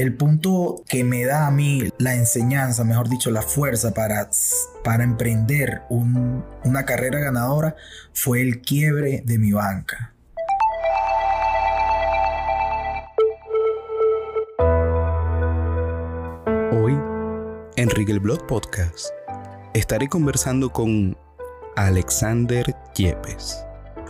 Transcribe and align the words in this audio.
el 0.00 0.14
punto 0.14 0.82
que 0.88 1.04
me 1.04 1.26
da 1.26 1.46
a 1.46 1.50
mí 1.50 1.90
la 1.98 2.14
enseñanza, 2.14 2.84
mejor 2.84 3.10
dicho, 3.10 3.30
la 3.30 3.42
fuerza 3.42 3.92
para, 3.92 4.30
para 4.82 5.04
emprender 5.04 5.82
una 5.90 6.86
carrera 6.86 7.18
ganadora 7.18 7.76
fue 8.14 8.40
el 8.40 8.62
quiebre 8.62 9.22
de 9.26 9.36
mi 9.36 9.52
banca. 9.52 10.14
Hoy, 16.72 16.98
en 17.76 17.90
Rigel 17.90 18.20
Blog 18.20 18.46
Podcast, 18.46 19.10
estaré 19.74 20.08
conversando 20.08 20.70
con 20.70 21.14
Alexander 21.76 22.74
Yepes, 22.94 23.66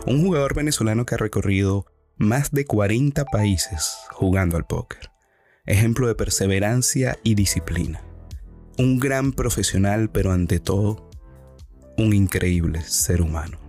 un 0.07 0.23
jugador 0.23 0.55
venezolano 0.55 1.05
que 1.05 1.15
ha 1.15 1.17
recorrido 1.17 1.85
más 2.15 2.51
de 2.51 2.63
40 2.63 3.25
países 3.25 3.97
jugando 4.11 4.55
al 4.55 4.65
póker. 4.65 5.10
Ejemplo 5.67 6.07
de 6.07 6.15
perseverancia 6.15 7.19
y 7.23 7.35
disciplina. 7.35 8.01
Un 8.79 8.99
gran 8.99 9.31
profesional, 9.31 10.09
pero 10.09 10.31
ante 10.31 10.59
todo, 10.59 11.11
un 11.99 12.13
increíble 12.13 12.81
ser 12.81 13.21
humano. 13.21 13.59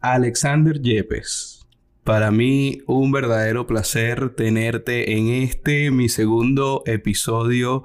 Alexander 0.00 0.80
Yepes. 0.80 1.59
Para 2.10 2.32
mí 2.32 2.82
un 2.88 3.12
verdadero 3.12 3.68
placer 3.68 4.34
tenerte 4.34 5.16
en 5.16 5.28
este 5.28 5.92
mi 5.92 6.08
segundo 6.08 6.82
episodio 6.84 7.84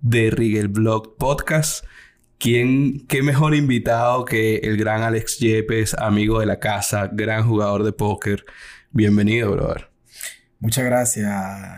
de 0.00 0.30
Rigel 0.30 0.68
Blog 0.68 1.18
Podcast. 1.18 1.84
¿Quién, 2.38 3.06
qué 3.06 3.22
mejor 3.22 3.54
invitado 3.54 4.24
que 4.24 4.56
el 4.62 4.78
gran 4.78 5.02
Alex 5.02 5.40
Yepes, 5.40 5.92
amigo 5.92 6.40
de 6.40 6.46
la 6.46 6.58
casa, 6.58 7.10
gran 7.12 7.46
jugador 7.46 7.84
de 7.84 7.92
póker. 7.92 8.46
Bienvenido, 8.92 9.52
brother. 9.52 9.90
Muchas 10.58 10.86
gracias, 10.86 11.30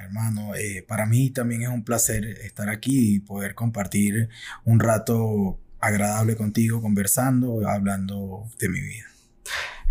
hermano. 0.04 0.54
Eh, 0.54 0.84
para 0.86 1.04
mí 1.04 1.30
también 1.30 1.62
es 1.62 1.68
un 1.68 1.82
placer 1.82 2.24
estar 2.44 2.68
aquí 2.68 3.16
y 3.16 3.18
poder 3.18 3.56
compartir 3.56 4.28
un 4.64 4.78
rato 4.78 5.58
agradable 5.80 6.36
contigo, 6.36 6.80
conversando, 6.80 7.68
hablando 7.68 8.44
de 8.60 8.68
mi 8.68 8.80
vida. 8.80 9.06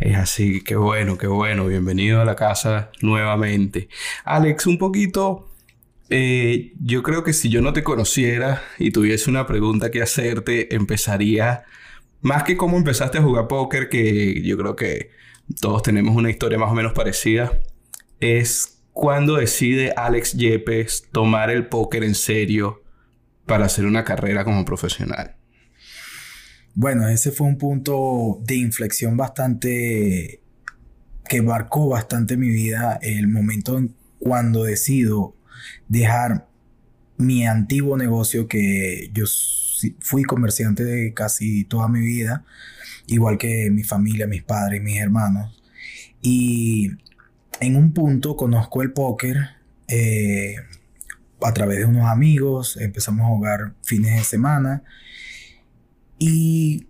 Es 0.02 0.18
así, 0.18 0.62
qué 0.64 0.76
bueno, 0.76 1.16
qué 1.20 1.28
bueno. 1.28 1.68
Bienvenido 1.68 2.22
a 2.22 2.26
la 2.26 2.36
casa 2.36 2.90
nuevamente. 3.04 3.88
Alex, 4.24 4.66
un 4.66 4.80
poquito, 4.80 5.52
eh, 6.10 6.74
yo 6.84 7.04
creo 7.04 7.24
que 7.24 7.34
si 7.34 7.50
yo 7.50 7.62
no 7.62 7.72
te 7.72 7.84
conociera 7.84 8.64
y 8.80 8.90
tuviese 8.90 9.30
una 9.30 9.46
pregunta 9.46 9.92
que 9.92 10.02
hacerte, 10.02 10.74
empezaría, 10.74 11.66
más 12.22 12.42
que 12.42 12.58
cómo 12.58 12.78
empezaste 12.78 13.20
a 13.20 13.22
jugar 13.22 13.48
póker, 13.48 13.90
que 13.90 14.42
yo 14.42 14.58
creo 14.58 14.76
que 14.76 15.12
todos 15.62 15.84
tenemos 15.84 16.16
una 16.16 16.32
historia 16.32 16.58
más 16.58 16.72
o 16.72 16.76
menos 16.76 16.94
parecida, 16.94 17.62
es 18.20 18.82
cuando 18.94 19.36
decide 19.36 19.94
Alex 19.96 20.34
Yepes 20.34 21.10
tomar 21.12 21.52
el 21.52 21.68
póker 21.68 22.04
en 22.04 22.16
serio 22.16 22.82
para 23.46 23.66
hacer 23.66 23.86
una 23.86 24.04
carrera 24.04 24.46
como 24.46 24.66
profesional. 24.66 25.36
Bueno, 26.74 27.08
ese 27.10 27.32
fue 27.32 27.48
un 27.48 27.58
punto 27.58 28.40
de 28.46 28.56
inflexión 28.56 29.18
bastante 29.18 30.42
que 31.28 31.42
marcó 31.42 31.90
bastante 31.90 32.38
mi 32.38 32.50
vida, 32.50 32.98
el 33.02 33.28
momento 33.28 33.78
en 33.78 33.94
cuando 34.20 34.64
decido 34.64 35.36
dejar 35.90 36.48
mi 37.18 37.46
antiguo 37.46 37.98
negocio 37.98 38.48
que 38.48 39.10
yo 39.14 39.26
fui 40.00 40.24
comerciante 40.24 40.84
de 40.84 41.14
casi 41.14 41.66
toda 41.66 41.88
mi 41.90 42.00
vida, 42.00 42.46
igual 43.08 43.38
que 43.38 43.70
mi 43.70 43.84
familia, 43.84 44.28
mis 44.28 44.44
padres, 44.44 44.82
mis 44.82 45.00
hermanos. 45.00 45.62
Y 46.22 46.92
en 47.60 47.76
un 47.76 47.94
punto 47.94 48.38
conozco 48.38 48.82
el 48.82 48.94
póker 48.94 49.38
eh, 49.88 50.56
a 51.42 51.54
través 51.54 51.80
de 51.80 51.86
unos 51.86 52.06
amigos, 52.06 52.78
empezamos 52.78 53.26
a 53.26 53.30
jugar 53.30 53.74
fines 53.84 54.16
de 54.16 54.24
semana 54.24 54.84
y 56.22 56.86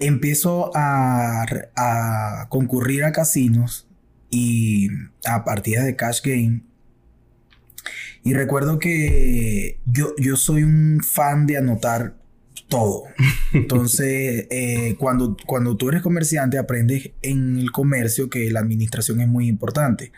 empiezo 0.00 0.72
a, 0.74 2.46
concurrir 2.48 3.04
a 3.04 3.12
casinos 3.12 3.86
y 4.30 4.88
a 5.24 5.44
partidas 5.44 5.84
de 5.84 5.94
cash 5.94 6.20
game. 6.24 6.62
Y 8.24 8.34
recuerdo 8.34 8.80
que 8.80 9.78
yo, 9.86 10.12
yo 10.18 10.34
soy 10.34 10.64
un 10.64 11.00
fan 11.04 11.46
de 11.46 11.56
anotar 11.56 12.16
todo. 12.66 13.04
Entonces, 13.52 14.48
eh, 14.50 14.96
cuando, 14.98 15.36
cuando 15.46 15.76
tú 15.76 15.90
eres 15.90 16.02
comerciante, 16.02 16.58
aprendes 16.58 17.12
en 17.22 17.58
el 17.58 17.70
comercio 17.70 18.28
que 18.28 18.50
la 18.50 18.58
administración 18.58 19.20
es 19.20 19.28
muy 19.28 19.46
importante. 19.46 20.10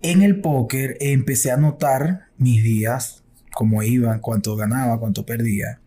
En 0.00 0.22
el 0.22 0.40
póker 0.40 0.96
empecé 1.00 1.50
a 1.50 1.54
anotar 1.54 2.28
mis 2.38 2.62
días, 2.62 3.22
cómo 3.52 3.82
iban, 3.82 4.20
cuánto 4.20 4.56
ganaba, 4.56 4.98
cuánto 4.98 5.26
perdía. 5.26 5.78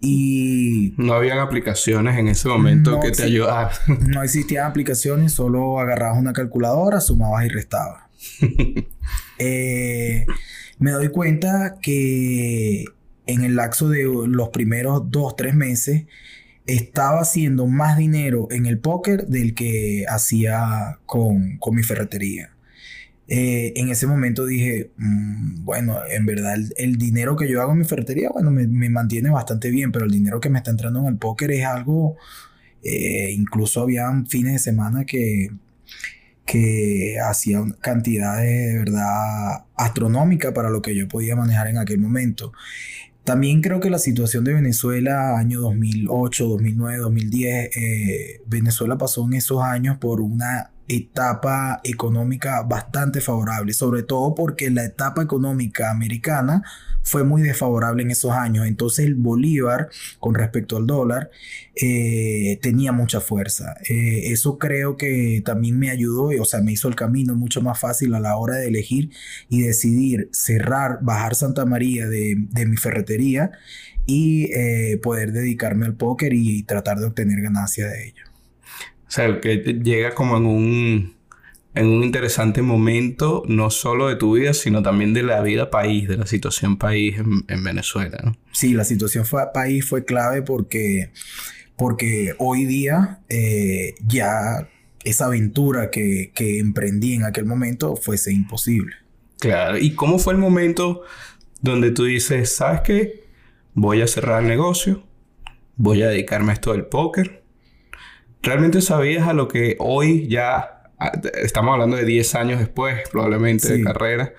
Y... 0.00 0.94
No 0.96 1.14
habían 1.14 1.38
aplicaciones 1.38 2.18
en 2.18 2.28
ese 2.28 2.48
momento 2.48 3.00
que 3.00 3.10
te 3.10 3.24
ayudaran. 3.24 3.70
No 4.06 4.22
existían 4.22 4.66
aplicaciones, 4.66 5.32
solo 5.32 5.80
agarrabas 5.80 6.18
una 6.18 6.32
calculadora, 6.32 7.00
sumabas 7.00 7.46
y 7.46 7.48
restabas. 7.48 8.04
Eh, 9.40 10.26
me 10.80 10.90
doy 10.90 11.10
cuenta 11.10 11.76
que 11.80 12.86
en 13.26 13.44
el 13.44 13.54
lapso 13.54 13.88
de 13.88 14.02
los 14.26 14.48
primeros 14.48 15.12
dos, 15.12 15.36
tres 15.36 15.54
meses, 15.54 16.06
estaba 16.66 17.20
haciendo 17.20 17.66
más 17.66 17.96
dinero 17.96 18.48
en 18.50 18.66
el 18.66 18.78
póker 18.78 19.26
del 19.28 19.54
que 19.54 20.04
hacía 20.08 20.98
con, 21.06 21.56
con 21.58 21.76
mi 21.76 21.84
ferretería. 21.84 22.50
Eh, 23.30 23.74
en 23.76 23.90
ese 23.90 24.06
momento 24.06 24.46
dije, 24.46 24.90
mm, 24.96 25.64
bueno, 25.64 25.98
en 26.10 26.24
verdad 26.24 26.56
el, 26.76 26.96
dinero 26.96 27.36
que 27.36 27.46
yo 27.48 27.60
hago 27.60 27.72
en 27.72 27.78
mi 27.78 27.84
ferretería, 27.84 28.30
bueno, 28.30 28.50
me, 28.50 28.88
mantiene 28.88 29.28
bastante 29.30 29.70
bien, 29.70 29.92
pero 29.92 30.06
el 30.06 30.10
dinero 30.10 30.40
que 30.40 30.48
me 30.48 30.58
está 30.58 30.70
entrando 30.70 31.00
en 31.00 31.06
el 31.06 31.18
póker 31.18 31.50
es 31.50 31.64
algo, 31.66 32.16
eh, 32.82 33.30
incluso 33.32 33.82
habían 33.82 34.26
fines 34.26 34.54
de 34.54 34.58
semana 34.60 35.04
que, 35.04 35.50
que 36.46 37.18
hacían 37.22 37.72
cantidades 37.72 38.72
de 38.72 38.78
verdad 38.78 39.64
astronómicas 39.76 40.52
para 40.52 40.70
lo 40.70 40.80
que 40.82 40.94
yo 40.96 41.06
podía 41.08 41.36
manejar 41.36 41.68
en 41.68 41.78
aquel 41.78 41.98
momento. 42.00 42.52
También 43.24 43.60
creo 43.60 43.80
que 43.80 43.90
la 43.90 43.98
situación 43.98 44.44
de 44.44 44.54
Venezuela, 44.54 45.38
año 45.38 45.60
2008, 45.60 46.46
2009, 46.48 46.96
2010, 46.98 47.70
Venezuela 48.46 48.96
pasó 48.96 49.26
en 49.26 49.34
esos 49.34 49.62
años 49.62 49.98
por 49.98 50.22
una 50.22 50.70
etapa 50.88 51.80
económica 51.84 52.62
bastante 52.62 53.20
favorable, 53.20 53.72
sobre 53.72 54.02
todo 54.02 54.34
porque 54.34 54.70
la 54.70 54.84
etapa 54.84 55.22
económica 55.22 55.90
americana 55.90 56.62
fue 57.08 57.24
muy 57.24 57.42
desfavorable 57.42 58.02
en 58.02 58.10
esos 58.10 58.32
años. 58.32 58.66
Entonces 58.66 59.06
el 59.06 59.14
bolívar 59.14 59.88
con 60.20 60.34
respecto 60.34 60.76
al 60.76 60.86
dólar 60.86 61.30
eh, 61.74 62.58
tenía 62.62 62.92
mucha 62.92 63.20
fuerza. 63.20 63.76
Eh, 63.88 64.32
eso 64.32 64.58
creo 64.58 64.96
que 64.96 65.42
también 65.44 65.78
me 65.78 65.90
ayudó, 65.90 66.30
o 66.40 66.44
sea, 66.44 66.60
me 66.60 66.72
hizo 66.72 66.88
el 66.88 66.96
camino 66.96 67.34
mucho 67.34 67.62
más 67.62 67.80
fácil 67.80 68.14
a 68.14 68.20
la 68.20 68.36
hora 68.36 68.56
de 68.56 68.68
elegir 68.68 69.10
y 69.48 69.62
decidir 69.62 70.28
cerrar, 70.32 70.98
bajar 71.02 71.34
Santa 71.34 71.64
María 71.64 72.06
de, 72.08 72.36
mi 72.66 72.76
ferretería 72.76 73.52
y 74.06 74.50
eh, 74.52 74.98
poder 75.02 75.32
dedicarme 75.32 75.86
al 75.86 75.94
póker 75.94 76.32
y 76.34 76.62
tratar 76.64 76.98
de 76.98 77.06
obtener 77.06 77.40
ganancias 77.40 77.90
de 77.92 78.08
ello. 78.08 78.27
O 79.08 79.10
sea, 79.10 79.40
que 79.40 79.56
llega 79.56 80.14
como 80.14 80.36
en 80.36 80.44
un, 80.44 81.16
en 81.74 81.86
un 81.86 82.04
interesante 82.04 82.60
momento, 82.60 83.42
no 83.48 83.70
solo 83.70 84.08
de 84.08 84.16
tu 84.16 84.36
vida, 84.36 84.52
sino 84.52 84.82
también 84.82 85.14
de 85.14 85.22
la 85.22 85.40
vida 85.40 85.70
país, 85.70 86.08
de 86.08 86.18
la 86.18 86.26
situación 86.26 86.76
país 86.76 87.16
en, 87.16 87.64
Venezuela. 87.64 88.18
¿no? 88.22 88.36
Sí, 88.52 88.74
la 88.74 88.84
situación 88.84 89.24
fue, 89.24 89.42
país 89.54 89.86
fue 89.86 90.04
clave 90.04 90.42
porque, 90.42 91.10
porque 91.76 92.34
hoy 92.38 92.66
día 92.66 93.20
eh, 93.30 93.94
ya 94.06 94.68
esa 95.04 95.26
aventura 95.26 95.90
que, 95.90 96.30
que 96.34 96.58
emprendí 96.58 97.14
en 97.14 97.24
aquel 97.24 97.46
momento 97.46 97.96
fuese 97.96 98.30
imposible. 98.30 98.94
Claro, 99.38 99.78
¿y 99.78 99.94
cómo 99.94 100.18
fue 100.18 100.34
el 100.34 100.38
momento 100.38 101.02
donde 101.62 101.92
tú 101.92 102.04
dices, 102.04 102.54
¿sabes 102.54 102.82
qué? 102.82 103.24
Voy 103.72 104.02
a 104.02 104.06
cerrar 104.06 104.42
el 104.42 104.48
negocio, 104.48 105.02
voy 105.76 106.02
a 106.02 106.08
dedicarme 106.08 106.50
a 106.50 106.54
esto 106.54 106.72
del 106.72 106.84
póker 106.84 107.47
¿Realmente 108.42 108.80
sabías 108.80 109.28
a 109.28 109.32
lo 109.32 109.48
que 109.48 109.76
hoy 109.78 110.28
ya, 110.28 110.82
estamos 111.42 111.72
hablando 111.72 111.96
de 111.96 112.04
10 112.04 112.34
años 112.34 112.58
después 112.60 113.08
probablemente 113.10 113.72
de 113.72 113.82
carrera, 113.82 114.34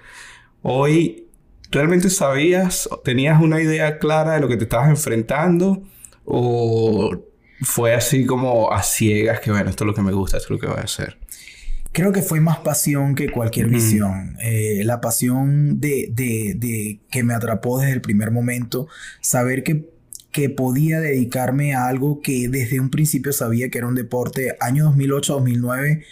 hoy 0.61 1.27
realmente 1.71 2.09
sabías, 2.09 2.89
tenías 3.03 3.41
una 3.41 3.61
idea 3.61 3.99
clara 3.99 4.33
de 4.33 4.39
lo 4.39 4.47
que 4.47 4.57
te 4.57 4.63
estabas 4.63 4.89
enfrentando 4.89 5.83
o 6.25 7.11
fue 7.61 7.93
así 7.93 8.25
como 8.25 8.71
a 8.71 8.83
ciegas 8.83 9.41
que 9.41 9.51
bueno, 9.51 9.69
esto 9.69 9.83
es 9.83 9.87
lo 9.87 9.93
que 9.93 10.01
me 10.01 10.11
gusta, 10.11 10.37
esto 10.37 10.47
es 10.47 10.51
lo 10.51 10.59
que 10.59 10.67
voy 10.67 10.81
a 10.81 10.85
hacer? 10.85 11.17
creo 11.91 12.11
que 12.11 12.21
fue 12.21 12.39
más 12.39 12.59
pasión 12.59 13.15
que 13.15 13.29
cualquier 13.29 13.67
visión. 13.67 14.37
Eh, 14.41 14.83
la 14.85 15.01
pasión 15.01 15.79
de, 15.79 16.09
de, 16.11 16.53
de, 16.55 16.99
que 17.11 17.23
me 17.23 17.33
atrapó 17.33 17.79
desde 17.79 17.93
el 17.93 18.01
primer 18.01 18.31
momento, 18.31 18.87
saber 19.21 19.63
que, 19.63 19.89
que 20.31 20.49
podía 20.49 20.99
dedicarme 20.99 21.73
a 21.73 21.87
algo 21.87 22.21
que 22.21 22.47
desde 22.49 22.79
un 22.79 22.89
principio 22.89 23.33
sabía 23.33 23.69
que 23.69 23.79
era 23.79 23.87
un 23.87 23.95
deporte. 23.95 24.55
Año 24.59 24.93
2008-2009 24.93 26.03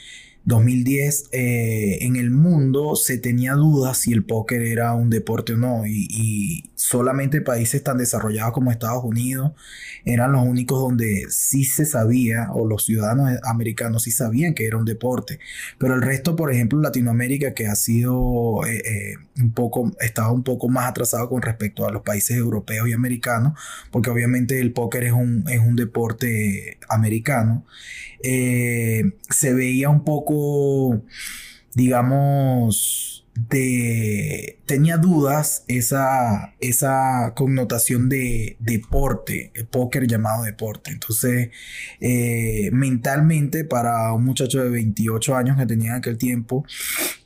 2010 0.48 1.26
eh, 1.34 2.06
en 2.06 2.16
el 2.16 2.32
mundo 2.32 2.96
se 2.96 3.18
tenía 3.18 3.52
dudas 3.52 3.98
si 3.98 4.14
el 4.14 4.24
póker 4.24 4.62
era 4.62 4.94
un 4.94 5.10
deporte 5.10 5.54
o 5.54 5.58
no 5.58 5.86
y, 5.86 6.64
solamente 6.76 7.42
países 7.42 7.84
tan 7.84 7.98
desarrollados 7.98 8.54
como 8.54 8.72
Estados 8.72 9.04
Unidos 9.04 9.52
eran 10.06 10.32
los 10.32 10.46
únicos 10.46 10.80
donde 10.80 11.26
sí 11.30 11.66
se 11.66 11.86
sabía 11.86 12.50
o 12.54 12.66
los 12.66 12.86
ciudadanos 12.86 13.32
americanos 13.44 14.04
sí 14.04 14.12
sabían 14.12 14.54
que 14.54 14.68
era 14.68 14.78
un 14.78 14.86
deporte. 14.86 15.40
Pero 15.80 15.96
el 15.96 16.02
resto 16.02 16.38
por 16.38 16.54
ejemplo 16.54 16.80
Latinoamérica 16.80 17.54
que 17.54 17.68
ha 17.68 17.76
sido 17.76 18.66
eh, 18.66 18.82
eh, 18.86 19.16
un 19.42 19.52
poco 19.52 19.92
estaba 20.00 20.32
un 20.32 20.44
poco 20.44 20.70
más 20.70 20.88
atrasado 20.88 21.28
con 21.28 21.42
respecto 21.42 21.86
a 21.86 21.92
los 21.92 22.04
países 22.04 22.38
europeos 22.38 22.88
y 22.88 22.94
americanos 22.94 23.60
porque 23.92 24.10
obviamente 24.10 24.62
el 24.62 24.72
póker 24.72 25.04
es 25.04 25.12
un, 25.12 25.44
es 25.50 25.60
un 25.60 25.76
deporte 25.76 26.78
americano 26.88 27.66
se 28.22 29.54
veía 29.54 29.90
un 29.90 30.04
poco 30.04 31.04
digamos, 31.78 33.28
de, 33.36 34.58
tenía 34.66 34.98
dudas 34.98 35.64
esa, 35.68 36.56
esa 36.60 37.34
connotación 37.36 38.10
de 38.10 38.58
deporte, 38.60 39.52
el 39.54 39.68
póker 39.68 40.08
llamado 40.08 40.44
deporte. 40.44 40.90
Entonces, 40.90 41.50
eh, 42.00 42.72
mentalmente 42.74 43.64
para 43.64 44.12
un 44.14 44.25
muchacho 44.25 44.64
de 44.64 44.72
28 44.72 45.36
años 45.36 45.56
que 45.56 45.68
tenía 45.68 45.92
en 45.92 45.98
aquel 45.98 46.18
tiempo, 46.18 46.66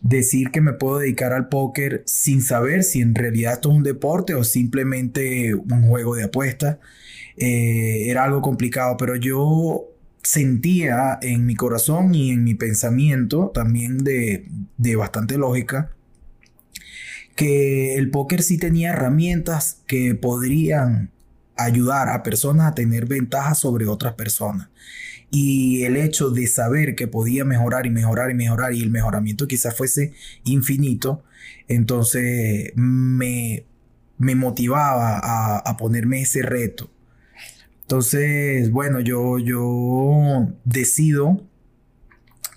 decir 0.01 0.51
que 0.51 0.59
me 0.59 0.73
puedo 0.73 0.99
dedicar 0.99 1.31
al 1.31 1.47
póker 1.47 2.03
sin 2.05 2.41
saber 2.41 2.83
si 2.83 2.99
en 2.99 3.15
realidad 3.15 3.53
esto 3.53 3.69
es 3.69 3.77
un 3.77 3.83
deporte 3.83 4.35
o 4.35 4.43
simplemente 4.43 5.55
un 5.55 5.87
juego 5.87 6.13
de 6.13 6.25
apuestas, 6.25 6.77
eh, 7.37 8.09
era 8.09 8.25
algo 8.25 8.41
complicado, 8.41 8.97
pero 8.97 9.15
yo 9.15 9.90
sentía 10.23 11.17
en 11.21 11.45
mi 11.45 11.55
corazón 11.55 12.13
y 12.13 12.31
en 12.31 12.43
mi 12.43 12.53
pensamiento, 12.53 13.51
también 13.53 13.99
de, 13.99 14.45
bastante 14.95 15.37
lógica, 15.37 15.91
que 17.35 17.95
el 17.95 18.11
póker 18.11 18.43
sí 18.43 18.57
tenía 18.57 18.91
herramientas 18.91 19.79
que 19.87 20.15
podrían 20.15 21.11
ayudar 21.57 22.09
a 22.09 22.23
personas 22.23 22.71
a 22.71 22.75
tener 22.75 23.05
ventajas 23.05 23.59
sobre 23.59 23.87
otras 23.87 24.13
personas. 24.13 24.69
Y 25.31 25.83
el 25.83 25.95
hecho 25.95 26.29
de 26.29 26.45
saber 26.47 26.95
que 26.95 27.07
podía 27.07 27.45
mejorar 27.45 27.85
y 27.85 27.89
mejorar 27.89 28.31
y 28.31 28.33
mejorar 28.33 28.73
y 28.73 28.81
el 28.81 28.89
mejoramiento 28.89 29.47
quizás 29.47 29.75
fuese 29.75 30.13
infinito, 30.43 31.23
entonces 31.67 32.73
me, 32.75 33.65
me 34.17 34.35
motivaba 34.35 35.19
a, 35.19 35.57
a 35.57 35.77
ponerme 35.77 36.21
ese 36.21 36.41
reto. 36.41 36.91
Entonces, 37.91 38.71
bueno, 38.71 39.01
yo, 39.01 39.37
yo 39.37 40.47
decido 40.63 41.45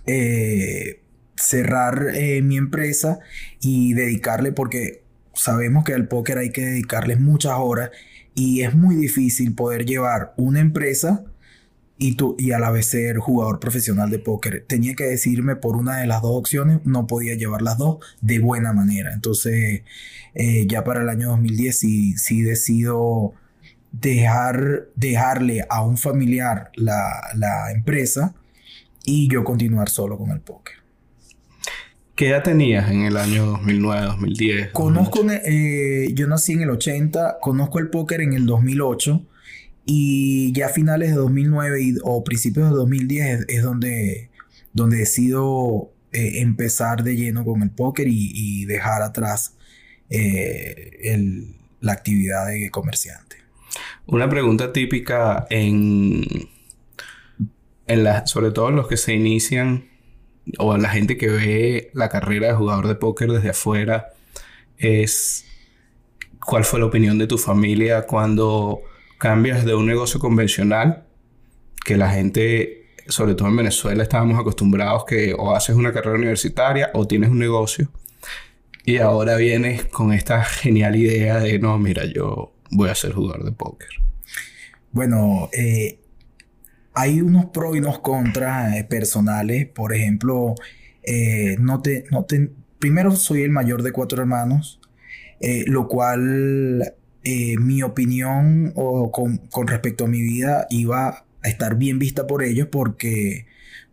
eh, 0.06 1.02
cerrar 1.34 2.10
eh, 2.14 2.40
mi 2.40 2.56
empresa 2.56 3.18
y 3.60 3.94
dedicarle, 3.94 4.52
porque 4.52 5.02
sabemos 5.34 5.82
que 5.82 5.92
al 5.92 6.06
póker 6.06 6.38
hay 6.38 6.50
que 6.50 6.64
dedicarle 6.64 7.16
muchas 7.16 7.54
horas 7.56 7.90
y 8.36 8.60
es 8.60 8.76
muy 8.76 8.94
difícil 8.94 9.56
poder 9.56 9.86
llevar 9.86 10.34
una 10.36 10.60
empresa 10.60 11.24
y, 11.98 12.14
tú, 12.14 12.36
y 12.38 12.52
a 12.52 12.60
la 12.60 12.70
vez 12.70 12.86
ser 12.86 13.16
jugador 13.16 13.58
profesional 13.58 14.10
de 14.10 14.20
póker. 14.20 14.64
Tenía 14.68 14.94
que 14.94 15.02
decirme 15.02 15.56
por 15.56 15.74
una 15.74 15.96
de 15.96 16.06
las 16.06 16.22
dos 16.22 16.36
opciones, 16.36 16.78
no 16.84 17.08
podía 17.08 17.34
llevar 17.34 17.60
las 17.60 17.76
dos 17.76 17.98
de 18.20 18.38
buena 18.38 18.72
manera. 18.72 19.12
Entonces, 19.12 19.82
eh, 20.34 20.66
ya 20.68 20.84
para 20.84 21.02
el 21.02 21.08
año 21.08 21.30
2010 21.30 21.76
sí, 21.76 22.16
sí 22.18 22.42
decido 22.42 23.34
dejar, 24.00 24.88
dejarle 24.96 25.64
a 25.68 25.82
un 25.84 25.96
familiar 25.96 26.70
la, 26.74 27.72
empresa 27.74 28.34
y 29.04 29.28
yo 29.28 29.44
continuar 29.44 29.88
solo 29.88 30.18
con 30.18 30.30
el 30.30 30.40
póker. 30.40 30.74
¿Qué 32.14 32.28
edad 32.28 32.42
tenías 32.42 32.90
en 32.90 33.02
el 33.02 33.16
año 33.16 33.44
2009, 33.46 34.06
2010? 34.06 34.70
Conozco, 34.72 35.26
eh, 35.30 36.10
yo 36.14 36.28
nací 36.28 36.52
en 36.52 36.62
el 36.62 36.70
80, 36.70 37.38
conozco 37.40 37.80
el 37.80 37.90
póker 37.90 38.20
en 38.20 38.34
el 38.34 38.46
2008 38.46 39.20
y 39.84 40.52
ya 40.52 40.66
a 40.66 40.68
finales 40.68 41.10
de 41.10 41.16
2009 41.16 41.96
o 42.04 42.22
principios 42.22 42.70
de 42.70 42.76
2010 42.76 43.46
es, 43.48 43.62
donde, 43.62 44.30
donde 44.72 44.98
decido 44.98 45.90
eh, 46.12 46.40
empezar 46.40 47.02
de 47.02 47.16
lleno 47.16 47.44
con 47.44 47.62
el 47.62 47.70
póker 47.70 48.06
y, 48.08 48.64
dejar 48.64 49.02
atrás 49.02 49.54
eh, 50.08 51.52
la 51.80 51.92
actividad 51.92 52.46
de 52.46 52.70
comerciante. 52.70 53.43
Una 54.06 54.28
pregunta 54.28 54.72
típica 54.72 55.46
en, 55.50 56.24
en 57.86 58.04
la, 58.04 58.26
sobre 58.26 58.50
todo 58.50 58.70
los 58.70 58.88
que 58.88 58.96
se 58.96 59.14
inician 59.14 59.88
o 60.58 60.76
la 60.76 60.90
gente 60.90 61.16
que 61.16 61.28
ve 61.28 61.90
la 61.94 62.08
carrera 62.08 62.48
de 62.48 62.54
jugador 62.54 62.88
de 62.88 62.94
póker 62.96 63.30
desde 63.30 63.50
afuera 63.50 64.12
es 64.76 65.46
cuál 66.44 66.64
fue 66.64 66.80
la 66.80 66.86
opinión 66.86 67.18
de 67.18 67.26
tu 67.26 67.38
familia 67.38 68.06
cuando 68.06 68.80
cambias 69.18 69.64
de 69.64 69.74
un 69.74 69.86
negocio 69.86 70.20
convencional 70.20 71.04
que 71.84 71.96
la 71.96 72.10
gente, 72.10 72.86
sobre 73.08 73.34
todo 73.34 73.48
en 73.48 73.56
Venezuela, 73.56 74.02
estábamos 74.02 74.38
acostumbrados 74.38 75.04
que 75.04 75.34
o 75.36 75.54
haces 75.54 75.76
una 75.76 75.92
carrera 75.92 76.16
universitaria 76.16 76.90
o 76.94 77.06
tienes 77.06 77.30
un 77.30 77.38
negocio 77.38 77.88
y 78.84 78.98
ahora 78.98 79.36
vienes 79.36 79.86
con 79.86 80.12
esta 80.12 80.44
genial 80.44 80.96
idea 80.96 81.38
de 81.38 81.58
no, 81.58 81.78
mira, 81.78 82.04
yo 82.04 82.53
voy 82.74 82.90
a 82.90 82.94
ser 82.94 83.12
jugador 83.12 83.44
de 83.44 83.52
póker? 83.52 83.88
Bueno, 84.92 85.48
eh, 85.52 85.98
hay 86.92 87.20
unos 87.20 87.46
pros 87.46 87.74
y 87.74 87.78
unos 87.78 88.00
contras 88.00 88.76
eh, 88.76 88.84
personales. 88.84 89.66
Por 89.66 89.94
ejemplo, 89.94 90.54
eh, 91.02 91.56
no 91.58 91.80
te, 91.80 92.04
no 92.10 92.24
te, 92.24 92.50
primero 92.78 93.12
soy 93.12 93.42
el 93.42 93.50
mayor 93.50 93.82
de 93.82 93.92
cuatro 93.92 94.20
hermanos, 94.20 94.80
lo 95.66 95.88
cual 95.88 96.94
mi 97.24 97.82
opinión 97.82 98.72
o 98.76 99.10
con, 99.10 99.38
con, 99.50 99.66
respecto 99.66 100.04
a 100.04 100.08
mi 100.08 100.22
vida 100.22 100.66
iba 100.70 101.26
a 101.42 101.48
estar 101.48 101.76
bien 101.76 101.98
vista 101.98 102.26
por 102.26 102.42
ellos 102.42 102.68
porque 102.70 103.44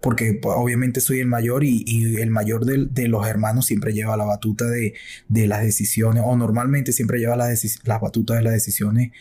porque 0.01 0.33
pues, 0.33 0.56
obviamente 0.57 1.00
soy 1.00 1.20
el 1.20 1.27
mayor 1.27 1.63
y, 1.63 2.15
el 2.20 2.31
mayor 2.31 2.65
de, 2.65 3.08
los 3.08 3.27
hermanos 3.27 3.67
siempre 3.67 3.93
lleva 3.93 4.17
la 4.17 4.25
batuta 4.25 4.65
de, 4.65 4.93
las 5.29 5.62
decisiones 5.62 6.24
o 6.25 6.36
normalmente 6.36 6.91
siempre 6.91 7.20
lleva 7.20 7.36
las, 7.36 7.79
batutas 8.01 8.38
de 8.38 8.43
las 8.43 8.53
decisiones 8.53 9.12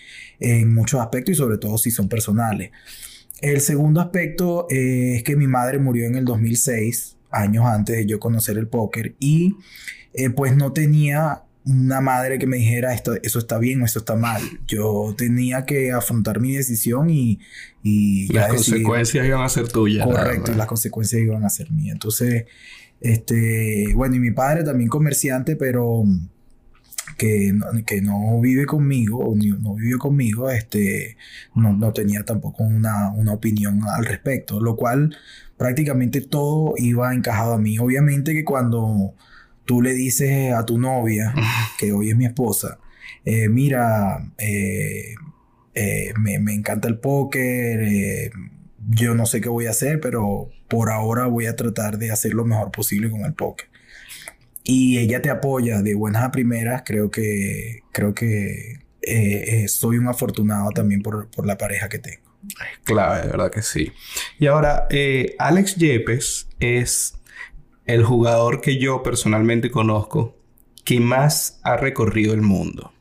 en 0.41 0.75
muchos 0.75 1.01
aspectos 1.01 1.33
y 1.33 1.37
sobre 1.37 1.59
todo 1.59 1.79
si 1.79 1.91
son 1.91 2.09
personales. 2.09 2.71
El 3.41 3.61
segundo 3.61 4.01
aspecto 4.01 4.67
eh, 4.71 5.17
es 5.17 5.23
que 5.23 5.37
mi 5.37 5.47
madre 5.47 5.79
murió 5.79 6.07
en 6.07 6.15
el 6.15 6.25
2006, 6.25 7.17
años 7.31 7.65
antes 7.67 7.97
de 7.97 8.07
yo 8.07 8.19
conocer 8.19 8.59
el 8.59 8.67
póker 8.67 9.15
y 9.21 9.55
eh, 10.15 10.31
pues 10.31 10.57
no 10.57 10.73
tenía 10.73 11.45
una 11.65 12.01
madre 12.01 12.39
que 12.39 12.47
me 12.47 12.57
dijera 12.57 12.95
esto, 12.95 13.15
eso 13.23 13.39
está 13.39 13.59
bien 13.59 13.83
o 13.83 13.85
eso 13.85 13.99
está 13.99 14.17
mal. 14.17 14.43
Yo 14.67 15.15
tenía 15.17 15.67
que 15.67 15.93
afrontar 15.93 16.41
mi 16.41 16.55
decisión 16.55 17.11
y... 17.11 17.39
y 17.83 18.33
las 18.33 18.49
consecuencias 18.49 19.27
iban 19.27 19.43
a 19.43 19.49
ser 19.49 19.69
tuyas. 19.69 20.07
Correcto, 20.07 20.53
y 20.53 20.55
las 20.55 20.67
consecuencias 20.67 21.21
iban 21.23 21.45
a 21.45 21.51
ser 21.51 21.71
mías. 21.71 21.95
Entonces, 21.95 22.47
este, 23.01 23.93
bueno, 23.95 24.17
y 24.17 24.21
mi 24.21 24.31
padre 24.31 24.65
también 24.65 24.89
comerciante, 24.89 25.57
pero 25.57 26.05
que 27.19 27.53
no, 27.53 27.67
que 27.85 28.01
no 28.01 28.41
vive 28.41 28.65
conmigo, 28.65 29.35
no 29.37 29.75
vivió 29.75 29.99
conmigo, 29.99 30.51
este, 30.51 31.17
no, 31.55 31.75
no 31.75 31.93
tenía 31.93 32.25
tampoco 32.25 32.63
una, 32.63 33.11
una 33.11 33.33
opinión 33.33 33.83
al 33.85 34.07
respecto, 34.07 34.61
lo 34.61 34.77
cual 34.77 35.15
prácticamente 35.59 36.23
todo 36.23 36.75
iba 36.79 37.13
encajado 37.15 37.53
a 37.53 37.59
mí. 37.59 37.79
Obviamente 37.79 38.33
que 38.33 38.45
cuando 38.45 39.15
tú 39.71 39.81
le 39.83 39.95
dices 39.95 40.53
a 40.53 40.67
tu 40.67 40.79
novia, 40.79 41.33
que 41.79 41.93
hoy 41.93 42.11
es 42.11 42.17
mi 42.17 42.27
esposa, 42.27 42.81
eh, 43.25 43.49
mira, 43.49 44.33
eh, 44.37 45.15
eh, 45.75 46.13
me, 46.19 46.35
encanta 46.53 46.89
el 46.89 46.99
póker, 46.99 48.33
yo 48.89 49.15
no 49.15 49.27
sé 49.27 49.41
qué 49.41 49.49
voy 49.49 49.67
a 49.67 49.71
hacer, 49.71 50.01
pero 50.01 50.51
por 50.67 50.91
ahora 50.91 51.27
voy 51.27 51.47
a 51.47 51.55
tratar 51.55 51.99
de 51.99 52.11
hacer 52.11 52.35
lo 52.35 52.45
mejor 52.45 52.73
posible 52.73 53.11
con 53.11 53.21
el 53.21 53.33
póker. 53.33 53.69
Y 54.65 54.99
ella 54.99 55.23
te 55.23 55.31
apoya 55.31 55.83
de 55.83 55.95
buenas 55.95 56.25
a 56.25 56.33
primeras, 56.33 56.83
creo 56.85 57.13
que, 57.13 57.85
creo 57.93 58.13
que 58.13 58.81
soy 59.69 59.99
un 59.99 60.09
afortunado 60.09 60.71
también 60.71 61.01
por, 61.01 61.31
por 61.31 61.47
la 61.47 61.57
pareja 61.57 61.89
que 61.89 62.01
tengo. 62.01 62.29
Claro, 62.83 63.23
de 63.23 63.31
verdad 63.31 63.53
que 63.53 63.63
sí. 63.63 63.93
Y 64.41 64.49
ahora, 64.49 64.89
Alex 65.39 65.77
Yepes 65.77 66.49
es 66.59 67.20
el 67.93 68.05
jugador 68.05 68.61
que 68.61 68.79
yo 68.79 69.03
personalmente 69.03 69.71
conozco 69.71 70.37
que 70.85 71.01
más 71.01 71.61
ha 71.63 71.77
recorrido 71.77 72.35
el 72.35 72.43
mundo. 72.43 72.93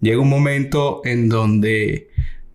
Llega 0.00 0.20
un 0.20 0.28
momento 0.28 1.00
en 1.04 1.28
donde 1.28 2.10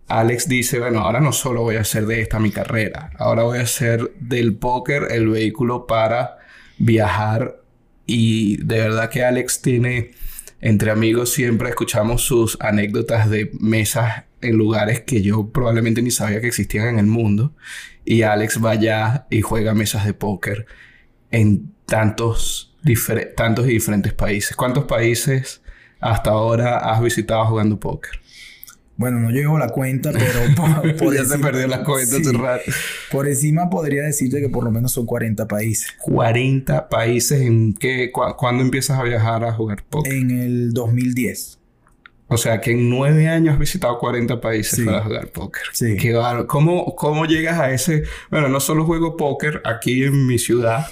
Alex 0.08 0.48
dice, 0.48 0.78
bueno, 0.78 1.00
ahora 1.00 1.20
no 1.20 1.32
solo 1.32 1.62
voy 1.62 1.76
a 1.76 1.80
hacer 1.80 2.06
de 2.06 2.20
esta 2.20 2.38
mi 2.38 2.50
carrera, 2.50 3.10
ahora 3.18 3.42
voy 3.42 3.58
a 3.58 3.62
hacer 3.62 4.12
del 4.20 4.54
póker 4.54 5.08
el 5.10 5.28
vehículo 5.28 5.86
para 5.86 6.38
viajar 6.78 7.60
y 8.06 8.58
de 8.58 8.78
verdad 8.78 9.10
que 9.10 9.24
Alex 9.24 9.62
tiene, 9.62 10.12
entre 10.60 10.90
amigos 10.90 11.32
siempre 11.32 11.68
escuchamos 11.70 12.22
sus 12.22 12.58
anécdotas 12.60 13.30
de 13.30 13.50
mesas 13.58 14.24
en 14.40 14.56
lugares 14.56 15.00
que 15.00 15.22
yo 15.22 15.48
probablemente 15.48 16.02
ni 16.02 16.10
sabía 16.10 16.40
que 16.40 16.48
existían 16.48 16.88
en 16.88 16.98
el 16.98 17.06
mundo. 17.06 17.52
Y 18.04 18.22
Alex 18.22 18.62
va 18.62 18.72
allá 18.72 19.26
y 19.30 19.40
juega 19.40 19.74
mesas 19.74 20.04
de 20.04 20.12
póker 20.12 20.66
en 21.34 21.72
tantos, 21.86 22.74
tantos 23.36 23.66
y 23.66 23.70
diferentes 23.70 24.12
países. 24.12 24.56
¿Cuántos 24.56 24.84
países 24.84 25.62
hasta 26.00 26.30
ahora 26.30 26.78
has 26.78 27.02
visitado 27.02 27.44
jugando 27.46 27.78
póker? 27.78 28.20
Bueno, 28.96 29.18
no 29.18 29.30
llevo 29.30 29.58
la 29.58 29.68
cuenta, 29.70 30.12
pero 30.12 30.94
por, 30.98 31.14
ya 31.14 31.24
se 31.24 31.38
perdió 31.38 31.66
la 31.66 31.82
cuenta 31.82 32.16
hace 32.16 32.32
rato. 32.32 32.70
Por 33.10 33.26
encima 33.26 33.68
podría 33.68 34.04
decirte 34.04 34.40
que 34.40 34.48
por 34.48 34.62
lo 34.62 34.70
menos 34.70 34.92
son 34.92 35.06
40 35.06 35.48
países. 35.48 35.92
40 36.02 36.88
países 36.88 37.40
en 37.40 37.74
qué 37.74 38.12
¿cuándo 38.12 38.62
empiezas 38.62 38.98
a 38.98 39.02
viajar 39.02 39.44
a 39.44 39.52
jugar 39.52 39.82
póker? 39.90 40.12
En 40.12 40.30
el 40.30 40.72
2010. 40.72 41.58
O 42.28 42.36
sea 42.36 42.60
que 42.60 42.72
en 42.72 42.88
nueve 42.88 43.28
años 43.28 43.54
has 43.54 43.58
visitado 43.58 43.98
40 43.98 44.40
países 44.40 44.84
para 44.84 45.02
jugar 45.02 45.28
póker. 45.28 45.62
Sí. 45.72 45.96
Qué 45.96 46.16
¿Cómo, 46.46 46.94
¿Cómo 46.94 47.26
llegas 47.26 47.58
a 47.58 47.72
ese? 47.72 48.04
Bueno, 48.30 48.48
no 48.48 48.60
solo 48.60 48.84
juego 48.84 49.16
póker 49.16 49.60
aquí 49.64 50.04
en 50.04 50.26
mi 50.26 50.38
ciudad, 50.38 50.86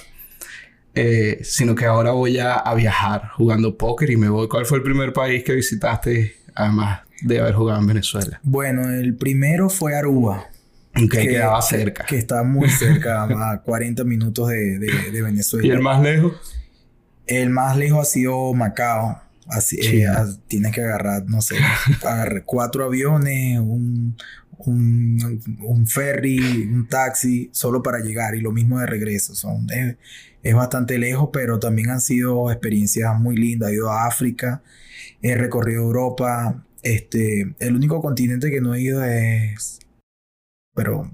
eh, 0.95 1.39
sino 1.43 1.73
que 1.73 1.85
ahora 1.85 2.11
voy 2.11 2.37
a, 2.37 2.53
a, 2.53 2.75
viajar 2.75 3.29
jugando 3.35 3.77
póker 3.77 4.11
y 4.11 4.17
me 4.17 4.29
voy. 4.29 4.47
¿Cuál 4.47 4.65
fue 4.65 4.77
el 4.77 4.83
primer 4.83 5.11
país 5.11 5.43
que 5.43 5.53
visitaste, 5.53 6.35
además 6.53 7.01
de 7.21 7.39
haber 7.39 7.55
jugado 7.55 7.79
en 7.79 7.87
Venezuela? 7.87 8.39
Bueno, 8.43 8.89
el 8.89 9.15
primero 9.15 9.69
fue 9.69 9.95
Aruba. 9.95 10.49
que 10.93 11.07
quedaba 11.07 11.61
cerca. 11.61 12.05
Que, 12.05 12.17
está 12.17 12.43
muy 12.43 12.69
cerca, 12.69 13.23
a 13.51 13.61
40 13.61 14.03
minutos 14.03 14.49
de, 14.49 14.77
de, 14.77 15.21
Venezuela. 15.21 15.67
¿Y 15.67 15.71
el 15.71 15.81
más 15.81 16.01
lejos? 16.01 16.33
El 17.25 17.49
más 17.49 17.75
lejos 17.75 18.01
ha 18.01 18.11
sido 18.11 18.53
Macao. 18.53 19.19
Así, 19.47 19.77
eh, 19.81 20.07
tienes 20.47 20.73
que 20.73 20.81
agarrar, 20.81 21.25
no 21.25 21.41
sé, 21.41 21.57
agarrar 22.03 22.43
cuatro 22.45 22.85
aviones, 22.85 23.59
un, 23.59 24.15
un, 24.59 25.41
un, 25.61 25.87
ferry, 25.87 26.63
un 26.71 26.87
taxi, 26.87 27.49
solo 27.51 27.83
para 27.83 27.99
llegar 27.99 28.35
y 28.35 28.41
lo 28.41 28.51
mismo 28.51 28.79
de 28.79 28.85
regreso. 28.85 29.35
Son, 29.35 29.67
es, 29.69 29.97
es, 30.43 30.53
bastante 30.53 30.97
lejos, 30.97 31.29
pero 31.33 31.59
también 31.59 31.89
han 31.89 32.01
sido 32.01 32.51
experiencias 32.51 33.19
muy 33.19 33.35
lindas. 33.37 33.71
He 33.71 33.75
ido 33.75 33.91
a 33.91 34.05
África, 34.07 34.61
he 35.21 35.35
recorrido 35.35 35.83
Europa. 35.83 36.65
Este, 36.81 37.55
el 37.59 37.75
único 37.75 38.01
continente 38.01 38.51
que 38.51 38.61
no 38.61 38.75
he 38.75 38.81
ido 38.81 39.03
es, 39.03 39.79
pero 40.75 41.09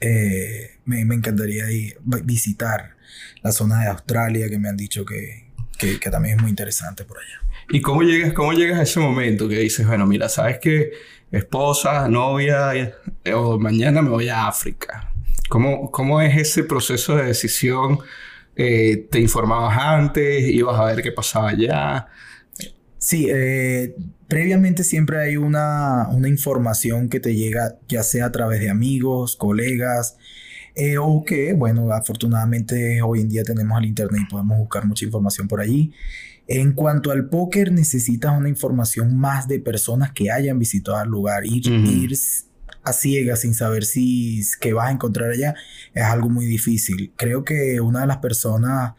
eh, 0.00 0.72
me, 0.84 1.00
encantaría 1.00 1.70
ir, 1.70 1.98
visitar 2.24 2.96
la 3.42 3.52
zona 3.52 3.80
de 3.80 3.88
Australia 3.88 4.48
que 4.48 4.58
me 4.58 4.68
han 4.68 4.76
dicho 4.76 5.04
que, 5.04 5.50
que, 5.78 5.98
que 5.98 6.10
también 6.10 6.36
es 6.36 6.42
muy 6.42 6.50
interesante 6.50 7.04
por 7.04 7.18
allá. 7.18 7.40
¿Y 7.70 7.80
cómo 7.80 8.02
llegas, 8.02 8.32
cómo 8.34 8.52
llegas 8.52 8.78
a 8.78 8.82
ese 8.82 9.00
momento 9.00 9.48
que 9.48 9.58
dices, 9.58 9.86
bueno, 9.86 10.06
mira, 10.06 10.28
sabes 10.28 10.58
que 10.58 10.92
esposa, 11.30 12.08
novia, 12.08 12.94
o 13.34 13.58
mañana 13.58 14.02
me 14.02 14.10
voy 14.10 14.28
a 14.28 14.46
África? 14.46 15.13
¿Cómo, 15.48 15.90
cómo 15.90 16.20
es 16.20 16.36
ese 16.36 16.64
proceso 16.64 17.16
de 17.16 17.24
decisión? 17.24 17.98
Eh, 18.56 19.08
¿Te 19.10 19.20
informabas 19.20 19.76
antes? 19.78 20.48
¿Ibas 20.48 20.78
a 20.78 20.84
ver 20.84 21.02
qué 21.02 21.12
pasaba 21.12 21.50
allá? 21.50 22.08
Sí, 22.98 23.28
eh, 23.30 23.94
previamente 24.28 24.84
siempre 24.84 25.20
hay 25.20 25.36
una, 25.36 26.08
una, 26.08 26.28
información 26.28 27.08
que 27.08 27.20
te 27.20 27.34
llega, 27.34 27.76
ya 27.88 28.02
sea 28.02 28.26
a 28.26 28.32
través 28.32 28.60
de 28.60 28.70
amigos, 28.70 29.36
colegas, 29.36 30.16
eh, 30.74 30.96
o 30.98 31.22
que, 31.24 31.52
bueno, 31.52 31.92
afortunadamente 31.92 33.02
hoy 33.02 33.20
en 33.20 33.28
día 33.28 33.42
tenemos 33.42 33.78
el 33.78 33.86
Internet 33.86 34.22
y 34.26 34.30
podemos 34.30 34.58
buscar 34.58 34.86
mucha 34.86 35.04
información 35.04 35.48
por 35.48 35.60
allí. 35.60 35.92
En 36.46 36.72
cuanto 36.72 37.10
al 37.10 37.28
póker, 37.28 37.72
necesitas 37.72 38.36
una 38.36 38.48
información 38.48 39.16
más 39.16 39.48
de 39.48 39.60
personas 39.60 40.12
que 40.12 40.30
hayan 40.30 40.58
visitado 40.58 41.02
el 41.02 41.08
lugar. 41.08 41.44
Ir, 41.46 41.66
ir 41.66 42.16
a 42.84 42.92
ciegas 42.92 43.40
sin 43.40 43.54
saber 43.54 43.84
si 43.84 44.42
qué 44.60 44.72
vas 44.72 44.88
a 44.88 44.92
encontrar 44.92 45.30
allá 45.30 45.54
es 45.94 46.02
algo 46.04 46.28
muy 46.28 46.46
difícil. 46.46 47.12
Creo 47.16 47.44
que 47.44 47.80
una 47.80 48.02
de 48.02 48.06
las 48.06 48.18
personas 48.18 48.94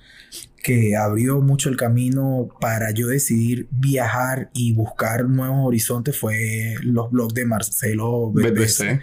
que 0.63 0.95
abrió 0.95 1.41
mucho 1.41 1.69
el 1.69 1.77
camino 1.77 2.49
para 2.59 2.89
yo 2.91 3.07
decidir 3.07 3.67
viajar 3.69 4.49
y 4.53 4.73
buscar 4.73 5.25
nuevos 5.25 5.63
horizontes 5.63 6.17
fue 6.17 6.73
los 6.81 7.11
blogs 7.11 7.35
de 7.35 7.45
Marcelo 7.45 8.31
BBC. 8.31 8.99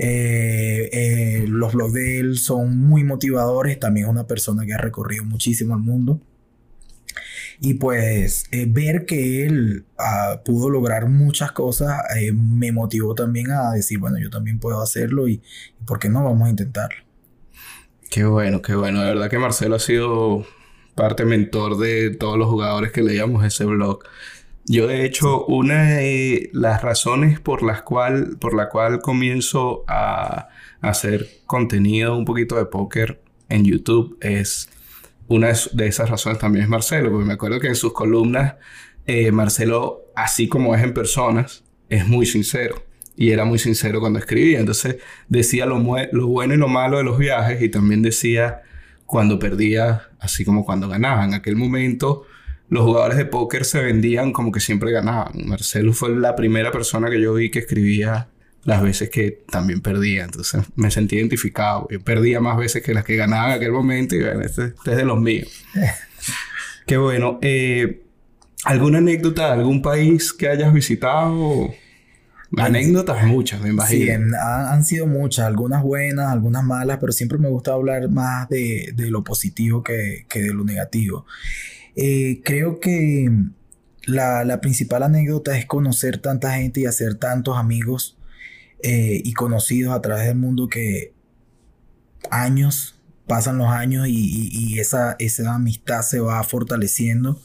Eh, 0.00 0.88
eh, 0.92 1.44
los 1.48 1.74
blogs 1.74 1.92
de 1.92 2.20
él 2.20 2.38
son 2.38 2.78
muy 2.78 3.04
motivadores, 3.04 3.78
también 3.78 4.06
es 4.06 4.10
una 4.10 4.26
persona 4.26 4.64
que 4.64 4.72
ha 4.72 4.78
recorrido 4.78 5.24
muchísimo 5.24 5.74
el 5.74 5.80
mundo. 5.80 6.22
Y 7.60 7.74
pues 7.74 8.44
eh, 8.52 8.66
ver 8.68 9.04
que 9.04 9.44
él 9.44 9.84
ah, 9.98 10.42
pudo 10.44 10.70
lograr 10.70 11.08
muchas 11.08 11.52
cosas 11.52 12.00
me 12.32 12.70
motivó 12.70 13.14
también 13.14 13.50
a 13.50 13.72
decir, 13.72 13.98
bueno, 13.98 14.18
yo 14.18 14.30
también 14.30 14.60
puedo 14.60 14.80
hacerlo 14.80 15.26
y, 15.28 15.42
y, 15.80 15.84
¿por 15.84 15.98
qué 15.98 16.08
no? 16.08 16.22
Vamos 16.22 16.46
a 16.46 16.50
intentarlo. 16.50 17.02
Qué 18.10 18.24
bueno, 18.24 18.62
qué 18.62 18.74
bueno. 18.74 19.00
De 19.00 19.08
verdad 19.08 19.28
que 19.28 19.38
Marcelo 19.38 19.76
ha 19.76 19.80
sido 19.80 20.46
parte 20.94 21.24
mentor 21.24 21.78
de 21.78 22.10
todos 22.10 22.38
los 22.38 22.48
jugadores 22.48 22.92
que 22.92 23.02
leíamos 23.02 23.44
ese 23.44 23.64
blog. 23.64 24.00
Yo, 24.66 24.86
de 24.86 25.06
hecho, 25.06 25.46
una 25.46 25.84
de 25.84 26.50
las 26.52 26.82
razones 26.82 27.40
por 27.40 27.62
las 27.62 27.82
cual, 27.82 28.36
por 28.38 28.54
la 28.54 28.68
cual 28.68 29.00
comienzo 29.00 29.84
a 29.86 30.48
hacer 30.80 31.26
contenido 31.46 32.16
un 32.16 32.24
poquito 32.24 32.56
de 32.56 32.66
póker 32.66 33.20
en 33.48 33.64
YouTube 33.64 34.18
es 34.20 34.68
una 35.28 35.52
de 35.72 35.86
esas 35.86 36.10
razones 36.10 36.38
también 36.38 36.64
es 36.64 36.68
Marcelo, 36.68 37.10
porque 37.10 37.26
me 37.26 37.34
acuerdo 37.34 37.60
que 37.60 37.68
en 37.68 37.76
sus 37.76 37.92
columnas 37.92 38.54
eh, 39.06 39.30
Marcelo, 39.32 40.04
así 40.14 40.48
como 40.48 40.74
es 40.74 40.82
en 40.82 40.92
personas, 40.92 41.64
es 41.88 42.06
muy 42.06 42.26
sincero. 42.26 42.84
Y 43.16 43.30
era 43.30 43.44
muy 43.44 43.58
sincero 43.58 44.00
cuando 44.00 44.18
escribía. 44.18 44.60
Entonces 44.60 44.96
decía 45.28 45.66
lo, 45.66 45.82
lo 46.12 46.26
bueno 46.26 46.54
y 46.54 46.56
lo 46.56 46.68
malo 46.68 46.98
de 46.98 47.04
los 47.04 47.18
viajes 47.18 47.60
y 47.62 47.68
también 47.68 48.02
decía 48.02 48.62
cuando 49.06 49.38
perdía, 49.38 50.08
así 50.20 50.44
como 50.44 50.64
cuando 50.64 50.88
ganaba. 50.88 51.24
En 51.24 51.34
aquel 51.34 51.56
momento 51.56 52.26
los 52.68 52.84
jugadores 52.84 53.16
de 53.16 53.24
póker 53.24 53.64
se 53.64 53.82
vendían 53.82 54.32
como 54.32 54.52
que 54.52 54.60
siempre 54.60 54.92
ganaban. 54.92 55.32
Marcelo 55.46 55.92
fue 55.92 56.14
la 56.14 56.36
primera 56.36 56.70
persona 56.70 57.10
que 57.10 57.20
yo 57.20 57.34
vi 57.34 57.50
que 57.50 57.60
escribía 57.60 58.28
las 58.64 58.82
veces 58.82 59.10
que 59.10 59.42
también 59.50 59.80
perdía. 59.80 60.24
Entonces 60.24 60.64
me 60.76 60.90
sentí 60.90 61.16
identificado. 61.16 61.88
Yo 61.90 62.00
perdía 62.00 62.40
más 62.40 62.56
veces 62.56 62.82
que 62.82 62.94
las 62.94 63.04
que 63.04 63.16
ganaba 63.16 63.48
en 63.48 63.56
aquel 63.56 63.72
momento 63.72 64.14
y 64.14 64.22
bueno, 64.22 64.40
este, 64.40 64.66
este 64.66 64.90
es 64.90 64.96
de 64.96 65.04
los 65.04 65.20
míos. 65.20 65.48
Qué 66.86 66.96
bueno. 66.96 67.38
Eh, 67.42 68.02
¿Alguna 68.64 68.98
anécdota 68.98 69.46
de 69.46 69.52
algún 69.52 69.82
país 69.82 70.32
que 70.32 70.48
hayas 70.48 70.72
visitado? 70.72 71.72
Anécdotas 72.56 73.24
muchas, 73.26 73.60
me 73.60 73.68
imagino. 73.68 74.04
Sí, 74.04 74.10
han, 74.10 74.84
sido 74.84 75.06
muchas, 75.06 75.46
algunas 75.46 75.82
buenas, 75.82 76.32
algunas 76.32 76.64
malas, 76.64 76.98
pero 76.98 77.12
siempre 77.12 77.38
me 77.38 77.48
gusta 77.48 77.72
hablar 77.72 78.08
más 78.08 78.48
de, 78.48 78.92
de 78.94 79.10
lo 79.10 79.22
positivo 79.22 79.82
que, 79.82 80.24
que 80.28 80.40
de 80.40 80.54
lo 80.54 80.64
negativo. 80.64 81.26
Eh, 81.94 82.40
creo 82.44 82.80
que 82.80 83.28
la, 84.06 84.60
principal 84.60 85.02
anécdota 85.02 85.56
es 85.58 85.66
conocer 85.66 86.18
tanta 86.18 86.52
gente 86.52 86.80
y 86.80 86.86
hacer 86.86 87.16
tantos 87.16 87.56
amigos 87.56 88.17
eh, 88.82 89.20
y 89.24 89.32
conocidos 89.34 89.94
a 89.94 90.00
través 90.00 90.26
del 90.26 90.36
mundo 90.36 90.68
que 90.68 91.12
años, 92.30 93.00
pasan 93.26 93.58
los 93.58 93.68
años 93.68 94.06
y, 94.08 94.78
esa, 94.78 95.16
esa, 95.18 95.54
amistad 95.54 96.02
se 96.02 96.20
va 96.20 96.42
fortaleciendo. 96.44 97.40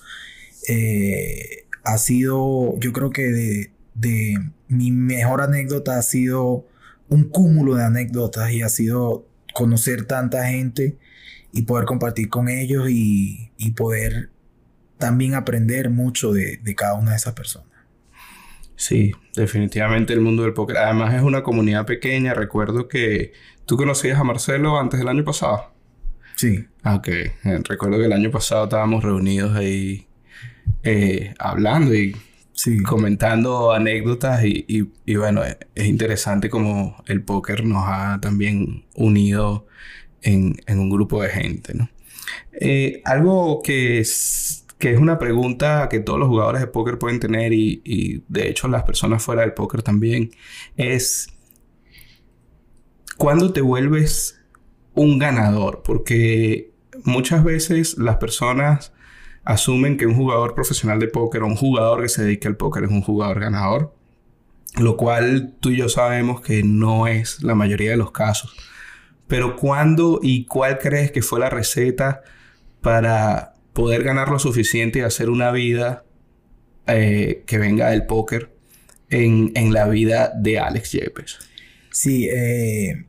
Eh, 0.68 1.66
ha 1.84 1.98
sido, 1.98 2.80
yo 2.80 2.94
creo 2.94 3.10
que 3.10 3.24
de, 3.24 3.72
de, 3.96 4.36
mi 4.70 4.92
mejor 4.92 5.42
anécdota 5.42 5.98
ha 5.98 6.02
sido 6.02 6.66
un 7.10 7.26
cúmulo 7.30 7.76
de 7.76 7.84
anécdotas 7.84 8.52
y 8.52 8.62
ha 8.62 8.70
sido 8.70 9.28
conocer 9.54 10.06
tanta 10.06 10.48
gente 10.48 10.98
y 11.52 11.64
poder 11.64 11.86
compartir 11.86 12.30
con 12.30 12.50
ellos 12.50 12.90
y, 12.90 13.52
y 13.58 13.72
poder 13.72 14.32
también 15.04 15.36
aprender 15.36 15.90
mucho 15.90 16.32
de, 16.32 16.60
cada 16.78 16.94
una 16.94 17.12
de 17.12 17.18
esas 17.18 17.34
personas. 17.34 17.68
Sí, 18.76 19.12
definitivamente 19.36 20.14
el 20.14 20.22
mundo 20.22 20.44
del 20.44 20.54
póker. 20.54 20.78
Además 20.78 21.14
es 21.14 21.22
una 21.22 21.44
comunidad 21.44 21.86
pequeña. 21.86 22.34
Recuerdo 22.34 22.88
que 22.88 23.34
tú 23.66 23.78
conocías 23.78 24.20
a 24.20 24.24
Marcelo 24.24 24.80
antes 24.80 25.00
del 25.00 25.10
año 25.10 25.24
pasado. 25.24 25.74
Sí. 26.36 26.66
Ah, 26.82 26.96
ok. 26.96 27.08
Eh, 27.08 27.34
recuerdo 27.64 27.98
que 27.98 28.06
el 28.06 28.14
año 28.14 28.32
pasado 28.32 28.66
estábamos 28.66 29.04
reunidos 29.04 29.56
ahí 29.56 30.08
eh, 30.84 31.34
hablando 31.40 31.94
y 31.94 32.16
comentando 32.86 33.72
anécdotas 33.74 34.44
y, 34.46 34.88
bueno, 35.16 35.42
es 35.76 35.86
interesante 35.86 36.50
como 36.50 37.04
el 37.08 37.24
póker 37.24 37.66
nos 37.66 37.84
ha 37.88 38.20
también 38.22 38.86
unido 38.96 39.68
en, 40.22 40.56
un 40.68 40.90
grupo 40.90 41.22
de 41.22 41.30
gente, 41.30 41.74
¿no? 41.74 41.90
Eh, 42.54 43.02
algo 43.06 43.62
que 43.64 44.00
es 44.00 44.63
que 44.84 44.92
es 44.92 45.00
una 45.00 45.18
pregunta 45.18 45.88
que 45.88 46.02
todos 46.02 46.20
los 46.20 46.28
jugadores 46.28 46.60
de 46.60 46.68
póker 46.68 47.00
pueden 47.00 47.22
tener 47.22 47.54
y, 47.54 48.26
de 48.28 48.50
hecho 48.50 48.68
las 48.68 48.84
personas 48.84 49.24
fuera 49.24 49.44
del 49.44 49.54
póker 49.54 49.82
también, 49.82 50.32
es 50.76 51.30
¿cuándo 53.16 53.54
te 53.54 53.62
vuelves 53.62 54.44
un 54.94 55.20
ganador? 55.20 55.84
Porque 55.86 56.74
muchas 57.06 57.46
veces 57.46 57.98
las 57.98 58.18
personas 58.18 58.92
asumen 59.46 59.96
que 59.96 60.06
un 60.06 60.16
jugador 60.16 60.54
profesional 60.54 61.00
de 61.00 61.08
póker 61.08 61.44
o 61.44 61.48
un 61.48 61.56
jugador 61.56 62.02
que 62.02 62.10
se 62.10 62.26
dedique 62.26 62.50
al 62.50 62.58
póker 62.58 62.84
es 62.84 62.92
un 62.92 63.04
jugador 63.04 63.40
ganador, 63.40 63.96
lo 64.76 64.98
cual 64.98 65.56
tú 65.62 65.70
y 65.70 65.78
yo 65.78 65.88
sabemos 65.88 66.42
que 66.42 66.62
no 66.62 67.08
es 67.08 67.42
la 67.42 67.56
mayoría 67.56 67.92
de 67.92 67.98
los 67.98 68.12
casos. 68.12 68.54
Pero 69.28 69.56
¿cuándo 69.56 70.20
y 70.22 70.46
cuál 70.46 70.78
crees 70.78 71.14
que 71.14 71.22
fue 71.22 71.40
la 71.40 71.50
receta 71.50 72.22
para 72.82 73.53
poder 73.74 74.04
ganar 74.04 74.30
lo 74.30 74.40
suficiente 74.40 75.00
y 75.00 75.02
hacer 75.02 75.30
una 75.30 75.52
vida 75.52 76.06
eh, 76.88 77.44
que 77.46 77.58
venga 77.58 77.90
del 77.90 78.06
póker 78.06 78.52
en, 79.10 79.74
la 79.74 79.88
vida 79.88 80.32
de 80.36 80.60
Alex 80.60 80.92
Yepes? 80.94 81.40
Sí, 81.92 82.28
eh, 82.30 83.06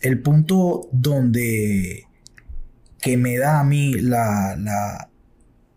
el 0.00 0.20
punto 0.20 0.88
donde 0.92 2.06
que 3.00 3.16
me 3.16 3.38
da 3.38 3.60
a 3.60 3.64
mí 3.64 3.94
la, 3.94 4.56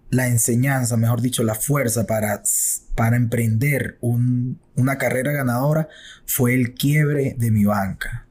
la, 0.09 0.27
enseñanza, 0.27 0.97
mejor 0.97 1.21
dicho, 1.21 1.43
la 1.43 1.53
fuerza 1.53 2.07
para, 2.07 2.41
para 2.95 3.15
emprender 3.15 3.99
una 4.01 4.97
carrera 4.97 5.31
ganadora 5.31 5.87
fue 6.25 6.55
el 6.55 6.73
quiebre 6.73 7.35
de 7.37 7.51
mi 7.51 7.65
banca. 7.65 8.25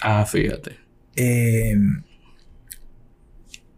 Ah, 0.00 0.24
fíjate. 0.24 0.78
Eh, 1.16 1.76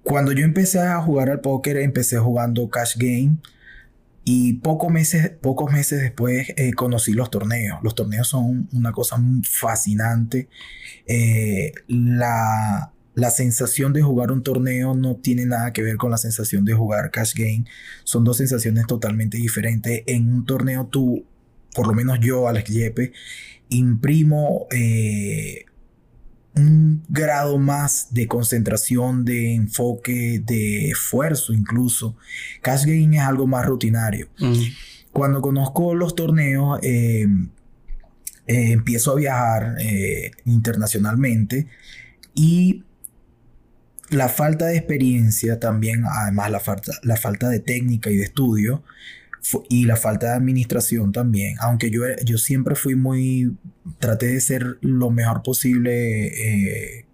cuando 0.03 0.33
yo 0.33 0.45
empecé 0.45 0.81
a 0.81 1.01
jugar 1.01 1.31
al 1.31 1.41
póker, 1.41 1.77
empecé 1.77 2.19
jugando 2.19 2.69
Cash 2.69 2.97
Game. 2.97 3.37
Y 4.25 4.55
pocos 4.55 4.93
meses, 4.93 5.31
pocos 5.41 5.73
meses 5.73 6.01
después 6.01 6.53
eh, 6.57 6.73
conocí 6.75 7.13
los 7.13 7.31
torneos. 7.31 7.81
Los 7.83 7.95
torneos 7.95 8.29
son 8.29 8.69
una 8.73 8.93
cosa 8.93 9.21
fascinante. 9.43 10.49
Eh, 11.07 11.73
la, 11.89 12.93
la, 13.15 13.31
sensación 13.31 13.93
de 13.93 14.03
jugar 14.03 14.31
un 14.31 14.45
torneo 14.45 14.95
no 14.95 15.17
tiene 15.17 15.45
nada 15.45 15.73
que 15.73 15.83
ver 15.83 15.97
con 15.97 16.13
la 16.13 16.19
sensación 16.19 16.65
de 16.65 16.75
jugar 16.75 17.11
cash 17.11 17.35
game. 17.35 17.65
Son 18.05 18.23
dos 18.23 18.37
sensaciones 18.37 18.87
totalmente 18.87 19.39
diferentes. 19.39 20.05
En 20.07 20.33
un 20.33 20.47
torneo 20.47 20.87
tú, 20.87 21.25
por 21.75 21.89
lo 21.89 21.93
menos 21.93 22.21
yo, 22.21 22.47
Alex 22.47 22.71
Yepe, 22.71 23.13
imprimo 23.71 24.67
eh, 24.71 25.65
un 26.55 27.03
grado 27.09 27.59
más 27.59 28.09
de 28.11 28.27
concentración, 28.29 29.25
de 29.25 29.55
enfoque, 29.55 30.43
de 30.45 30.91
esfuerzo 30.91 31.53
incluso. 31.53 32.17
Cash 32.61 32.85
Game 32.85 33.17
es 33.17 33.23
algo 33.23 33.47
más 33.47 33.67
rutinario. 33.67 34.29
Cuando 35.13 35.41
conozco 35.41 35.95
los 35.95 36.15
torneos, 36.15 36.79
eh, 36.83 37.27
eh, 38.47 38.73
empiezo 38.73 39.13
a 39.13 39.17
viajar 39.17 39.77
eh, 39.81 40.33
internacionalmente 40.45 41.69
y 42.35 42.85
la 44.11 44.29
falta 44.29 44.67
de 44.67 44.77
experiencia 44.77 45.59
también, 45.59 46.05
además 46.07 46.51
la 46.51 46.61
falta, 46.61 46.93
la 47.03 47.17
falta 47.17 47.49
de 47.49 47.61
técnica 47.61 48.11
y 48.11 48.17
de 48.17 48.25
estudio, 48.25 48.83
y 49.69 49.85
la 49.85 49.97
falta 49.97 50.29
de 50.29 50.35
administración 50.35 51.13
también, 51.13 51.57
aunque 51.61 51.91
yo, 51.91 52.03
yo 52.25 52.39
siempre 52.39 52.75
fui 52.75 52.95
muy, 52.95 53.57
traté 53.99 54.27
de 54.27 54.41
ser 54.41 54.79
lo 54.81 55.11
mejor 55.11 55.43
posible 55.43 56.27
eh, 56.27 57.07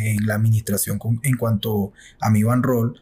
en 0.00 0.26
la 0.26 0.34
administración 0.34 0.98
en 1.22 1.36
cuanto 1.36 1.92
a 2.20 2.30
mi 2.30 2.42
van 2.42 2.62
roll, 2.62 3.00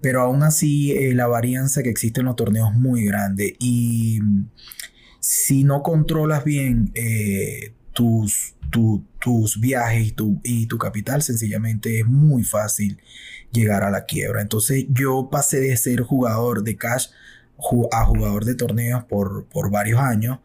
pero 0.00 0.22
aún 0.22 0.42
así 0.42 0.92
eh, 0.92 1.14
la 1.14 1.26
varianza 1.26 1.82
que 1.82 1.90
existe 1.90 2.20
en 2.20 2.26
los 2.26 2.36
torneos 2.36 2.70
es 2.72 2.78
muy 2.78 3.04
grande 3.04 3.56
y 3.58 4.20
si 5.20 5.64
no 5.64 5.82
controlas 5.82 6.44
bien 6.44 6.90
eh, 6.94 7.74
tus, 7.92 8.54
tus 9.18 9.60
viajes 9.60 10.08
y 10.08 10.12
tu, 10.12 10.40
y 10.42 10.66
tu 10.66 10.78
capital, 10.78 11.22
sencillamente 11.22 12.00
es 12.00 12.06
muy 12.06 12.44
fácil 12.44 12.98
llegar 13.52 13.82
a 13.82 13.90
la 13.90 14.04
quiebra. 14.04 14.40
Entonces 14.40 14.86
yo 14.88 15.28
pasé 15.30 15.60
de 15.60 15.76
ser 15.76 16.00
jugador 16.00 16.62
de 16.62 16.76
cash 16.76 17.08
a 17.92 18.04
jugador 18.04 18.44
de 18.44 18.54
torneos 18.54 19.04
por, 19.04 19.46
por 19.46 19.70
varios 19.70 20.00
años. 20.00 20.38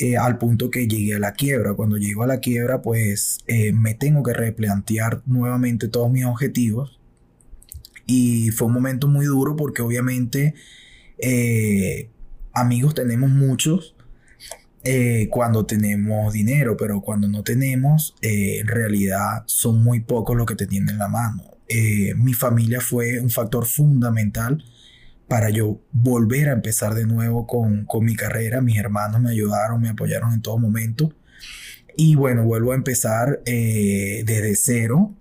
Eh, 0.00 0.16
al 0.16 0.38
punto 0.38 0.70
que 0.70 0.86
llegué 0.86 1.16
a 1.16 1.18
la 1.18 1.32
quiebra. 1.32 1.74
Cuando 1.74 1.96
llego 1.96 2.22
a 2.22 2.26
la 2.28 2.38
quiebra, 2.38 2.82
pues 2.82 3.38
eh, 3.48 3.72
me 3.72 3.94
tengo 3.94 4.22
que 4.22 4.32
replantear 4.32 5.22
nuevamente 5.26 5.88
todos 5.88 6.10
mis 6.10 6.24
objetivos. 6.24 7.00
Y 8.06 8.50
fue 8.50 8.68
un 8.68 8.74
momento 8.74 9.08
muy 9.08 9.26
duro 9.26 9.56
porque 9.56 9.82
obviamente 9.82 10.54
eh, 11.18 12.10
amigos 12.52 12.94
tenemos 12.94 13.30
muchos 13.30 13.94
cuando 15.28 15.66
tenemos 15.66 16.32
dinero, 16.32 16.74
pero 16.78 17.02
cuando 17.02 17.28
no 17.28 17.42
tenemos, 17.42 18.14
en 18.22 18.66
realidad 18.66 19.42
son 19.44 19.82
muy 19.84 20.00
pocos 20.00 20.34
los 20.34 20.46
que 20.46 20.54
te 20.54 20.66
tienen 20.66 20.90
en 20.90 20.98
la 20.98 21.08
mano. 21.08 21.42
mi 22.16 22.32
familia 22.32 22.80
fue 22.80 23.20
un 23.20 23.28
factor 23.28 23.66
fundamental 23.66 24.64
para 25.28 25.50
yo 25.50 25.80
volver 25.92 26.48
a 26.48 26.52
empezar 26.52 26.94
de 26.94 27.06
nuevo 27.06 27.46
con, 27.46 27.86
mi 28.00 28.16
carrera. 28.16 28.62
Mis 28.62 28.78
hermanos 28.78 29.20
me 29.20 29.30
ayudaron, 29.30 29.80
me 29.80 29.90
apoyaron 29.90 30.32
en 30.32 30.40
todo 30.40 30.58
momento. 30.58 31.12
Y 31.96 32.14
bueno, 32.14 32.44
vuelvo 32.44 32.72
a 32.72 32.76
empezar 32.76 33.42
eh, 33.44 34.22
desde 34.24 34.56
cero, 34.56 35.14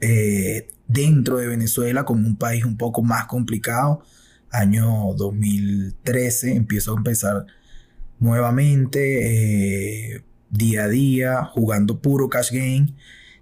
eh, 0.00 0.68
dentro 0.86 1.38
de 1.38 1.46
Venezuela, 1.46 2.04
con 2.04 2.24
un 2.24 2.36
país 2.36 2.64
un 2.64 2.76
poco 2.76 3.02
más 3.02 3.24
complicado. 3.24 4.02
Año 4.50 5.14
2013 5.16 6.56
empiezo 6.56 6.92
a 6.92 6.96
empezar 6.98 7.46
nuevamente, 8.18 10.16
eh, 10.16 10.24
día 10.50 10.84
a 10.84 10.88
día, 10.88 11.44
jugando 11.44 12.00
puro 12.00 12.28
cash 12.28 12.50
game. 12.52 12.94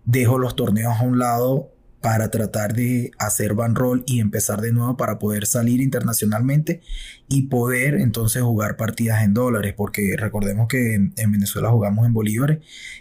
Dejo 0.04 0.38
los 0.38 0.54
torneos 0.54 1.00
a 1.00 1.02
un 1.02 1.18
lado 1.18 1.72
para 2.00 2.30
tratar 2.30 2.74
de 2.74 3.10
hacer 3.18 3.54
roll 3.56 4.04
y 4.06 4.20
empezar 4.20 4.60
de 4.60 4.72
nuevo 4.72 4.96
para 4.96 5.18
poder 5.18 5.46
salir 5.46 5.80
internacionalmente 5.80 6.80
y 7.28 7.42
poder 7.42 7.94
entonces 7.94 8.42
jugar 8.42 8.76
partidas 8.76 9.22
en 9.22 9.34
dólares, 9.34 9.74
porque 9.76 10.14
recordemos 10.16 10.68
que 10.68 10.94
en, 10.94 11.32
Venezuela 11.32 11.70
jugamos 11.70 12.06
en 12.06 12.12
bolívares 12.12 12.58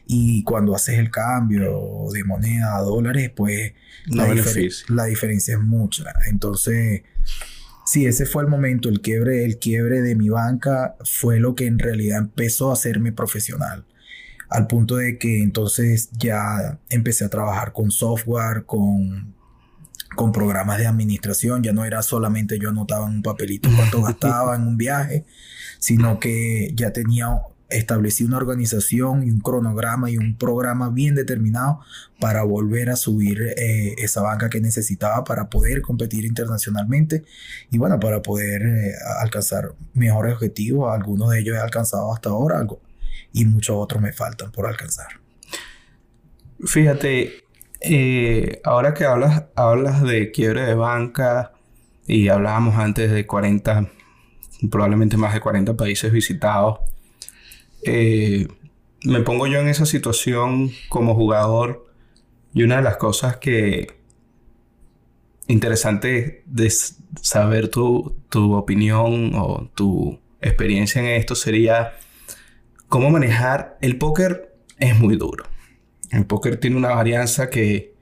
y 0.08 0.44
cuando 0.44 0.76
haces 0.76 0.98
el 0.98 1.12
cambio 1.12 2.08
de 2.12 2.24
moneda 2.24 2.76
a 2.76 2.82
dólares, 2.82 3.32
pues 3.36 3.74
la, 4.08 4.34
la, 4.90 5.06
diferencia 5.06 5.56
es 5.56 5.62
mucha. 5.62 6.06
Entonces, 6.28 7.04
sí, 7.86 8.06
ese 8.06 8.26
fue 8.26 8.44
el 8.44 8.50
momento, 8.50 8.90
el 8.90 9.02
quiebre, 9.02 9.46
el 9.46 9.60
quiebre 9.60 10.02
de 10.02 10.16
mi 10.16 10.30
banca 10.30 10.96
fue 11.04 11.40
lo 11.40 11.56
que 11.56 11.68
en 11.68 11.78
realidad 11.78 12.20
empezó 12.20 12.72
a 12.72 12.74
hacerme 12.74 13.12
profesional 13.12 13.86
al 14.50 14.68
punto 14.68 14.96
de 14.98 15.18
que 15.18 15.42
entonces 15.42 16.10
ya 16.18 16.80
empecé 16.90 17.26
a 17.26 17.30
trabajar 17.30 17.74
con 17.74 17.92
software, 17.92 18.66
con, 18.66 19.34
con 20.16 20.32
programas 20.32 20.78
de 20.78 20.88
administración, 20.88 21.64
ya 21.64 21.74
no 21.74 21.86
era 21.86 22.02
solamente 22.02 22.60
yo 22.60 22.70
anotaba 22.70 23.08
en 23.08 23.16
un 23.16 23.22
papelito 23.24 23.70
cuánto 23.76 24.02
gastaba 24.04 24.56
en 24.56 24.64
un 24.64 24.78
viaje, 24.78 25.26
sino 25.80 26.20
que 26.20 26.72
ya 26.76 26.92
tenía 26.92 27.42
establecido 27.70 28.30
una 28.30 28.38
organización 28.38 29.24
y 29.28 29.30
un 29.30 29.42
cronograma 29.42 30.10
y 30.10 30.18
un 30.18 30.38
programa 30.38 30.90
bien 30.90 31.16
determinado 31.16 31.82
para 32.20 32.44
volver 32.44 32.90
a 32.90 32.96
subir 32.96 33.42
eh, 33.58 33.96
esa 33.98 34.22
banca 34.22 34.50
que 34.50 34.62
necesitaba 34.62 35.24
para 35.24 35.50
poder 35.50 35.82
competir 35.82 36.26
internacionalmente 36.26 37.24
y 37.70 37.78
bueno, 37.78 38.00
para 38.00 38.22
poder 38.22 38.62
eh, 38.62 38.94
alcanzar 39.22 39.74
mejores 39.94 40.36
objetivos. 40.36 40.94
Algunos 40.94 41.30
de 41.32 41.40
ellos 41.40 41.58
he 41.58 41.60
alcanzado 41.60 42.14
hasta 42.14 42.30
ahora, 42.30 42.60
algo, 42.60 42.80
y 43.38 43.46
muchos 43.46 43.76
otros 43.78 44.02
me 44.02 44.14
faltan 44.14 44.52
por 44.52 44.66
alcanzar. 44.66 45.08
Fíjate, 46.66 47.44
eh, 47.82 48.62
ahora 48.64 48.96
que 48.96 49.06
hablas, 49.06 49.44
hablas 49.56 50.02
de 50.02 50.32
quiebre 50.32 50.64
de 50.64 50.74
banca 50.74 51.54
y 52.08 52.30
hablábamos 52.30 52.76
antes 52.76 53.12
de 53.12 53.28
40, 53.28 53.92
probablemente 54.72 55.18
más 55.18 55.36
de 55.36 55.40
40 55.40 55.78
países 55.78 56.12
visitados, 56.12 56.80
eh, 57.84 58.48
me 59.04 59.22
pongo 59.22 59.46
yo 59.46 59.60
en 59.60 59.68
esa 59.68 59.86
situación 59.86 60.72
como 60.90 61.14
jugador 61.14 61.86
y 62.56 62.64
una 62.64 62.78
de 62.78 62.82
las 62.82 62.98
cosas 62.98 63.38
que 63.38 64.00
interesante 65.48 66.44
de 66.48 66.74
saber 67.22 67.70
tu, 67.70 68.18
tu 68.30 68.56
opinión 68.56 69.34
o 69.36 69.70
tu 69.76 70.20
experiencia 70.42 71.02
en 71.02 71.08
esto 71.10 71.36
sería 71.36 71.94
cómo 72.88 73.10
manejar 73.10 73.78
el 73.82 73.98
póker 73.98 74.56
es 74.80 74.98
muy 75.00 75.16
duro. 75.18 75.46
El 76.12 76.26
póker 76.26 76.58
tiene 76.60 76.78
una 76.78 76.90
varianza 76.90 77.50
que, 77.50 77.96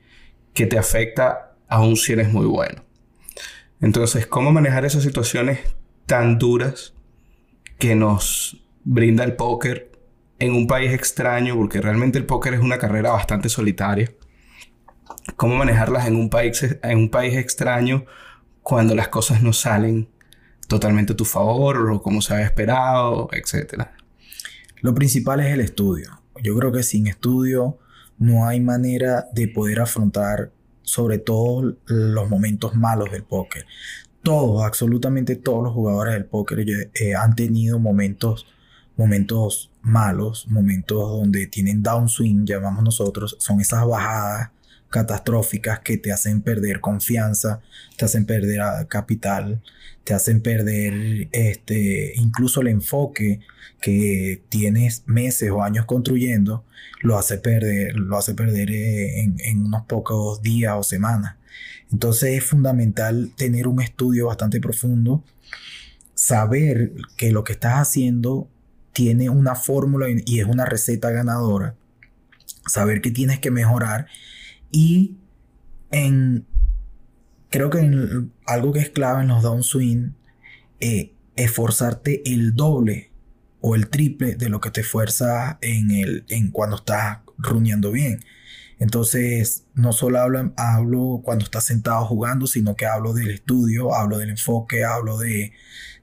que 0.54 0.66
te 0.68 0.78
afecta 0.78 1.56
aún 1.68 1.96
si 1.96 2.14
eres 2.14 2.32
muy 2.32 2.46
bueno. 2.46 2.84
Entonces, 3.82 4.28
¿cómo 4.28 4.52
manejar 4.52 4.86
esas 4.86 5.04
situaciones 5.04 5.60
tan 6.06 6.38
duras 6.38 6.94
que 7.78 7.96
nos 7.96 8.64
brinda 8.84 9.24
el 9.24 9.36
póker 9.36 9.92
en 10.40 10.54
un 10.54 10.68
país 10.68 10.94
extraño? 10.94 11.56
Porque 11.56 11.82
realmente 11.82 12.18
el 12.18 12.26
póker 12.26 12.54
es 12.54 12.60
una 12.60 12.78
carrera 12.78 13.12
bastante 13.12 13.50
solitaria. 13.50 14.12
¿Cómo 15.36 15.56
manejarlas 15.56 16.08
en 16.08 16.16
un 16.16 16.30
país, 16.30 16.78
en 16.82 16.98
un 16.98 17.10
país 17.10 17.36
extraño 17.36 18.06
cuando 18.62 18.96
las 18.96 19.08
cosas 19.10 19.42
no 19.42 19.54
salen 19.54 20.10
totalmente 20.68 21.14
a 21.14 21.16
tu 21.16 21.26
favor 21.26 21.90
o 21.92 22.02
como 22.02 22.22
se 22.22 22.34
había 22.34 22.46
esperado, 22.46 23.30
etcétera? 23.32 23.95
Lo 24.86 24.94
principal 24.94 25.40
es 25.40 25.52
el 25.52 25.62
estudio. 25.62 26.22
Yo 26.44 26.56
creo 26.56 26.72
que 26.72 26.84
sin 26.84 27.08
estudio 27.08 27.80
no 28.20 28.48
hay 28.48 28.60
manera 28.60 29.26
de 29.34 29.48
poder 29.48 29.80
afrontar 29.80 30.52
sobre 30.84 31.18
todo 31.18 31.76
los 31.88 32.30
momentos 32.30 32.76
malos 32.76 33.12
del 33.12 33.24
póker. 33.24 33.66
Todos, 34.22 34.64
absolutamente 34.64 35.38
todos 35.38 35.64
los 35.64 35.74
jugadores 35.74 36.14
del 36.14 36.26
póker 36.26 36.60
eh, 36.94 37.16
han 37.16 37.34
tenido 37.34 37.80
momentos, 37.80 38.46
momentos 38.96 39.72
malos, 39.82 40.46
momentos 40.50 41.10
donde 41.10 41.48
tienen 41.48 41.82
downswing, 41.82 42.46
llamamos 42.46 42.84
nosotros, 42.84 43.38
son 43.40 43.62
esas 43.62 43.88
bajadas 43.88 44.52
catastróficas 44.96 45.80
que 45.82 45.98
te 45.98 46.14
hacen 46.14 46.42
perder 46.42 46.80
confianza, 46.80 47.60
te 47.98 48.06
hacen 48.06 48.26
perder 48.26 48.62
capital, 48.88 49.62
te 50.06 50.14
hacen 50.14 50.40
perder 50.40 51.28
este, 51.34 52.14
incluso 52.16 52.62
el 52.62 52.70
enfoque 52.70 53.42
que 53.82 54.42
tienes 54.48 55.04
meses 55.06 55.52
o 55.52 55.62
años 55.62 55.84
construyendo, 55.84 56.64
lo 57.02 57.18
hace 57.18 57.40
perder, 57.40 57.98
lo 57.98 58.16
hace 58.18 58.36
perder 58.36 58.72
eh, 58.72 59.20
en, 59.20 59.36
en 59.44 59.66
unos 59.66 59.84
pocos 59.86 60.42
días 60.42 60.76
o 60.78 60.84
semanas. 60.84 61.36
Entonces 61.92 62.38
es 62.38 62.46
fundamental 62.46 63.34
tener 63.36 63.68
un 63.68 63.82
estudio 63.82 64.28
bastante 64.28 64.62
profundo, 64.62 65.26
saber 66.14 66.94
que 67.18 67.34
lo 67.34 67.44
que 67.44 67.52
estás 67.52 67.80
haciendo 67.80 68.48
tiene 68.94 69.30
una 69.30 69.56
fórmula 69.56 70.08
y 70.10 70.40
es 70.40 70.46
una 70.46 70.64
receta 70.64 71.12
ganadora, 71.12 71.76
saber 72.66 73.02
que 73.02 73.12
tienes 73.12 73.40
que 73.40 73.52
mejorar 73.52 74.08
y 74.76 75.16
en, 75.90 76.46
creo 77.50 77.70
que 77.70 77.80
algo 78.46 78.74
que 78.74 78.80
es 78.80 78.90
clave 78.90 79.22
en 79.22 79.30
los 79.30 79.42
downswing, 79.42 80.14
eh, 80.82 81.14
esforzarte 81.38 82.30
el 82.30 82.56
doble 82.56 83.10
o 83.62 83.76
el 83.76 83.88
triple 83.88 84.36
de 84.36 84.50
lo 84.50 84.60
que 84.60 84.72
te 84.72 84.82
esfuerza 84.82 85.60
en, 85.62 85.92
el, 85.92 86.26
en 86.28 86.52
cuando 86.52 86.76
estás 86.76 87.20
runeando 87.38 87.94
bien. 87.94 88.20
Entonces, 88.78 89.64
no 89.76 89.94
solo 89.94 90.20
hablo, 90.20 90.52
hablo 90.58 91.22
cuando 91.24 91.46
estás 91.46 91.64
sentado 91.64 92.06
jugando, 92.06 92.46
sino 92.46 92.76
que 92.76 92.86
hablo 92.86 93.14
del 93.14 93.30
estudio, 93.30 93.96
hablo 93.96 94.18
del 94.18 94.32
enfoque, 94.32 94.84
hablo 94.84 95.18
de, 95.18 95.54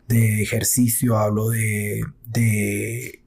de 0.08 0.40
ejercicio, 0.40 1.18
hablo 1.18 1.50
de, 1.50 2.06
de 2.24 3.22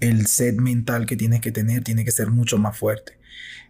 el 0.00 0.26
set 0.26 0.56
mental 0.56 1.04
que 1.04 1.16
tienes 1.18 1.42
que 1.42 1.52
tener, 1.52 1.84
tiene 1.84 2.06
que 2.06 2.10
ser 2.10 2.30
mucho 2.30 2.56
más 2.56 2.78
fuerte. 2.78 3.20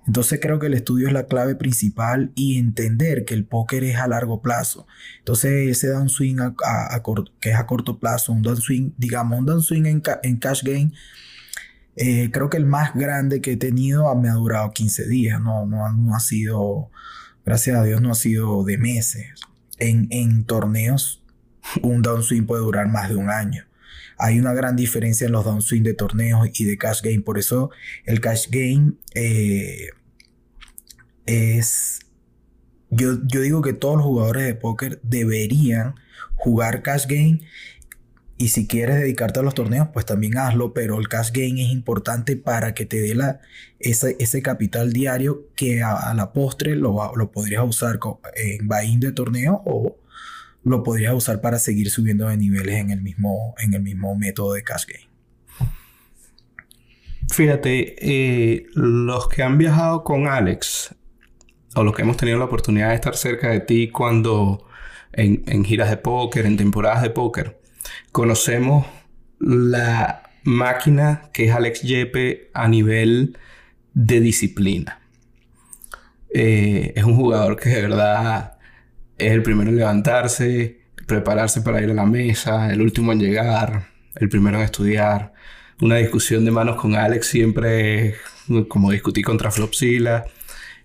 Entonces 0.06 0.40
creo 0.42 0.58
que 0.58 0.66
el 0.66 0.74
estudio 0.74 1.06
es 1.06 1.12
la 1.12 1.26
clave 1.26 1.54
principal 1.54 2.32
y 2.34 2.58
entender 2.58 3.24
que 3.24 3.34
el 3.34 3.44
póker 3.44 3.84
es 3.84 3.96
a 3.96 4.08
largo 4.08 4.42
plazo. 4.42 4.86
Entonces 5.18 5.68
ese 5.70 5.88
downswing 5.88 6.40
a, 6.40 6.54
que 7.40 7.50
es 7.50 7.56
a 7.56 7.66
corto 7.66 7.98
plazo, 7.98 8.32
un 8.32 8.42
downswing, 8.42 8.94
digamos, 8.98 9.38
un 9.38 9.46
downswing 9.46 9.86
en, 9.86 10.02
en 10.22 10.36
cash 10.38 10.62
game, 10.64 10.92
eh, 11.94 12.30
creo 12.32 12.50
que 12.50 12.56
el 12.56 12.66
más 12.66 12.94
grande 12.94 13.40
que 13.40 13.52
he 13.52 13.56
tenido 13.56 14.12
me 14.16 14.28
ha 14.28 14.34
durado 14.34 14.72
15 14.72 15.08
días, 15.08 15.40
no, 15.40 15.66
no, 15.66 16.14
ha 16.14 16.20
sido, 16.20 16.90
gracias 17.44 17.76
a 17.76 17.84
Dios, 17.84 18.00
no 18.00 18.10
ha 18.10 18.14
sido 18.14 18.64
de 18.64 18.78
meses. 18.78 19.28
En, 19.78 20.08
en 20.10 20.44
torneos, 20.44 21.22
un 21.82 22.02
downswing 22.02 22.46
puede 22.46 22.62
durar 22.62 22.88
más 22.88 23.08
de 23.08 23.16
un 23.16 23.30
año 23.30 23.66
hay 24.18 24.38
una 24.38 24.52
gran 24.52 24.76
diferencia 24.76 25.26
en 25.26 25.32
los 25.32 25.44
downswing 25.44 25.82
de 25.82 25.94
torneos 25.94 26.48
y 26.58 26.64
de 26.64 26.78
cash 26.78 27.02
game. 27.02 27.20
Por 27.20 27.38
eso 27.38 27.70
el 28.04 28.20
cash 28.20 28.48
game 28.50 28.94
eh, 29.14 29.88
es... 31.26 32.00
Yo, 32.90 33.18
yo 33.26 33.40
digo 33.40 33.62
que 33.62 33.72
todos 33.72 33.96
los 33.96 34.04
jugadores 34.04 34.44
de 34.44 34.54
póker 34.54 35.00
deberían 35.02 35.94
jugar 36.36 36.82
cash 36.82 37.06
game 37.06 37.40
y 38.42 38.48
si 38.48 38.66
quieres 38.66 38.96
dedicarte 38.96 39.38
a 39.38 39.42
los 39.44 39.54
torneos, 39.54 39.90
pues 39.92 40.04
también 40.04 40.36
hazlo, 40.36 40.74
pero 40.74 40.98
el 40.98 41.06
cash 41.08 41.30
game 41.32 41.62
es 41.62 41.70
importante 41.70 42.36
para 42.36 42.74
que 42.74 42.84
te 42.84 43.00
dé 43.00 43.14
la, 43.14 43.40
ese, 43.78 44.16
ese 44.18 44.42
capital 44.42 44.92
diario 44.92 45.46
que 45.54 45.82
a, 45.84 46.12
la 46.12 46.32
postre 46.32 46.74
lo, 46.74 47.12
lo 47.14 47.30
podrías 47.30 47.62
usar 47.64 48.00
en 48.34 48.66
buy-in 48.66 48.98
de 48.98 49.12
torneo 49.12 49.62
o 49.64 49.96
lo 50.64 50.82
podrías 50.82 51.14
usar 51.14 51.40
para 51.40 51.58
seguir 51.58 51.90
subiendo 51.90 52.28
de 52.28 52.36
niveles 52.36 52.76
en 52.76 52.90
el 52.90 53.02
mismo, 53.02 53.54
en 53.58 53.74
el 53.74 53.82
mismo 53.82 54.14
método 54.16 54.52
de 54.54 54.62
cash 54.62 54.84
game. 54.86 55.08
Fíjate, 57.30 57.96
eh, 57.98 58.66
los 58.74 59.28
que 59.28 59.42
han 59.42 59.58
viajado 59.58 60.04
con 60.04 60.26
Alex, 60.26 60.94
o 61.74 61.82
los 61.82 61.94
que 61.94 62.02
hemos 62.02 62.16
tenido 62.16 62.38
la 62.38 62.44
oportunidad 62.44 62.90
de 62.90 62.96
estar 62.96 63.16
cerca 63.16 63.50
de 63.50 63.60
ti 63.60 63.88
cuando 63.88 64.66
en, 65.12 65.42
en 65.46 65.64
giras 65.64 65.88
de 65.88 65.96
póker, 65.96 66.44
en 66.46 66.56
temporadas 66.56 67.02
de 67.02 67.10
póker, 67.10 67.60
conocemos 68.12 68.86
la 69.38 70.30
máquina 70.44 71.30
que 71.32 71.46
es 71.46 71.54
Alex 71.54 71.82
Yepe 71.82 72.50
a 72.52 72.68
nivel 72.68 73.38
de 73.94 74.20
disciplina. 74.20 75.00
Eh, 76.34 76.92
es 76.96 77.04
un 77.04 77.16
jugador 77.16 77.56
que 77.56 77.68
de 77.68 77.82
verdad 77.82 78.51
es 79.18 79.32
el 79.32 79.42
primero 79.42 79.70
en 79.70 79.76
levantarse, 79.76 80.80
prepararse 81.06 81.62
para 81.62 81.82
ir 81.82 81.90
a 81.90 81.94
la 81.94 82.06
mesa, 82.06 82.72
el 82.72 82.80
último 82.80 83.12
en 83.12 83.20
llegar, 83.20 83.88
el 84.16 84.28
primero 84.28 84.58
en 84.58 84.64
estudiar. 84.64 85.32
Una 85.80 85.96
discusión 85.96 86.44
de 86.44 86.50
manos 86.50 86.76
con 86.76 86.94
Alex 86.94 87.26
siempre 87.26 88.14
como 88.68 88.90
discutí 88.90 89.22
contra 89.22 89.50
Flopsila. 89.50 90.24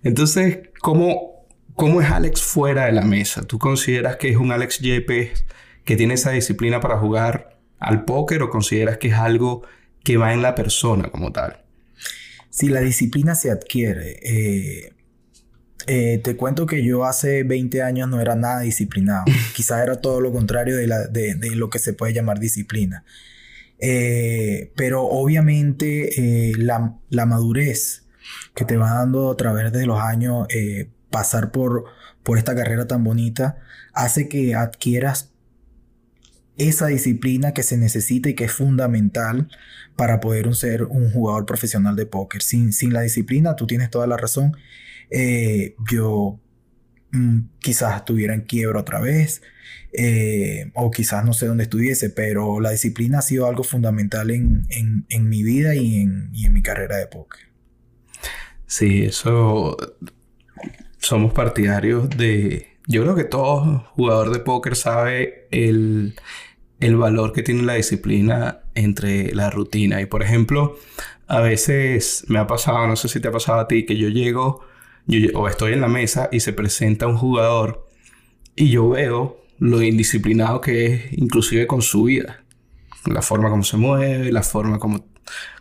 Entonces, 0.02 0.60
¿cómo, 0.80 1.46
¿cómo 1.74 2.00
es 2.00 2.10
Alex 2.10 2.42
fuera 2.42 2.86
de 2.86 2.92
la 2.92 3.02
mesa? 3.02 3.42
¿Tú 3.42 3.58
consideras 3.58 4.16
que 4.16 4.30
es 4.30 4.36
un 4.36 4.52
Alex 4.52 4.78
Yepes 4.78 5.44
que 5.84 5.96
tiene 5.96 6.14
esa 6.14 6.30
disciplina 6.30 6.80
para 6.80 6.98
jugar 6.98 7.58
al 7.78 8.04
póker 8.04 8.42
o 8.42 8.50
consideras 8.50 8.98
que 8.98 9.08
es 9.08 9.14
algo 9.14 9.62
que 10.04 10.16
va 10.16 10.32
en 10.32 10.42
la 10.42 10.54
persona 10.54 11.10
como 11.10 11.32
tal? 11.32 11.62
Si 12.50 12.68
la 12.68 12.80
disciplina 12.80 13.34
se 13.34 13.50
adquiere, 13.50 14.18
eh, 14.22 14.92
eh, 15.88 16.20
te 16.22 16.36
cuento 16.36 16.66
que 16.66 16.84
yo 16.84 17.04
hace 17.04 17.42
20 17.44 17.82
años 17.82 18.08
no 18.08 18.20
era 18.20 18.36
nada 18.36 18.60
disciplinado. 18.60 19.24
Quizás 19.56 19.82
era 19.82 19.96
todo 19.96 20.20
lo 20.20 20.32
contrario 20.32 20.76
de, 20.76 20.86
lo 21.54 21.70
que 21.70 21.78
se 21.78 21.94
puede 21.94 22.12
llamar 22.12 22.38
disciplina. 22.38 23.04
Eh, 23.80 24.72
pero 24.76 25.04
obviamente 25.04 26.50
eh, 26.50 26.52
la, 26.58 27.26
madurez 27.26 28.04
que 28.54 28.64
te 28.64 28.76
va 28.76 28.90
dando 28.90 29.30
a 29.30 29.36
través 29.36 29.72
de 29.72 29.86
los 29.86 30.00
años 30.00 30.46
pasar 31.10 31.52
por, 31.52 31.84
por 32.22 32.36
esta 32.36 32.54
carrera 32.54 32.86
tan 32.86 33.02
bonita 33.02 33.58
hace 33.94 34.28
que 34.28 34.54
adquieras 34.54 35.30
esa 36.58 36.88
disciplina 36.88 37.54
que 37.54 37.62
se 37.62 37.78
necesita 37.78 38.28
y 38.28 38.34
que 38.34 38.44
es 38.44 38.52
fundamental 38.52 39.48
para 39.96 40.20
poder 40.20 40.54
ser 40.54 40.84
un 40.84 41.10
jugador 41.10 41.46
profesional 41.46 41.96
de 41.96 42.04
póker. 42.04 42.42
Sin, 42.42 42.72
sin 42.72 42.92
la 42.92 43.00
disciplina, 43.00 43.56
tú 43.56 43.66
tienes 43.66 43.90
toda 43.90 44.06
la 44.06 44.16
razón, 44.16 44.56
eh, 45.10 45.74
yo 45.90 46.40
mm, 47.12 47.40
quizás 47.60 47.96
estuviera 47.96 48.34
en 48.34 48.42
quiebra 48.42 48.80
otra 48.80 49.00
vez, 49.00 49.42
eh, 49.92 50.70
o 50.74 50.90
quizás 50.90 51.24
no 51.24 51.32
sé 51.32 51.46
dónde 51.46 51.64
estuviese, 51.64 52.10
pero 52.10 52.60
la 52.60 52.70
disciplina 52.70 53.18
ha 53.18 53.22
sido 53.22 53.46
algo 53.46 53.64
fundamental 53.64 54.30
en, 54.30 54.66
mi 55.08 55.42
vida 55.42 55.74
y 55.74 56.00
en, 56.00 56.30
mi 56.52 56.62
carrera 56.62 56.96
de 56.96 57.06
póker. 57.06 57.40
Sí, 58.66 59.04
eso 59.04 59.76
somos 60.98 61.32
partidarios 61.32 62.10
de... 62.10 62.66
Yo 62.86 63.02
creo 63.02 63.14
que 63.14 63.24
todo 63.24 63.86
jugador 63.94 64.30
de 64.32 64.40
póker 64.40 64.74
sabe 64.74 65.46
el, 65.50 66.14
el 66.80 66.96
valor 66.96 67.32
que 67.32 67.42
tiene 67.42 67.62
la 67.62 67.74
disciplina 67.74 68.60
entre 68.74 69.34
la 69.34 69.50
rutina. 69.50 70.00
Y 70.00 70.06
por 70.06 70.22
ejemplo, 70.22 70.78
a 71.26 71.40
veces 71.40 72.24
me 72.28 72.38
ha 72.38 72.46
pasado, 72.46 72.86
no 72.86 72.96
sé 72.96 73.08
si 73.08 73.20
te 73.20 73.28
ha 73.28 73.32
pasado 73.32 73.60
a 73.60 73.68
ti, 73.68 73.84
que 73.84 73.96
yo 73.96 74.08
llego 74.08 74.62
o 75.34 75.48
estoy 75.48 75.72
en 75.72 75.80
la 75.80 75.88
mesa 75.88 76.28
y 76.30 76.40
se 76.40 76.52
presenta 76.52 77.06
un 77.06 77.16
jugador 77.16 77.86
y 78.54 78.70
yo 78.70 78.88
veo 78.90 79.40
lo 79.58 79.82
indisciplinado 79.82 80.60
que 80.60 80.86
es 80.86 81.12
inclusive 81.12 81.66
con 81.66 81.82
su 81.82 82.04
vida. 82.04 82.44
La 83.06 83.22
forma 83.22 83.50
como 83.50 83.64
se 83.64 83.76
mueve, 83.76 84.32
la 84.32 84.42
forma 84.42 84.78
como, 84.78 85.06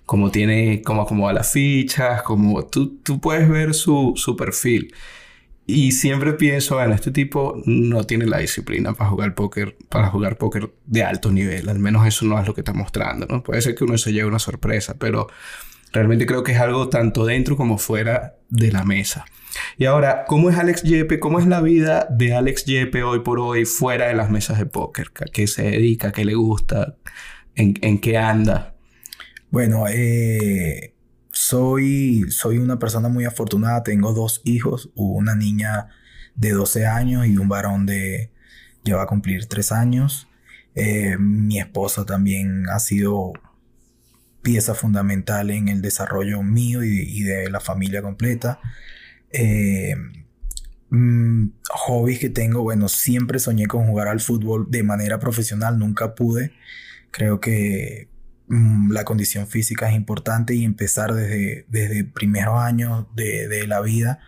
como 0.06 0.32
tiene, 0.32 0.82
como 0.82 1.04
acomoda 1.04 1.34
las 1.34 1.52
fichas, 1.52 2.24
como 2.24 2.66
tú, 2.66 2.98
tú 3.04 3.22
puedes 3.22 3.48
ver 3.50 3.74
su, 3.74 4.14
su 4.16 4.36
perfil. 4.36 4.94
Y 5.70 5.92
siempre 5.92 6.34
pienso, 6.34 6.76
bueno, 6.76 6.96
este 6.96 7.12
tipo 7.12 7.62
no 7.66 8.06
tiene 8.06 8.26
la 8.26 8.38
disciplina 8.38 8.94
para 8.94 9.10
jugar 9.10 9.36
póker, 9.36 9.78
para 9.90 10.08
jugar 10.08 10.38
póker 10.38 10.72
de 10.86 11.04
alto 11.04 11.30
nivel. 11.30 11.68
Al 11.68 11.80
menos 11.80 12.08
eso 12.08 12.26
no 12.26 12.40
es 12.40 12.48
lo 12.48 12.54
que 12.54 12.62
está 12.62 12.74
mostrando, 12.74 13.28
¿no? 13.30 13.44
Puede 13.44 13.62
ser 13.62 13.76
que 13.76 13.84
uno 13.84 13.98
se 13.98 14.14
lleve 14.14 14.30
una 14.30 14.40
sorpresa, 14.40 14.96
pero 14.98 15.28
realmente 15.94 16.26
creo 16.26 16.44
que 16.44 16.52
es 16.54 16.60
algo 16.60 16.90
tanto 16.90 17.26
dentro 17.26 17.58
como 17.58 17.78
fuera 17.78 18.36
de 18.50 18.72
la 18.72 18.84
mesa. 18.84 19.26
Y 19.78 19.86
ahora, 19.86 20.26
¿cómo 20.28 20.50
es 20.50 20.58
Alex 20.58 20.84
Yepe? 20.84 21.20
¿Cómo 21.20 21.40
es 21.40 21.48
la 21.48 21.62
vida 21.62 22.08
de 22.10 22.36
Alex 22.36 22.66
Yepe 22.66 23.04
hoy 23.04 23.20
por 23.20 23.40
hoy 23.40 23.66
fuera 23.66 24.08
de 24.08 24.14
las 24.14 24.30
mesas 24.30 24.58
de 24.58 24.66
póker? 24.66 25.12
¿A 25.22 25.26
qué 25.26 25.48
se 25.48 25.64
dedica? 25.64 26.12
¿Qué 26.12 26.26
le 26.26 26.36
gusta? 26.36 26.98
¿En, 27.56 28.00
qué 28.00 28.18
anda? 28.18 28.76
Bueno, 29.50 29.86
eh, 29.90 30.94
soy, 31.32 32.26
soy 32.30 32.58
una 32.58 32.78
persona 32.78 33.10
muy 33.10 33.26
afortunada. 33.26 33.84
Tengo 33.84 34.14
dos 34.14 34.42
hijos, 34.44 34.92
una 34.96 35.36
niña 35.36 35.88
de 36.36 36.52
12 36.52 36.86
años 36.86 37.26
y 37.26 37.38
un 37.38 37.50
varón 37.50 37.86
de... 37.86 38.32
ya 38.84 38.98
va 38.98 39.04
a 39.04 39.08
cumplir 39.08 39.48
3 39.48 39.72
años. 39.72 40.28
Eh, 40.76 41.18
mi 41.18 41.60
esposa 41.60 42.06
también 42.06 42.70
ha 42.70 42.78
sido 42.78 43.34
pieza 44.42 44.76
fundamental 44.76 45.50
en 45.52 45.68
el 45.68 45.82
desarrollo 45.82 46.42
mío 46.44 46.84
y 46.84 47.22
de 47.24 47.50
la 47.50 47.60
familia 47.60 48.02
completa. 48.02 48.60
Eh, 49.32 49.96
mm, 50.90 51.48
hobbies 51.70 52.20
que 52.20 52.30
tengo, 52.30 52.64
bueno, 52.64 52.88
siempre 52.90 53.40
soñé 53.40 53.68
con 53.68 53.86
jugar 53.88 54.08
al 54.08 54.20
fútbol 54.20 54.68
de 54.70 54.84
manera 54.84 55.20
profesional, 55.20 55.78
nunca 55.80 56.16
pude. 56.16 56.54
Creo 57.12 57.40
que 57.40 58.10
mm, 58.48 58.92
la 58.92 59.04
condición 59.04 59.48
física 59.48 59.90
es 59.90 59.96
importante 59.96 60.56
y 60.56 60.64
empezar 60.64 61.14
desde, 61.14 61.66
desde 61.70 62.04
primeros 62.06 62.60
años 62.60 63.08
de, 63.16 63.48
de 63.48 63.68
la 63.68 63.82
vida 63.82 64.20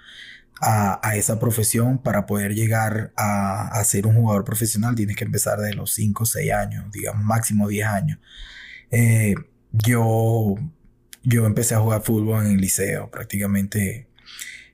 a, 0.62 1.00
a, 1.08 1.16
esa 1.16 1.40
profesión 1.40 2.00
para 2.00 2.26
poder 2.26 2.54
llegar 2.54 3.14
a, 3.16 3.70
a, 3.80 3.84
ser 3.86 4.08
un 4.08 4.16
jugador 4.16 4.44
profesional 4.44 4.96
tienes 4.96 5.16
que 5.16 5.24
empezar 5.24 5.60
de 5.60 5.74
los 5.74 5.94
5 5.94 6.24
o 6.24 6.26
6 6.26 6.52
años, 6.52 6.92
digamos 6.92 7.24
máximo 7.24 7.68
10 7.68 7.88
años. 7.88 8.20
Eh, 8.92 9.36
yo, 9.72 10.56
yo 11.24 11.46
empecé 11.46 11.76
a 11.76 11.80
jugar 11.80 12.02
fútbol 12.04 12.46
en 12.46 12.54
el 12.54 12.62
liceo, 12.62 13.10
prácticamente 13.10 14.08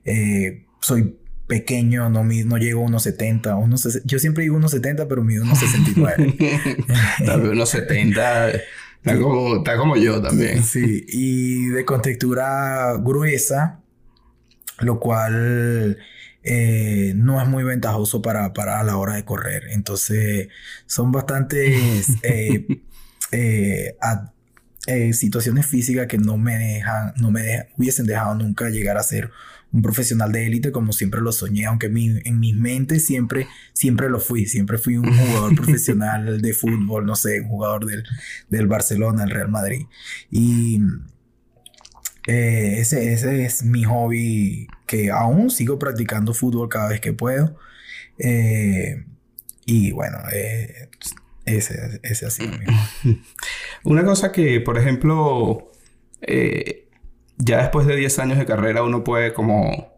eh, 0.04 0.64
soy 0.80 1.16
pequeño, 1.46 2.10
no, 2.10 2.24
no 2.24 2.58
llego 2.58 2.82
a 2.82 2.86
unos 2.86 3.02
70, 3.04 3.56
unos, 3.56 4.02
yo 4.04 4.18
siempre 4.18 4.44
digo 4.44 4.56
unos 4.56 4.72
70, 4.72 5.06
pero 5.08 5.22
mido 5.22 5.44
unos 5.44 5.58
69. 5.58 6.36
unos 7.52 7.68
70, 7.68 8.50
está 8.50 9.18
como, 9.20 9.56
está 9.56 9.76
como 9.76 9.96
yo 9.96 10.20
también. 10.20 10.62
Sí, 10.62 11.04
y 11.08 11.66
de 11.68 11.84
contextura 11.84 12.96
gruesa, 12.98 13.80
lo 14.80 14.98
cual 14.98 15.98
eh, 16.42 17.12
no 17.16 17.40
es 17.42 17.48
muy 17.48 17.64
ventajoso 17.64 18.22
para, 18.22 18.52
para, 18.52 18.80
a 18.80 18.84
la 18.84 18.96
hora 18.96 19.14
de 19.14 19.24
correr. 19.24 19.64
Entonces, 19.70 20.48
son 20.86 21.10
bastantes 21.10 22.08
eh, 22.22 22.66
eh, 23.32 23.96
eh, 24.86 25.12
situaciones 25.12 25.66
físicas 25.66 26.06
que 26.06 26.18
no 26.18 26.36
me 26.36 26.56
dejan, 26.56 27.12
no 27.16 27.30
me 27.30 27.68
hubiesen 27.76 28.06
dejado 28.06 28.34
nunca 28.34 28.70
llegar 28.70 28.96
a 28.96 29.02
ser 29.02 29.30
un 29.72 29.82
profesional 29.82 30.32
de 30.32 30.46
élite 30.46 30.72
como 30.72 30.92
siempre 30.92 31.20
lo 31.20 31.32
soñé, 31.32 31.66
aunque 31.66 31.86
en 31.86 32.40
mi 32.40 32.52
mente 32.54 33.00
siempre, 33.00 33.46
siempre 33.72 34.08
lo 34.08 34.20
fui, 34.20 34.46
siempre 34.46 34.78
fui 34.78 34.96
un 34.96 35.12
jugador 35.12 35.54
profesional 35.56 36.40
de 36.40 36.54
fútbol, 36.54 37.04
no 37.04 37.16
sé, 37.16 37.40
un 37.40 37.48
jugador 37.48 37.84
del, 37.84 38.04
del 38.48 38.66
Barcelona, 38.68 39.22
del 39.24 39.30
Real 39.30 39.48
Madrid. 39.48 39.86
Y 40.30 40.80
eh, 42.26 42.80
ese, 42.80 43.12
ese 43.12 43.44
es 43.44 43.62
mi 43.62 43.84
hobby 43.84 44.66
que 44.86 45.10
aún 45.10 45.50
sigo 45.50 45.78
practicando 45.78 46.34
fútbol 46.34 46.68
cada 46.68 46.88
vez 46.88 47.00
que 47.00 47.12
puedo. 47.12 47.56
Eh, 48.18 49.04
y 49.64 49.92
bueno, 49.92 50.18
eh, 50.32 50.88
ese, 51.46 52.00
ese 52.02 52.26
así. 52.26 52.50
Una 53.84 54.04
cosa 54.04 54.32
que, 54.32 54.60
por 54.60 54.78
ejemplo, 54.78 55.70
ya 57.38 57.58
después 57.58 57.86
de 57.86 57.96
10 57.96 58.18
años 58.18 58.38
de 58.38 58.46
carrera 58.46 58.82
uno 58.82 59.04
puede 59.04 59.32
como 59.32 59.96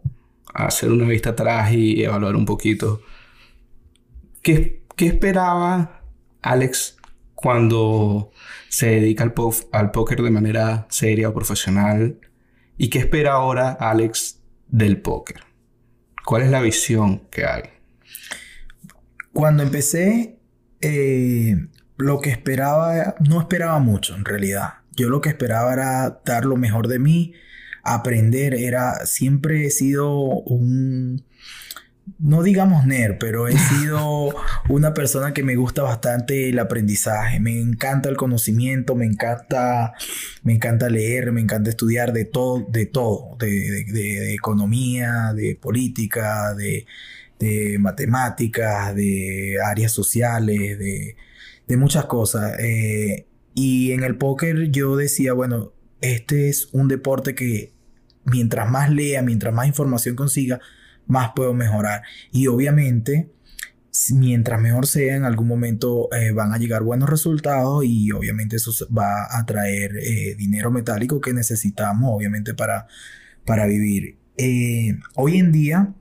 hacer 0.54 0.90
una 0.90 1.06
vista 1.06 1.30
atrás 1.30 1.72
y 1.72 2.02
evaluar 2.02 2.36
un 2.36 2.44
poquito. 2.44 3.00
¿Qué, 4.42 4.84
qué 4.96 5.06
esperaba 5.06 6.02
Alex 6.42 6.96
cuando 7.34 8.32
se 8.68 8.86
dedica 8.86 9.24
al, 9.24 9.34
al 9.72 9.90
póker 9.90 10.22
de 10.22 10.30
manera 10.30 10.86
seria 10.90 11.28
o 11.28 11.34
profesional? 11.34 12.18
¿Y 12.76 12.90
qué 12.90 12.98
espera 12.98 13.32
ahora 13.32 13.70
Alex 13.72 14.40
del 14.68 15.00
póker? 15.00 15.40
¿Cuál 16.24 16.42
es 16.42 16.50
la 16.50 16.60
visión 16.60 17.28
que 17.30 17.46
hay? 17.46 17.62
Cuando 19.32 19.62
empecé, 19.62 20.37
eh, 20.80 21.66
lo 21.96 22.20
que 22.20 22.30
esperaba, 22.30 23.16
no 23.20 23.40
esperaba 23.40 23.78
mucho 23.78 24.14
en 24.14 24.24
realidad. 24.24 24.74
Yo 24.96 25.08
lo 25.08 25.20
que 25.20 25.28
esperaba 25.28 25.72
era 25.72 26.20
dar 26.24 26.44
lo 26.44 26.56
mejor 26.56 26.88
de 26.88 26.98
mí, 26.98 27.34
aprender, 27.82 28.54
era, 28.54 29.06
siempre 29.06 29.66
he 29.66 29.70
sido 29.70 30.10
un, 30.12 31.24
no 32.18 32.42
digamos 32.42 32.86
nerd, 32.86 33.16
pero 33.18 33.48
he 33.48 33.56
sido 33.56 34.34
una 34.68 34.94
persona 34.94 35.32
que 35.32 35.42
me 35.42 35.56
gusta 35.56 35.82
bastante 35.82 36.48
el 36.48 36.58
aprendizaje, 36.58 37.40
me 37.40 37.60
encanta 37.60 38.08
el 38.08 38.16
conocimiento, 38.16 38.94
me 38.94 39.06
encanta, 39.06 39.94
me 40.42 40.54
encanta 40.54 40.88
leer, 40.88 41.32
me 41.32 41.40
encanta 41.40 41.70
estudiar 41.70 42.12
de 42.12 42.24
todo, 42.24 42.66
de 42.68 42.86
todo, 42.86 43.36
de, 43.38 44.34
economía, 44.34 45.32
de 45.34 45.56
política, 45.60 46.54
de, 46.54 46.86
matemáticas, 47.78 48.94
de 48.94 49.56
áreas 49.64 49.92
sociales, 49.92 50.78
de, 50.78 51.16
muchas 51.76 52.06
cosas. 52.06 52.58
Eh, 52.60 53.26
y 53.54 53.92
en 53.92 54.02
el 54.02 54.16
póker 54.16 54.70
yo 54.70 54.96
decía, 54.96 55.32
bueno, 55.32 55.72
este 56.00 56.48
es 56.48 56.68
un 56.72 56.88
deporte 56.88 57.34
que 57.34 57.72
mientras 58.24 58.70
más 58.70 58.90
lea, 58.90 59.22
mientras 59.22 59.52
más 59.54 59.66
información 59.66 60.16
consiga, 60.16 60.60
más 61.06 61.32
puedo 61.34 61.54
mejorar. 61.54 62.02
Y 62.32 62.46
obviamente, 62.46 63.30
mientras 64.12 64.60
mejor 64.60 64.86
sea, 64.86 65.16
en 65.16 65.24
algún 65.24 65.48
momento 65.48 66.08
eh, 66.12 66.32
van 66.32 66.52
a 66.52 66.58
llegar 66.58 66.82
buenos 66.82 67.08
resultados 67.08 67.84
y 67.84 68.12
obviamente 68.12 68.56
eso 68.56 68.72
va 68.96 69.26
a 69.30 69.44
traer 69.44 69.96
eh, 69.98 70.34
dinero 70.36 70.70
metálico 70.70 71.20
que 71.20 71.32
necesitamos, 71.32 72.10
obviamente, 72.14 72.54
para, 72.54 72.86
para 73.44 73.66
vivir. 73.66 74.16
Hoy 75.16 75.38
en 75.38 75.50
día, 75.50 75.92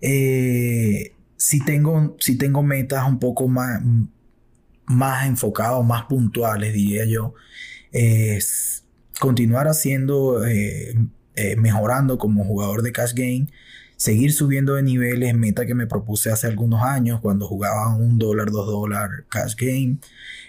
si, 0.00 1.64
tengo, 1.64 2.16
si 2.20 2.36
tengo 2.36 2.62
metas 2.62 3.08
un 3.08 3.18
poco 3.18 3.48
más 3.48 3.80
más 4.86 5.26
enfocados, 5.26 5.84
más 5.84 6.04
puntuales, 6.04 6.72
diría 6.72 7.04
yo, 7.04 7.34
es 7.92 8.84
continuar 9.20 9.66
haciendo, 9.66 10.44
eh, 10.46 10.94
eh, 11.34 11.56
mejorando 11.56 12.18
como 12.18 12.44
jugador 12.44 12.82
de 12.82 12.92
cash 12.92 13.12
game, 13.14 13.48
seguir 13.96 14.32
subiendo 14.32 14.74
de 14.74 14.82
niveles, 14.82 15.34
meta 15.34 15.66
que 15.66 15.74
me 15.74 15.86
propuse 15.86 16.30
hace 16.30 16.46
algunos 16.46 16.82
años 16.82 17.20
cuando 17.20 17.46
jugaba 17.46 17.94
un 17.94 18.18
dólar, 18.18 18.50
dos 18.50 18.66
dólares 18.66 19.24
cash 19.28 19.54
game, 19.56 19.98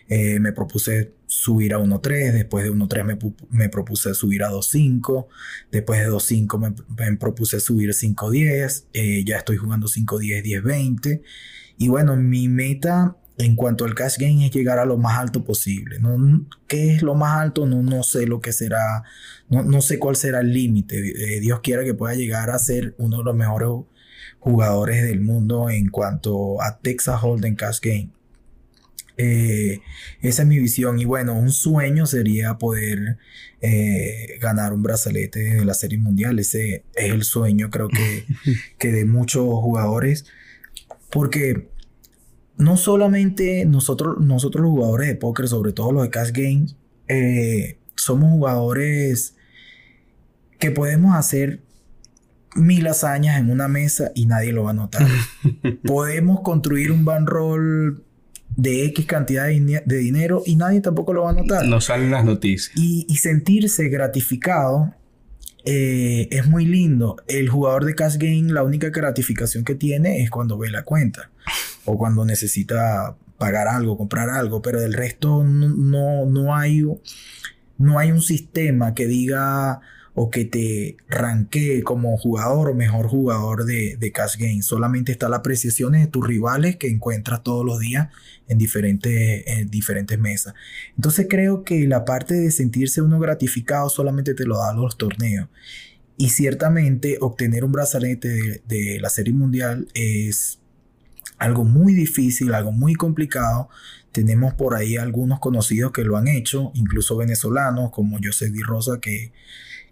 eh, 0.07 0.39
me 0.39 0.51
propuse 0.51 1.13
subir 1.25 1.73
a 1.73 1.79
1.3, 1.79 2.31
después 2.31 2.63
de 2.63 2.71
1.3 2.71 3.03
me, 3.03 3.17
me, 3.49 3.69
propuse 3.69 4.13
subir 4.13 4.43
a 4.43 4.51
2.5, 4.51 5.27
después 5.71 5.99
de 5.99 6.09
2.5 6.09 6.59
me, 6.59 7.09
me, 7.11 7.17
propuse 7.17 7.59
subir 7.59 7.89
a 7.89 7.93
5.10, 7.93 9.25
ya 9.25 9.37
estoy 9.37 9.57
jugando 9.57 9.87
5.10, 9.87 10.43
10.20 10.63 11.21
y 11.77 11.87
bueno, 11.89 12.15
mi 12.15 12.47
meta 12.47 13.17
en 13.37 13.55
cuanto 13.55 13.85
al 13.85 13.93
cash 13.93 14.17
game 14.17 14.45
es 14.45 14.51
llegar 14.51 14.79
a 14.79 14.85
lo 14.85 14.97
más 14.97 15.17
alto 15.19 15.43
posible. 15.43 15.99
¿no? 15.99 16.45
¿Qué 16.67 16.95
es 16.95 17.01
lo 17.01 17.15
más 17.15 17.39
alto? 17.39 17.65
No, 17.65 17.83
no 17.83 18.03
sé 18.03 18.25
lo 18.25 18.41
que 18.41 18.51
será, 18.51 19.03
no, 19.49 19.63
no 19.63 19.81
sé 19.81 19.99
cuál 19.99 20.15
será 20.15 20.39
el 20.39 20.53
límite. 20.53 20.97
Eh, 20.97 21.39
Dios 21.39 21.59
quiera 21.61 21.83
que 21.83 21.93
pueda 21.93 22.15
llegar 22.15 22.49
a 22.49 22.59
ser 22.59 22.95
uno 22.97 23.19
de 23.19 23.23
los 23.23 23.35
mejores 23.35 23.69
jugadores 24.39 25.03
del 25.03 25.21
mundo 25.21 25.69
en 25.69 25.89
cuanto 25.89 26.61
a 26.61 26.79
Texas 26.79 27.21
Hold'em 27.21 27.55
Cash 27.55 27.79
Game. 27.81 28.09
Eh, 29.19 29.81
esa 30.21 30.43
es 30.43 30.47
mi 30.47 30.59
visión 30.59 30.99
y 30.99 31.05
bueno, 31.05 31.33
un 31.33 31.51
sueño 31.51 32.05
sería 32.05 32.59
poder 32.59 33.17
eh, 33.61 34.37
ganar 34.39 34.73
un 34.73 34.83
brazalete 34.83 35.39
de 35.39 35.65
la 35.65 35.73
serie 35.73 35.97
mundial. 35.97 36.39
Ese 36.39 36.83
es 36.95 37.11
el 37.11 37.23
sueño 37.23 37.69
creo 37.69 37.89
que, 37.89 38.25
que 38.77 38.91
de 38.91 39.05
muchos 39.05 39.43
jugadores 39.43 40.25
porque 41.09 41.67
no 42.57 42.77
solamente 42.77 43.65
nosotros, 43.65 44.17
nosotros 44.19 44.63
los 44.63 44.71
jugadores 44.71 45.07
de 45.07 45.15
póker, 45.15 45.47
sobre 45.47 45.73
todo 45.73 45.91
los 45.91 46.03
de 46.03 46.09
cash 46.09 46.31
games, 46.31 46.75
eh, 47.07 47.77
somos 47.95 48.31
jugadores 48.31 49.35
que 50.59 50.71
podemos 50.71 51.15
hacer 51.15 51.61
mil 52.55 52.87
hazañas 52.87 53.39
en 53.39 53.51
una 53.51 53.67
mesa 53.67 54.11
y 54.15 54.25
nadie 54.25 54.51
lo 54.51 54.63
va 54.63 54.71
a 54.71 54.73
notar. 54.73 55.07
podemos 55.83 56.41
construir 56.41 56.91
un 56.91 57.05
roll 57.25 58.03
de 58.55 58.85
X 58.85 59.05
cantidad 59.05 59.45
de, 59.45 59.97
dinero 59.97 60.41
y 60.45 60.55
nadie 60.55 60.81
tampoco 60.81 61.13
lo 61.13 61.23
va 61.23 61.29
a 61.29 61.33
notar. 61.33 61.65
No 61.65 61.79
salen 61.79 62.11
las 62.11 62.25
noticias. 62.25 62.75
Y, 62.75 63.05
sentirse 63.17 63.87
gratificado 63.89 64.93
eh, 65.69 66.29
es 66.31 66.47
muy 66.47 66.65
lindo. 66.65 67.17
El 67.27 67.49
jugador 67.49 67.83
de 67.83 67.93
cash 67.93 68.15
game, 68.15 68.53
la 68.53 68.63
única 68.63 68.87
gratificación 68.89 69.65
que 69.65 69.75
tiene 69.75 70.23
es 70.23 70.29
cuando 70.29 70.57
ve 70.57 70.69
la 70.69 70.83
cuenta 70.83 71.29
o 71.83 71.97
cuando 71.97 72.23
necesita 72.23 73.17
pagar 73.37 73.67
algo, 73.67 73.97
comprar 73.97 74.29
algo, 74.29 74.61
pero 74.61 74.79
del 74.79 74.93
resto 74.93 75.43
no, 75.43 76.25
no, 76.25 76.55
hay, 76.55 76.83
no 77.77 77.99
hay 77.99 78.11
un 78.13 78.21
sistema 78.21 78.93
que 78.93 79.07
diga 79.07 79.81
o 80.19 80.31
que 80.31 80.45
te 80.45 80.97
ranquee 81.07 81.83
como 81.83 82.17
jugador 82.17 82.69
o 82.69 82.73
mejor 82.73 83.07
jugador 83.07 83.65
de, 83.65 83.97
de, 83.97 84.11
cash 84.11 84.35
game. 84.35 84.63
Solamente 84.63 85.11
está 85.11 85.29
la 85.29 85.37
apreciación 85.37 85.93
de 85.93 86.07
tus 86.07 86.25
rivales 86.25 86.77
que 86.77 86.87
encuentras 86.87 87.43
todos 87.43 87.63
los 87.63 87.79
días 87.79 88.07
en 88.47 88.57
diferentes, 88.57 89.43
en 89.45 89.69
diferentes 89.69 90.17
mesas. 90.17 90.55
Entonces 90.95 91.27
creo 91.29 91.63
que 91.63 91.85
la 91.85 92.03
parte 92.03 92.33
de 92.33 92.49
sentirse 92.49 93.03
uno 93.03 93.19
gratificado 93.19 93.89
solamente 93.89 94.33
te 94.33 94.45
lo 94.45 94.57
dan 94.57 94.77
los 94.81 94.97
torneos. 94.97 95.49
Y 96.17 96.29
ciertamente 96.29 97.19
obtener 97.21 97.63
un 97.63 97.73
brazalete 97.73 98.27
de, 98.27 98.61
de 98.67 98.99
la 98.99 99.11
serie 99.11 99.35
mundial 99.35 99.87
es 99.93 100.57
algo 101.37 101.63
muy 101.63 101.93
difícil, 101.93 102.55
algo 102.55 102.71
muy 102.71 102.95
complicado. 102.95 103.69
Tenemos 104.11 104.55
por 104.55 104.73
ahí 104.73 104.97
algunos 104.97 105.39
conocidos 105.39 105.91
que 105.91 106.03
lo 106.03 106.17
han 106.17 106.27
hecho, 106.27 106.71
incluso 106.73 107.17
venezolanos 107.17 107.91
como 107.91 108.17
José 108.17 108.49
Di 108.49 108.63
Rosa, 108.63 108.99
que, 108.99 109.31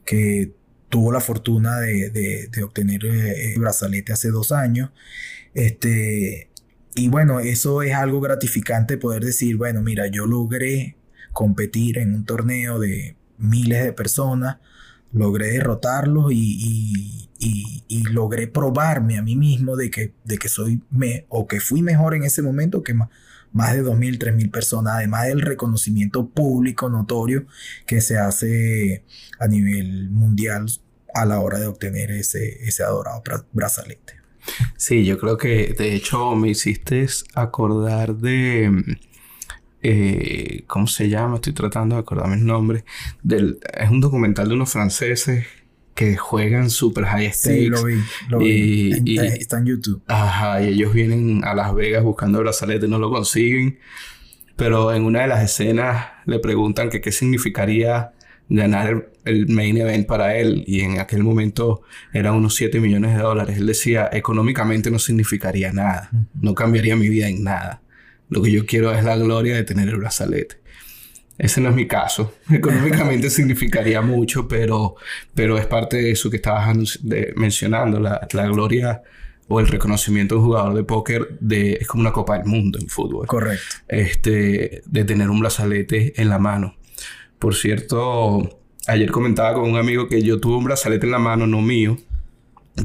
que 0.06 0.54
tuvo 0.90 1.12
la 1.12 1.20
fortuna 1.20 1.80
de, 1.80 2.10
de, 2.50 2.64
obtener 2.64 3.06
eh, 3.06 3.54
el 3.54 3.60
brazalete 3.60 4.14
hace 4.14 4.30
dos 4.30 4.52
años. 4.52 4.92
Este, 5.54 6.50
y 6.96 7.10
bueno, 7.10 7.40
eso 7.40 7.82
es 7.82 7.94
algo 7.94 8.22
gratificante 8.22 8.98
poder 8.98 9.24
decir, 9.26 9.58
bueno, 9.58 9.82
mira, 9.82 10.08
yo 10.08 10.26
logré 10.26 10.96
competir 11.34 11.98
en 11.98 12.16
un 12.16 12.26
torneo 12.26 12.80
de 12.80 13.18
miles 13.38 13.84
de 13.84 13.92
personas, 13.92 14.58
logré 15.12 15.52
derrotarlos 15.52 16.32
y, 16.32 17.30
y, 17.40 18.04
logré 18.12 18.48
probarme 18.48 19.18
a 19.18 19.22
mí 19.22 19.36
mismo 19.36 19.76
de 19.76 19.90
que, 19.92 20.14
de 20.24 20.38
que 20.38 20.48
soy 20.48 20.82
me, 20.90 21.26
o 21.28 21.48
que 21.48 21.60
fui 21.60 21.82
mejor 21.82 22.16
en 22.16 22.24
ese 22.24 22.42
momento 22.42 22.82
que 22.82 22.94
más, 23.56 23.74
de 23.74 23.84
2.000, 23.84 24.20
3.000 24.20 24.52
personas, 24.52 24.96
además 24.96 25.26
del 25.28 25.42
reconocimiento 25.42 26.30
público 26.30 26.90
notorio 26.90 27.48
que 27.88 28.02
se 28.02 28.18
hace 28.18 29.04
a 29.40 29.48
nivel 29.48 30.10
mundial 30.12 30.68
a 31.14 31.26
la 31.26 31.40
hora 31.40 31.60
de 31.60 31.68
obtener 31.68 32.12
ese, 32.12 32.68
ese 32.68 32.84
adorado 32.84 33.24
brazalete. 33.54 34.16
Sí, 34.78 35.06
yo 35.06 35.18
creo 35.18 35.38
que 35.38 35.74
de 35.78 35.96
hecho 35.96 36.36
me 36.36 36.50
hiciste 36.50 37.08
acordar 37.34 38.16
de... 38.16 38.98
Eh, 39.88 40.64
¿Cómo 40.66 40.88
se 40.88 41.10
llama? 41.10 41.36
Estoy 41.36 41.54
tratando 41.54 41.96
de 41.96 42.02
acordarme 42.02 42.36
el 42.36 42.46
nombre. 42.46 42.84
Del, 43.22 43.60
es 43.72 43.90
un 43.90 44.02
documental 44.02 44.50
de 44.50 44.56
unos 44.56 44.72
franceses 44.72 45.46
que 45.96 46.18
juegan 46.18 46.70
super 46.70 47.06
high 47.06 47.32
stakes. 47.32 47.58
Sí, 47.58 47.68
lo 47.68 47.84
vi, 47.84 47.96
lo 48.30 48.40
vi. 48.40 49.02
Y, 49.06 49.18
está 49.18 49.58
en 49.60 49.66
YouTube. 49.66 50.04
Ajá, 50.08 50.62
y 50.62 50.68
ellos 50.68 50.94
vienen 50.94 51.44
a 51.46 51.56
Las 51.56 51.74
Vegas 51.74 52.04
buscando 52.04 52.38
el 52.38 52.44
brazalete, 52.44 52.88
no 52.88 53.00
lo 53.00 53.10
consiguen. 53.10 53.80
Pero 54.58 54.94
en 54.94 55.04
una 55.04 55.22
de 55.22 55.28
las 55.28 55.44
escenas 55.44 56.08
le 56.26 56.40
preguntan 56.40 56.90
que 56.90 57.02
qué 57.02 57.12
significaría 57.12 58.12
ganar 58.50 59.10
el, 59.24 59.48
main 59.48 59.78
event 59.78 60.06
para 60.06 60.36
él. 60.36 60.66
Y 60.68 60.82
en 60.82 61.00
aquel 61.00 61.24
momento 61.24 61.82
eran 62.14 62.36
unos 62.36 62.56
7 62.56 62.80
millones 62.82 63.16
de 63.16 63.22
dólares. 63.22 63.58
Él 63.58 63.66
decía, 63.66 64.10
económicamente 64.12 64.92
no 64.92 65.00
significaría 65.00 65.72
nada. 65.72 66.10
No 66.40 66.54
cambiaría 66.54 66.98
mi 66.98 67.08
vida 67.08 67.30
en 67.30 67.44
nada. 67.44 67.82
Lo 68.30 68.42
que 68.42 68.52
yo 68.52 68.66
quiero 68.66 68.94
es 68.94 69.04
la 69.04 69.16
gloria 69.16 69.56
de 69.56 69.64
tener 69.64 69.88
el 69.88 69.98
brazalete. 69.98 70.58
Ese 71.38 71.62
no 71.62 71.70
es 71.70 71.76
mi 71.76 71.88
caso. 71.88 72.34
Económicamente 72.50 73.30
significaría 73.30 74.02
mucho, 74.02 74.48
pero, 74.48 74.96
pero 75.34 75.58
es 75.58 75.66
parte 75.66 75.98
de 75.98 76.12
eso 76.12 76.30
que 76.30 76.38
estabas 76.38 77.00
mencionando, 77.36 78.00
la, 78.00 78.28
la, 78.32 78.48
gloria 78.48 79.02
o 79.48 79.60
el 79.60 79.68
reconocimiento 79.68 80.36
de 80.36 80.40
un 80.40 80.48
jugador 80.48 80.74
de 80.74 80.84
póker 80.84 81.38
de, 81.40 81.74
es 81.74 81.88
como 81.88 82.02
una 82.02 82.12
copa 82.12 82.38
del 82.38 82.48
mundo 82.48 82.80
en 82.80 82.88
fútbol. 82.88 83.28
Correcto. 83.28 83.64
Este, 83.88 84.82
de 84.86 85.04
tener 85.04 85.30
un 85.30 85.40
brazalete 85.40 86.20
en 86.20 86.30
la 86.30 86.40
mano. 86.40 86.76
Por 87.38 87.54
cierto, 87.54 88.62
ayer 88.88 89.12
comentaba 89.12 89.54
con 89.54 89.70
un 89.70 89.78
amigo 89.78 90.08
que 90.08 90.22
yo 90.22 90.40
tuve 90.40 90.56
un 90.56 90.64
brazalete 90.64 91.06
en 91.06 91.12
la 91.12 91.20
mano, 91.20 91.46
no 91.46 91.62
mío, 91.62 91.98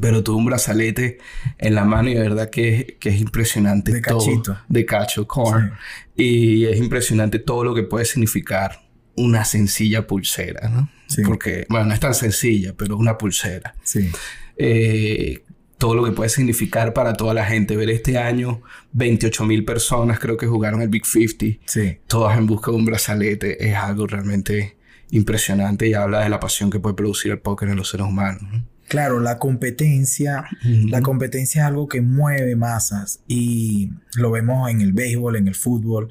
pero 0.01 0.23
tuve 0.23 0.37
un 0.37 0.45
brazalete 0.45 1.19
en 1.59 1.75
la 1.75 1.85
mano 1.85 2.11
y 2.11 2.15
de 2.15 2.21
verdad 2.21 2.51
que, 2.51 2.97
que 3.01 3.09
es 3.09 3.21
impresionante. 3.21 3.93
De 3.93 4.01
cachito. 4.01 4.59
De 4.69 4.87
cacho, 4.87 5.27
corn. 5.27 5.73
Y 6.17 6.67
es 6.67 6.79
impresionante 6.79 7.39
todo 7.39 7.65
lo 7.65 7.75
que 7.75 7.83
puede 7.83 8.05
significar 8.05 8.83
una 9.17 9.45
sencilla 9.45 10.07
pulsera, 10.07 10.69
¿no? 10.69 10.89
Sí. 11.09 11.23
Porque, 11.23 11.67
bueno, 11.69 11.87
no 11.87 11.95
es 11.95 12.01
tan 12.01 12.15
sencilla, 12.15 12.75
pero 12.77 12.97
una 12.97 13.19
pulsera. 13.19 13.75
Sí. 13.83 14.11
Eh, 14.57 15.43
todo 15.77 15.95
lo 15.95 16.05
que 16.05 16.13
puede 16.13 16.29
significar 16.29 16.93
para 16.93 17.15
toda 17.15 17.35
la 17.35 17.45
gente. 17.45 17.77
Ver 17.77 17.91
este 17.91 18.19
año 18.19 18.63
28 18.93 19.45
mil 19.45 19.65
personas 19.65 20.19
creo 20.21 20.37
que 20.37 20.47
jugaron 20.47 20.83
el 20.83 20.89
Big 20.89 21.05
50. 21.05 21.63
Sí. 21.65 21.99
Todas 22.07 22.39
en 22.39 22.47
busca 22.47 22.71
de 22.71 22.77
un 22.77 22.85
brazalete. 22.85 23.67
Es 23.67 23.75
algo 23.75 24.07
realmente 24.07 24.77
impresionante 25.11 25.89
y 25.89 25.95
habla 25.95 26.21
de 26.21 26.29
la 26.29 26.39
pasión 26.39 26.71
que 26.71 26.79
puede 26.79 26.95
producir 26.95 27.33
el 27.33 27.39
póker 27.41 27.71
en 27.71 27.77
los 27.77 27.89
seres 27.89 28.07
humanos. 28.07 28.43
¿no? 28.43 28.65
Claro, 28.91 29.21
la 29.21 29.39
competencia, 29.39 30.45
la 30.65 31.01
competencia 31.01 31.63
es 31.63 31.69
algo 31.69 31.87
que 31.87 32.01
mueve 32.01 32.57
masas 32.57 33.21
y 33.29 33.91
lo 34.17 34.33
vemos 34.33 34.69
en 34.69 34.81
el 34.81 34.93
béisbol, 34.93 35.37
en 35.37 35.47
el 35.47 35.55
fútbol 35.55 36.09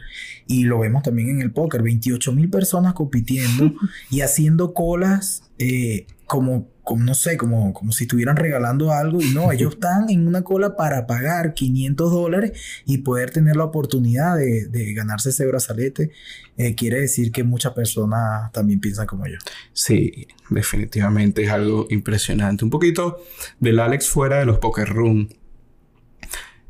y 0.48 0.64
lo 0.64 0.80
vemos 0.80 1.04
también 1.04 1.28
en 1.28 1.42
el 1.42 1.52
póker. 1.52 1.84
28 1.84 2.32
mil 2.32 2.50
personas 2.50 2.94
compitiendo 2.94 3.74
y 4.10 4.22
haciendo 4.22 4.74
colas 4.74 5.44
eh, 5.58 6.08
como 6.30 6.70
como 6.90 7.04
no 7.04 7.14
sé, 7.14 7.38
como, 7.38 7.72
como 7.72 7.92
si 7.92 8.06
estuvieran 8.06 8.36
regalando 8.36 8.92
algo 8.92 9.22
y 9.22 9.30
no, 9.30 9.52
ellos 9.52 9.74
están 9.76 10.10
en 10.10 10.28
una 10.28 10.42
cola 10.42 10.76
para 10.76 11.06
pagar 11.06 11.54
500 11.54 12.12
dólares 12.12 12.60
y 12.84 12.98
poder 12.98 13.30
tener 13.30 13.58
la 13.58 13.66
oportunidad 13.66 14.38
de, 14.38 14.66
de 14.66 14.94
ganarse 14.96 15.30
ese 15.30 15.46
brazalete, 15.46 16.10
eh, 16.58 16.74
quiere 16.74 17.00
decir 17.00 17.32
que 17.32 17.44
muchas 17.44 17.74
personas 17.74 18.52
también 18.54 18.80
piensan 18.80 19.06
como 19.06 19.28
yo. 19.28 19.38
Sí, 19.72 20.26
definitivamente 20.50 21.44
es 21.44 21.52
algo 21.52 21.86
impresionante. 21.92 22.66
Un 22.66 22.72
poquito 22.72 23.24
del 23.60 23.78
Alex 23.78 24.10
fuera 24.10 24.40
de 24.40 24.46
los 24.46 24.58
Poker 24.58 24.90
Room. 24.90 25.30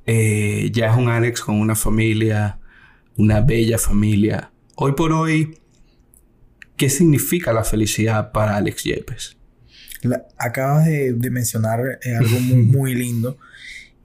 Eh, 0.05 0.69
ya 0.73 0.91
es 0.91 0.97
un 0.97 1.07
Alex 1.07 1.39
con 1.39 1.55
una 1.55 1.75
familia, 1.75 2.59
una 3.15 3.39
bella 3.39 3.77
familia. 3.77 4.51
Hoy 4.75 4.95
por 4.95 5.13
hoy, 5.13 5.59
¿qué 6.75 6.89
significa 6.89 7.53
la 7.53 7.63
felicidad 7.63 8.33
para 8.33 8.57
Alex 8.57 8.83
Yepes? 8.83 9.38
Acabas 10.37 10.85
de, 10.85 11.29
mencionar 11.29 11.99
eh, 12.03 12.15
algo 12.15 12.39
muy, 12.39 12.95
lindo 12.95 13.37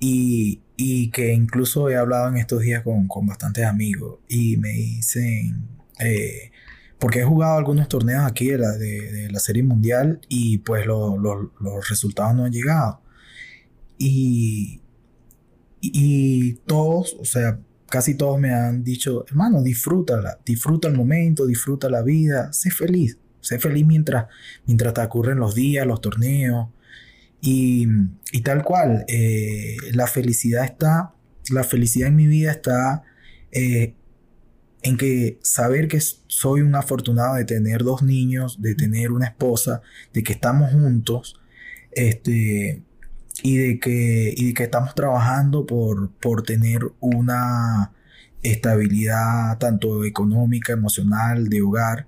y, 0.00 0.60
que 1.12 1.32
incluso 1.32 1.88
he 1.88 1.96
hablado 1.96 2.28
en 2.28 2.36
estos 2.36 2.60
días 2.60 2.82
con, 2.82 3.08
bastantes 3.26 3.64
amigos 3.64 4.18
y 4.28 4.56
me 4.56 4.70
dicen, 4.70 5.68
eh, 6.00 6.50
porque 6.98 7.20
he 7.20 7.24
jugado 7.24 7.56
algunos 7.56 7.88
torneos 7.88 8.24
aquí 8.24 8.48
de 8.48 8.58
la, 8.58 8.72
de, 8.72 9.28
la 9.30 9.38
Serie 9.38 9.62
Mundial 9.62 10.20
y 10.28 10.58
pues 10.58 10.86
los 10.86 11.88
resultados 11.88 12.34
no 12.34 12.44
han 12.44 12.52
llegado. 12.52 13.00
Y, 13.98 14.80
y 15.80 16.54
todos, 16.66 17.16
o 17.20 17.24
sea, 17.24 17.58
casi 17.88 18.16
todos 18.16 18.40
me 18.40 18.52
han 18.52 18.82
dicho, 18.82 19.24
hermano, 19.28 19.62
disfrútala, 19.62 20.40
disfruta 20.44 20.88
el 20.88 20.96
momento, 20.96 21.46
disfruta 21.46 21.88
la 21.88 22.02
vida, 22.02 22.52
sé 22.52 22.70
feliz. 22.70 23.18
Sé 23.44 23.58
feliz 23.58 23.86
mientras, 23.86 24.26
mientras 24.66 24.94
te 24.94 25.02
ocurren 25.02 25.38
los 25.38 25.54
días, 25.54 25.86
los 25.86 26.00
torneos. 26.00 26.68
Y, 27.40 27.86
tal 28.42 28.64
cual, 28.64 29.04
eh, 29.06 29.76
la 29.92 30.06
felicidad 30.06 30.64
está, 30.64 31.12
la 31.50 31.62
felicidad 31.62 32.08
en 32.08 32.16
mi 32.16 32.26
vida 32.26 32.50
está 32.50 33.02
eh, 33.52 33.94
en 34.82 34.96
que 34.96 35.38
saber 35.42 35.88
que 35.88 36.00
soy 36.00 36.62
un 36.62 36.74
afortunado 36.74 37.34
de 37.34 37.44
tener 37.44 37.84
dos 37.84 38.02
niños, 38.02 38.62
de 38.62 38.74
tener 38.74 39.12
una 39.12 39.26
esposa, 39.26 39.82
de 40.14 40.22
que 40.22 40.32
estamos 40.32 40.72
juntos, 40.72 41.38
este, 41.92 42.82
y 43.42 43.56
de 43.58 43.78
que, 43.78 44.32
y 44.34 44.46
de 44.48 44.54
que 44.54 44.64
estamos 44.64 44.94
trabajando 44.94 45.66
por, 45.66 46.10
por 46.12 46.42
tener 46.42 46.80
una 47.00 47.92
estabilidad 48.42 49.58
tanto 49.58 50.04
económica, 50.04 50.72
emocional, 50.72 51.48
de 51.48 51.62
hogar, 51.62 52.06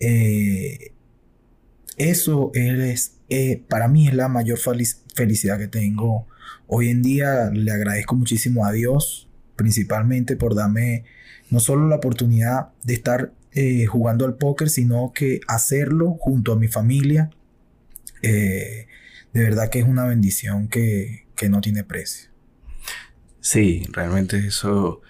eh, 0.00 0.92
eso 1.98 2.50
es, 2.54 3.18
eh, 3.28 3.62
para 3.68 3.86
mí 3.86 4.08
es 4.08 4.14
la 4.14 4.28
mayor 4.28 4.58
felicidad 4.58 5.58
que 5.58 5.68
tengo. 5.68 6.26
Hoy 6.66 6.88
en 6.88 7.02
día 7.02 7.50
le 7.52 7.70
agradezco 7.70 8.16
muchísimo 8.16 8.66
a 8.66 8.72
Dios, 8.72 9.28
principalmente 9.56 10.36
por 10.36 10.54
darme 10.54 11.04
no 11.50 11.60
solo 11.60 11.86
la 11.88 11.96
oportunidad 11.96 12.68
de 12.82 12.94
estar 12.94 13.32
eh, 13.52 13.84
jugando 13.86 14.24
al 14.24 14.36
póker, 14.36 14.70
sino 14.70 15.12
que 15.14 15.40
hacerlo 15.46 16.16
junto 16.18 16.52
a 16.52 16.56
mi 16.56 16.68
familia. 16.68 17.30
de 18.22 18.86
verdad 19.32 19.68
que 19.70 19.80
es 19.80 19.84
una 19.86 20.04
bendición 20.06 20.68
que, 20.68 21.26
que 21.36 21.48
no 21.48 21.60
tiene 21.60 21.84
precio. 21.84 22.30
Sí, 23.40 23.86
realmente 23.92 24.38
eso. 24.38 25.02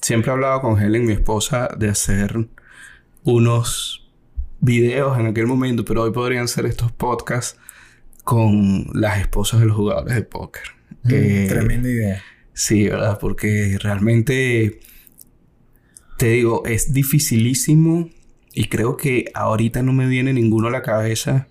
siempre 0.00 0.30
he 0.30 0.32
hablado 0.32 0.60
con 0.60 0.80
Helen, 0.80 1.06
mi 1.06 1.12
esposa, 1.12 1.68
de 1.78 1.88
hacer 1.88 2.48
unos 3.24 4.10
videos 4.60 5.18
en 5.18 5.26
aquel 5.26 5.46
momento, 5.46 5.84
pero 5.84 6.02
hoy 6.02 6.12
podrían 6.12 6.48
ser 6.48 6.66
estos 6.66 6.92
podcasts 6.92 7.58
con 8.24 8.86
las 8.94 9.20
esposas 9.20 9.60
de 9.60 9.66
los 9.66 9.76
jugadores 9.76 10.14
de 10.14 10.22
póker. 10.22 10.62
Mm, 11.02 11.10
eh, 11.10 11.46
tremenda 11.48 11.88
idea. 11.88 12.22
Sí, 12.54 12.88
¿verdad? 12.88 13.18
Porque 13.20 13.78
realmente, 13.80 14.80
te 16.18 16.28
digo, 16.28 16.64
es 16.66 16.92
dificilísimo 16.92 18.10
y 18.52 18.64
creo 18.66 18.96
que 18.96 19.30
ahorita 19.34 19.82
no 19.82 19.92
me 19.92 20.06
viene 20.06 20.32
ninguno 20.32 20.68
a 20.68 20.70
la 20.70 20.82
cabeza 20.82 21.48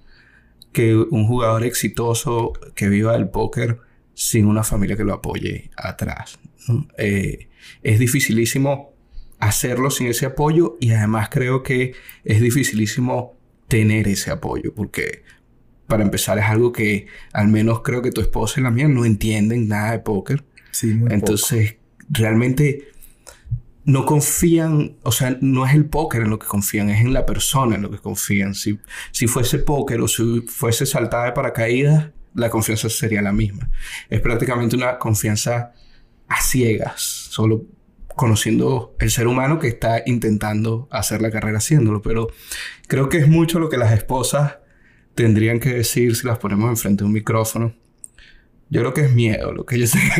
que 0.72 0.96
un 0.96 1.28
jugador 1.28 1.66
exitoso 1.66 2.54
que 2.76 2.88
viva 2.88 3.16
el 3.16 3.30
póker 3.30 3.80
sin 4.14 4.46
una 4.46 4.64
familia 4.64 4.96
que 4.96 5.04
lo 5.04 5.14
apoye 5.14 5.72
atrás. 5.76 6.40
Eh, 6.98 7.50
es 7.84 8.00
dificilísimo 8.00 8.91
hacerlo 9.42 9.90
sin 9.92 10.08
ese 10.08 10.28
apoyo 10.28 10.78
y 10.80 10.92
además 10.92 11.28
creo 11.30 11.64
que 11.64 11.94
es 12.24 12.40
dificilísimo 12.40 13.36
tener 13.68 14.08
ese 14.08 14.32
apoyo 14.32 14.74
porque 14.74 15.24
para 15.88 16.04
empezar 16.04 16.38
es 16.38 16.46
algo 16.46 16.72
que 16.72 17.08
al 17.34 17.50
menos 17.50 17.82
creo 17.82 18.02
que 18.02 18.12
tu 18.12 18.22
esposa 18.22 18.60
y 18.60 18.64
la 18.64 18.72
mía 18.72 18.88
no 18.88 19.04
entienden 19.04 19.68
nada 19.68 19.92
de 19.92 20.00
póker. 20.00 20.46
Sí, 20.72 20.88
muy 20.88 21.12
Entonces, 21.12 21.76
realmente 22.08 22.88
no 23.84 24.06
confían, 24.06 24.96
o 25.04 25.12
sea, 25.12 25.38
no 25.42 25.66
es 25.66 25.74
el 25.74 25.86
póker 25.86 26.22
en 26.22 26.30
lo 26.30 26.40
que 26.40 26.48
confían, 26.48 26.90
es 26.90 27.02
en 27.02 27.12
la 27.12 27.26
persona 27.26 27.76
en 27.76 27.82
lo 27.82 27.92
que 27.92 27.98
confían. 27.98 28.54
Si, 28.54 28.80
si 29.12 29.28
fuese 29.28 29.58
póker 29.60 30.00
o 30.00 30.08
si 30.08 30.46
fuese 30.48 30.86
saltada 30.86 31.26
de 31.26 31.32
paracaídas, 31.34 32.12
la 32.36 32.50
confianza 32.50 32.90
sería 32.90 33.22
la 33.22 33.34
misma. 33.34 33.70
Es 34.10 34.22
prácticamente 34.22 34.78
una 34.78 34.98
confianza 34.98 35.74
a 36.30 36.42
ciegas, 36.42 37.02
solo 37.02 37.66
conociendo 38.16 38.96
el 39.00 39.12
ser 39.12 39.28
humano 39.28 39.60
que 39.60 39.68
está 39.68 40.04
intentando 40.06 40.88
hacer 40.92 41.22
la 41.22 41.32
carrera 41.32 41.58
haciéndolo. 41.58 42.02
Pero 42.02 42.28
creo 42.88 43.10
que 43.10 43.18
es 43.18 43.28
mucho 43.28 43.60
lo 43.60 43.70
que 43.70 43.78
las 43.78 43.94
esposas 43.94 44.56
tendrían 45.16 45.60
que 45.60 45.74
decir 45.74 46.16
si 46.16 46.28
las 46.28 46.38
ponemos 46.38 46.70
enfrente 46.70 47.04
de 47.04 47.08
un 47.08 47.14
micrófono. 47.14 47.74
Yo 48.70 48.80
creo 48.80 48.94
que 48.94 49.02
es 49.02 49.12
miedo 49.12 49.52
lo 49.52 49.66
que 49.66 49.80
yo 49.80 49.86
sé. 49.86 50.00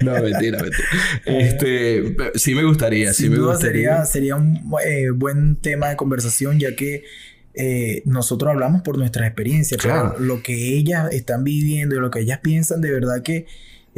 no, 0.00 0.12
mentira, 0.12 0.62
mentira. 0.62 0.88
Este, 1.26 2.16
sí 2.36 2.54
me 2.54 2.64
gustaría, 2.64 3.12
sí 3.12 3.28
me 3.28 3.38
gustaría. 3.38 4.04
Sería, 4.04 4.04
sería 4.06 4.36
un 4.36 4.72
eh, 4.82 5.10
buen 5.10 5.56
tema 5.56 5.90
de 5.90 5.96
conversación, 5.96 6.58
ya 6.58 6.74
que 6.74 7.04
eh, 7.52 8.02
nosotros 8.06 8.50
hablamos 8.50 8.82
por 8.82 8.96
nuestras 8.98 9.26
experiencias, 9.26 9.80
claro. 9.80 10.18
lo 10.18 10.42
que 10.42 10.74
ellas 10.74 11.12
están 11.12 11.44
viviendo 11.44 11.96
y 11.96 12.00
lo 12.00 12.10
que 12.10 12.20
ellas 12.20 12.40
piensan, 12.42 12.80
de 12.80 12.90
verdad 12.90 13.22
que 13.22 13.46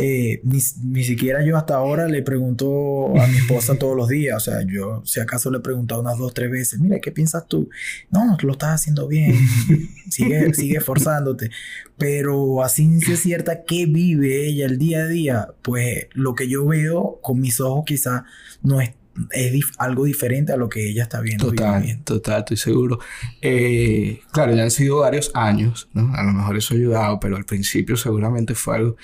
eh, 0.01 0.41
ni, 0.45 0.61
ni, 0.85 1.03
siquiera 1.03 1.45
yo 1.45 1.57
hasta 1.57 1.75
ahora 1.75 2.07
le 2.07 2.23
pregunto 2.23 3.09
a 3.21 3.27
mi 3.27 3.37
esposa 3.37 3.77
todos 3.77 3.97
los 3.97 4.09
días. 4.09 4.37
O 4.37 4.41
sea, 4.41 4.63
yo 4.65 5.03
si 5.05 5.19
acaso 5.19 5.51
le 5.51 5.59
he 5.59 5.61
preguntado 5.61 6.01
unas 6.01 6.17
dos, 6.17 6.33
tres 6.33 6.53
veces, 6.53 6.79
mira, 6.79 7.01
¿qué 7.01 7.11
piensas 7.11 7.49
tú? 7.49 7.69
No, 8.09 8.37
lo 8.41 8.53
estás 8.53 8.81
haciendo 8.81 9.09
bien. 9.09 9.35
sigue, 10.09 10.55
sigue 10.55 10.79
esforzándote. 10.79 11.51
Pero 11.97 12.63
así 12.63 12.89
es 13.11 13.23
cierta 13.23 13.65
que 13.65 13.87
vive 13.87 14.47
ella 14.47 14.67
el 14.67 14.79
día 14.79 15.01
a 15.01 15.09
día, 15.09 15.49
pues 15.63 16.07
lo 16.13 16.37
que 16.37 16.49
yo 16.49 16.65
veo 16.65 17.19
con 17.21 17.41
mis 17.41 17.61
ojos 17.61 17.83
quizá 17.85 18.25
no 18.63 18.81
es 18.81 18.91
es 19.31 19.65
algo 19.79 20.05
diferente 20.05 20.53
a 20.53 20.57
lo 20.57 20.69
que 20.69 20.89
ella 20.89 21.05
está 21.05 21.21
viendo. 21.21 21.47
Total, 21.47 22.03
total, 22.05 22.39
estoy 22.41 22.57
seguro. 22.57 22.99
Eh, 23.41 24.21
claro, 24.33 24.55
ya 24.55 24.63
han 24.63 24.71
sido 24.71 24.99
varios 24.99 25.31
años, 25.35 25.89
¿no? 25.93 26.15
A 26.15 26.23
lo 26.23 26.33
mejor 26.33 26.57
eso 26.57 26.75
ha 26.75 26.77
ayudado, 26.77 27.21
pero 27.21 27.37
al 27.37 27.45
principio 27.45 27.97
seguramente 27.97 28.55
fue 28.55 28.77
algo. 28.77 28.97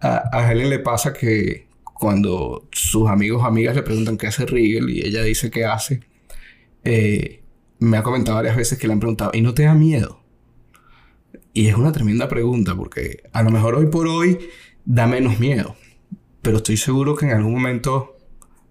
A, 0.00 0.22
a 0.32 0.50
Helen 0.50 0.70
le 0.70 0.78
pasa 0.78 1.12
que 1.12 1.68
cuando 2.00 2.66
sus 2.72 3.08
amigos 3.10 3.42
o 3.42 3.46
amigas 3.46 3.76
le 3.76 3.82
preguntan 3.82 4.16
qué 4.16 4.26
hace 4.26 4.46
Riegel 4.46 4.88
y 4.88 5.06
ella 5.06 5.22
dice 5.22 5.50
qué 5.50 5.66
hace, 5.66 6.00
eh, 6.82 7.42
me 7.78 7.98
ha 7.98 8.02
comentado 8.02 8.36
varias 8.36 8.56
veces 8.56 8.78
que 8.78 8.86
le 8.86 8.94
han 8.94 9.00
preguntado, 9.00 9.30
¿y 9.34 9.42
no 9.42 9.52
te 9.52 9.64
da 9.64 9.74
miedo? 9.74 10.22
Y 11.52 11.68
es 11.68 11.74
una 11.74 11.92
tremenda 11.92 12.28
pregunta 12.28 12.74
porque 12.74 13.24
a 13.32 13.42
lo 13.42 13.50
mejor 13.50 13.74
hoy 13.74 13.86
por 13.86 14.06
hoy 14.06 14.38
da 14.86 15.06
menos 15.06 15.38
miedo, 15.40 15.76
pero 16.40 16.58
estoy 16.58 16.78
seguro 16.78 17.16
que 17.16 17.26
en 17.26 17.32
algún 17.32 17.52
momento 17.52 18.16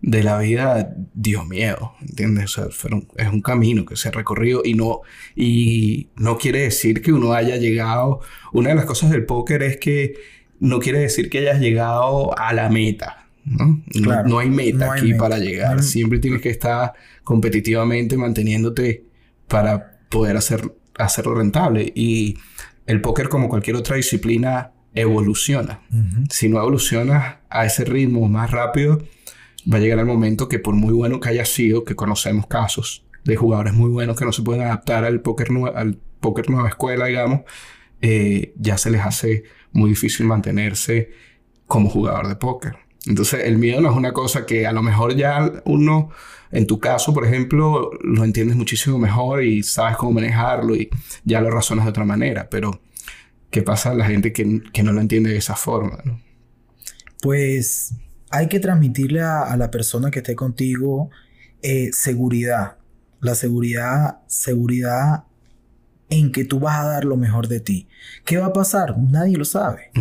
de 0.01 0.23
la 0.23 0.37
vida 0.37 0.95
dio 1.13 1.43
miedo, 1.45 1.93
¿entiendes? 2.01 2.57
O 2.57 2.71
sea, 2.71 2.89
es 3.17 3.27
un 3.27 3.41
camino 3.41 3.85
que 3.85 3.95
se 3.95 4.07
ha 4.07 4.11
recorrido 4.11 4.61
y 4.63 4.73
no, 4.73 5.01
y 5.35 6.07
no 6.15 6.37
quiere 6.37 6.61
decir 6.61 7.01
que 7.01 7.11
uno 7.11 7.33
haya 7.33 7.57
llegado. 7.57 8.21
Una 8.53 8.69
de 8.69 8.75
las 8.75 8.85
cosas 8.85 9.09
del 9.09 9.25
póker 9.25 9.63
es 9.63 9.77
que 9.77 10.15
no 10.59 10.79
quiere 10.79 10.99
decir 10.99 11.29
que 11.29 11.39
hayas 11.39 11.59
llegado 11.59 12.37
a 12.37 12.53
la 12.53 12.69
meta. 12.69 13.25
No, 13.45 13.81
no, 14.25 14.39
hay 14.39 14.49
meta 14.49 14.93
aquí 14.93 15.13
para 15.13 15.39
llegar. 15.39 15.81
Siempre 15.81 16.19
tienes 16.19 16.41
que 16.41 16.49
estar 16.49 16.93
competitivamente 17.23 18.15
manteniéndote 18.15 19.05
para 19.47 19.99
poder 20.09 20.37
hacer, 20.37 20.75
hacerlo 20.97 21.35
rentable. 21.35 21.91
Y 21.95 22.37
el 22.85 23.01
póker, 23.01 23.27
como 23.27 23.49
cualquier 23.49 23.75
otra 23.75 23.95
disciplina, 23.95 24.71
evoluciona. 24.93 25.81
Si 26.29 26.47
no 26.47 26.59
evolucionas 26.59 27.37
a 27.49 27.65
ese 27.65 27.85
ritmo 27.85 28.27
más 28.27 28.51
rápido, 28.51 29.01
va 29.71 29.77
a 29.77 29.79
llegar 29.79 29.99
el 29.99 30.05
momento 30.05 30.47
que 30.47 30.59
por 30.59 30.75
muy 30.75 30.93
bueno 30.93 31.19
que 31.19 31.29
haya 31.29 31.45
sido, 31.45 31.83
que 31.83 31.95
conocemos 31.95 32.47
casos 32.47 33.05
de 33.23 33.35
jugadores 33.35 33.73
muy 33.73 33.89
buenos 33.89 34.17
que 34.17 34.25
no 34.25 34.31
se 34.31 34.41
pueden 34.41 34.63
adaptar 34.63 35.03
al 35.03 35.21
póker, 35.21 35.49
al 35.75 35.97
póker 36.19 36.49
nueva 36.49 36.69
escuela, 36.69 37.05
digamos, 37.05 37.41
eh, 38.01 38.53
ya 38.57 38.77
se 38.77 38.89
les 38.89 39.01
hace 39.01 39.43
muy 39.71 39.91
difícil 39.91 40.25
mantenerse 40.25 41.11
como 41.67 41.89
jugador 41.89 42.27
de 42.27 42.35
póker. 42.35 42.77
Entonces 43.05 43.45
el 43.45 43.57
miedo 43.57 43.81
no 43.81 43.91
es 43.91 43.95
una 43.95 44.13
cosa 44.13 44.45
que 44.45 44.67
a 44.67 44.71
lo 44.71 44.81
mejor 44.81 45.15
ya 45.15 45.61
uno, 45.65 46.09
en 46.51 46.67
tu 46.67 46.79
caso, 46.79 47.13
por 47.13 47.25
ejemplo, 47.25 47.91
lo 48.01 48.23
entiendes 48.23 48.57
muchísimo 48.57 48.97
mejor 48.97 49.43
y 49.43 49.63
sabes 49.63 49.97
cómo 49.97 50.13
manejarlo 50.13 50.75
y 50.75 50.89
ya 51.23 51.41
lo 51.41 51.49
razonas 51.49 51.85
de 51.85 51.91
otra 51.91 52.05
manera, 52.05 52.49
pero 52.49 52.81
¿qué 53.49 53.61
pasa 53.61 53.91
a 53.91 53.95
la 53.95 54.05
gente 54.05 54.33
que, 54.33 54.61
que 54.73 54.83
no 54.83 54.91
lo 54.91 55.01
entiende 55.01 55.29
de 55.29 55.37
esa 55.37 55.55
forma? 55.55 55.99
¿no? 56.03 56.19
Pues 57.21 57.93
hay 58.29 58.47
que 58.47 58.59
transmitirle 58.59 59.21
a, 59.21 59.55
la 59.57 59.71
persona 59.71 60.11
que 60.11 60.19
esté 60.19 60.35
contigo 60.35 61.09
eh, 61.61 61.89
seguridad. 61.93 62.77
La 63.21 63.35
seguridad, 63.35 64.19
seguridad 64.27 65.23
en 66.09 66.31
que 66.31 66.45
tú 66.45 66.59
vas 66.59 66.79
a 66.79 66.85
dar 66.85 67.05
lo 67.05 67.17
mejor 67.17 67.47
de 67.47 67.59
ti. 67.59 67.87
¿Qué 68.25 68.37
va 68.37 68.47
a 68.47 68.53
pasar? 68.53 68.97
Nadie 68.97 69.37
lo 69.37 69.45
sabe. 69.45 69.91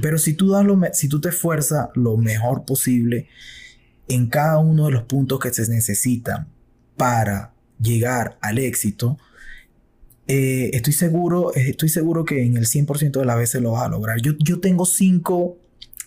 Pero 0.00 0.18
si 0.18 0.34
tú 0.34 0.50
das 0.50 0.64
lo 0.64 0.80
si 0.92 1.08
tú 1.08 1.20
te 1.20 1.28
esfuerzas 1.28 1.88
lo 1.94 2.16
mejor 2.16 2.64
posible 2.64 3.28
en 4.08 4.28
cada 4.28 4.58
uno 4.58 4.86
de 4.86 4.92
los 4.92 5.02
puntos 5.02 5.38
que 5.40 5.52
se 5.52 5.68
necesitan 5.68 6.48
para 6.96 7.52
llegar 7.80 8.38
al 8.40 8.58
éxito, 8.58 9.18
eh, 10.26 10.70
estoy 10.72 10.92
seguro, 10.92 11.54
estoy 11.54 11.88
seguro 11.88 12.24
que 12.24 12.44
en 12.44 12.56
el 12.56 12.66
100% 12.66 13.20
de 13.20 13.24
las 13.24 13.36
veces 13.36 13.60
lo 13.60 13.72
vas 13.72 13.84
a 13.84 13.88
lograr. 13.88 14.20
Yo, 14.20 14.32
yo 14.38 14.60
tengo 14.60 14.86
cinco 14.86 15.58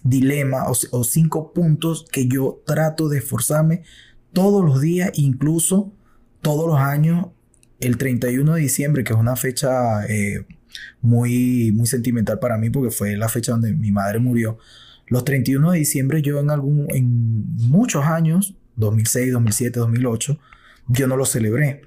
dilema 0.04 0.66
o, 0.68 1.04
cinco 1.04 1.54
puntos 1.54 2.06
que 2.12 2.28
yo 2.28 2.62
trato 2.66 3.10
de 3.10 3.20
esforzarme 3.20 3.84
todos 4.34 4.64
los 4.64 4.82
días, 4.82 5.12
incluso 5.16 5.94
todos 6.42 6.68
los 6.68 6.80
años, 6.80 7.28
el 7.80 7.98
31 7.98 8.56
de 8.56 8.62
diciembre, 8.62 9.04
que 9.04 9.14
es 9.14 9.20
una 9.20 9.36
fecha 9.36 10.06
eh, 10.08 10.46
muy, 11.02 11.72
muy 11.74 11.88
sentimental 11.88 12.40
para 12.40 12.58
mí 12.58 12.70
porque 12.70 12.92
fue 12.92 13.18
la 13.18 13.30
fecha 13.30 13.52
donde 13.52 13.74
mi 13.74 13.92
madre 13.92 14.20
murió. 14.20 14.58
Los 15.08 15.26
31 15.26 15.72
de 15.72 15.80
diciembre 15.80 16.22
yo 16.22 16.40
en 16.40 16.50
algún, 16.50 16.88
en 16.90 17.46
muchos 17.58 18.06
años, 18.06 18.56
2006, 18.78 19.34
2007, 19.34 19.80
2008, 19.80 20.40
yo 20.88 21.08
no 21.08 21.18
lo 21.18 21.26
celebré. 21.26 21.82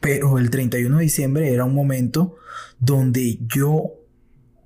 Pero 0.00 0.38
el 0.38 0.50
31 0.50 0.96
de 0.96 1.02
diciembre 1.02 1.52
era 1.52 1.64
un 1.64 1.74
momento 1.74 2.36
donde 2.78 3.38
yo 3.46 3.92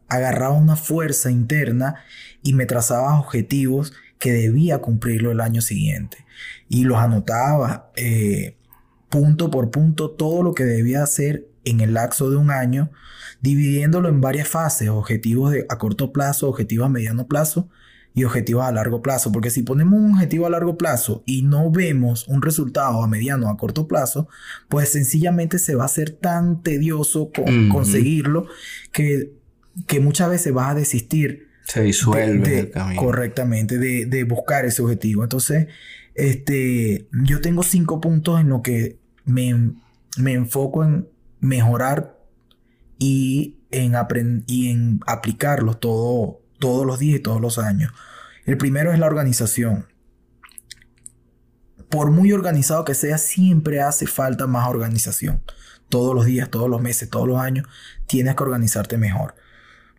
agarraba 0.09 0.55
una 0.55 0.77
fuerza 0.77 1.31
interna 1.31 1.97
y 2.43 2.55
me 2.55 2.67
trazaba 2.67 3.19
objetivos 3.19 3.93
que 4.19 4.33
debía 4.33 4.79
cumplirlo 4.79 5.31
el 5.31 5.41
año 5.41 5.61
siguiente. 5.61 6.19
Y 6.69 6.85
los 6.85 6.99
anotaba 6.99 7.91
eh, 7.97 8.57
punto 9.09 9.51
por 9.51 9.71
punto 9.71 10.11
todo 10.11 10.43
lo 10.43 10.55
que 10.55 10.65
debía 10.65 11.03
hacer 11.03 11.47
en 11.65 11.81
el 11.81 11.95
lapso 11.95 12.31
de 12.31 12.37
un 12.37 12.51
año, 12.51 12.91
dividiéndolo 13.41 14.09
en 14.09 14.21
varias 14.21 14.49
fases, 14.49 14.89
objetivos 14.89 15.53
de, 15.53 15.67
a 15.69 15.79
corto 15.79 16.13
plazo, 16.13 16.49
objetivos 16.49 16.87
a 16.87 16.91
mediano 16.91 17.27
plazo 17.27 17.69
y 18.15 18.25
objetivos 18.25 18.65
a 18.65 18.73
largo 18.73 19.03
plazo. 19.03 19.33
Porque 19.33 19.51
si 19.51 19.63
ponemos 19.63 19.99
un 19.99 20.15
objetivo 20.15 20.47
a 20.47 20.51
largo 20.51 20.77
plazo 20.77 21.23
y 21.27 21.43
no 21.43 21.71
vemos 21.71 22.29
un 22.29 22.43
resultado 22.43 23.03
a 23.03 23.09
mediano 23.09 23.47
o 23.47 23.51
a 23.51 23.57
corto 23.57 23.89
plazo, 23.89 24.29
pues 24.69 24.91
sencillamente 24.91 25.59
se 25.59 25.75
va 25.75 25.85
a 25.85 25.87
hacer 25.87 26.11
tan 26.11 26.63
tedioso 26.63 27.31
conseguirlo 27.71 28.47
que 28.93 29.41
que 29.87 30.01
muchas 30.01 30.31
veces 30.31 30.53
vas 30.53 30.71
a 30.71 30.75
desistir. 30.75 31.49
Se 31.67 31.83
disuelve 31.83 32.59
el 32.59 32.71
camino. 32.71 33.01
Correctamente, 33.01 33.79
de, 33.79 34.25
buscar 34.25 34.65
ese 34.65 34.83
objetivo. 34.83 35.23
Entonces, 35.23 35.69
este, 36.15 37.09
yo 37.25 37.41
tengo 37.41 37.63
cinco 37.63 38.01
puntos 38.01 38.41
en 38.41 38.49
lo 38.49 38.63
que 38.63 38.99
me, 39.25 39.73
me 40.17 40.33
enfoco 40.33 40.85
en 40.85 41.09
mejorar 41.41 42.19
y 42.99 43.57
en, 43.71 44.45
y 44.47 44.71
en 44.71 45.01
aplicarlos 45.07 45.81
todo, 45.81 46.41
todos 46.59 46.87
los 46.87 46.99
días 46.99 47.19
y 47.19 47.23
todos 47.23 47.41
los 47.41 47.59
años. 47.59 47.93
El 48.45 48.59
primero 48.59 48.93
es 48.93 48.99
la 48.99 49.07
organización. 49.07 49.87
Por 51.89 52.11
muy 52.11 52.33
organizado 52.33 52.85
que 52.85 52.95
sea, 52.95 53.19
siempre 53.19 53.81
hace 53.81 54.07
falta 54.07 54.47
más 54.47 54.69
organización. 54.69 55.43
Todos 55.89 56.15
los 56.15 56.25
días, 56.25 56.51
todos 56.51 56.69
los 56.71 56.81
meses, 56.81 57.11
todos 57.11 57.27
los 57.27 57.41
años, 57.41 57.67
tienes 58.07 58.37
que 58.37 58.43
organizarte 58.43 58.97
mejor. 58.97 59.35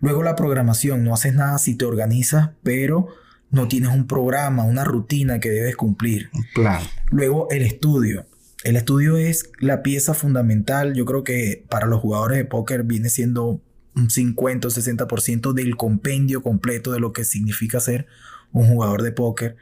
Luego 0.02 0.24
la 0.24 0.36
programación, 0.36 1.04
no 1.04 1.14
haces 1.14 1.34
nada 1.36 1.58
si 1.60 1.76
te 1.76 1.86
organizas, 1.86 2.52
pero 2.64 3.08
no 3.52 3.68
tienes 3.68 3.92
un 3.92 4.08
programa, 4.08 4.64
una 4.64 4.84
rutina 4.84 5.40
que 5.40 5.50
debes 5.50 5.76
cumplir. 5.76 6.30
Plan. 6.56 6.82
Luego 7.12 7.48
el 7.52 7.62
estudio. 7.62 8.26
El 8.64 8.76
estudio 8.76 9.18
es 9.18 9.52
la 9.60 9.84
pieza 9.84 10.14
fundamental. 10.14 10.94
Yo 10.94 11.06
creo 11.06 11.24
que 11.24 11.66
para 11.70 11.88
los 11.88 12.00
jugadores 12.00 12.38
de 12.38 12.46
póker 12.46 12.84
viene 12.84 13.10
siendo 13.10 13.62
un 13.96 14.10
50 14.10 14.68
o 14.68 14.72
60% 14.72 15.54
del 15.54 15.76
compendio 15.76 16.42
completo 16.42 16.92
de 16.92 17.00
lo 17.00 17.12
que 17.12 17.26
significa 17.26 17.80
ser 17.80 18.08
un 18.52 18.68
jugador 18.68 19.02
de 19.02 19.12
póker. 19.12 19.58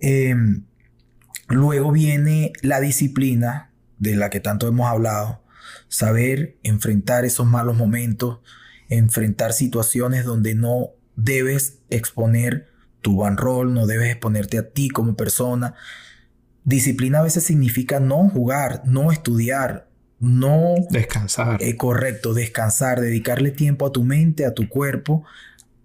Em, 0.00 0.64
luego 1.48 1.92
viene 1.92 2.52
la 2.62 2.80
disciplina 2.80 3.70
de 3.98 4.16
la 4.16 4.30
que 4.30 4.40
tanto 4.40 4.66
hemos 4.66 4.88
hablado. 4.88 5.42
Saber 5.88 6.56
enfrentar 6.62 7.24
esos 7.24 7.46
malos 7.46 7.76
momentos, 7.76 8.40
enfrentar 8.90 9.54
situaciones 9.54 10.24
donde 10.24 10.54
no 10.54 10.90
debes 11.16 11.78
exponer 11.88 12.68
tu 13.00 13.24
rol, 13.24 13.72
no 13.72 13.86
debes 13.86 14.10
exponerte 14.10 14.58
a 14.58 14.68
ti 14.68 14.90
como 14.90 15.16
persona. 15.16 15.74
Disciplina 16.64 17.20
a 17.20 17.22
veces 17.22 17.44
significa 17.44 18.00
no 18.00 18.28
jugar, 18.28 18.82
no 18.84 19.10
estudiar, 19.10 19.88
no... 20.18 20.74
Descansar. 20.90 21.62
Eh, 21.62 21.76
correcto, 21.76 22.34
descansar, 22.34 23.00
dedicarle 23.00 23.52
tiempo 23.52 23.86
a 23.86 23.92
tu 23.92 24.04
mente, 24.04 24.44
a 24.44 24.52
tu 24.52 24.68
cuerpo. 24.68 25.24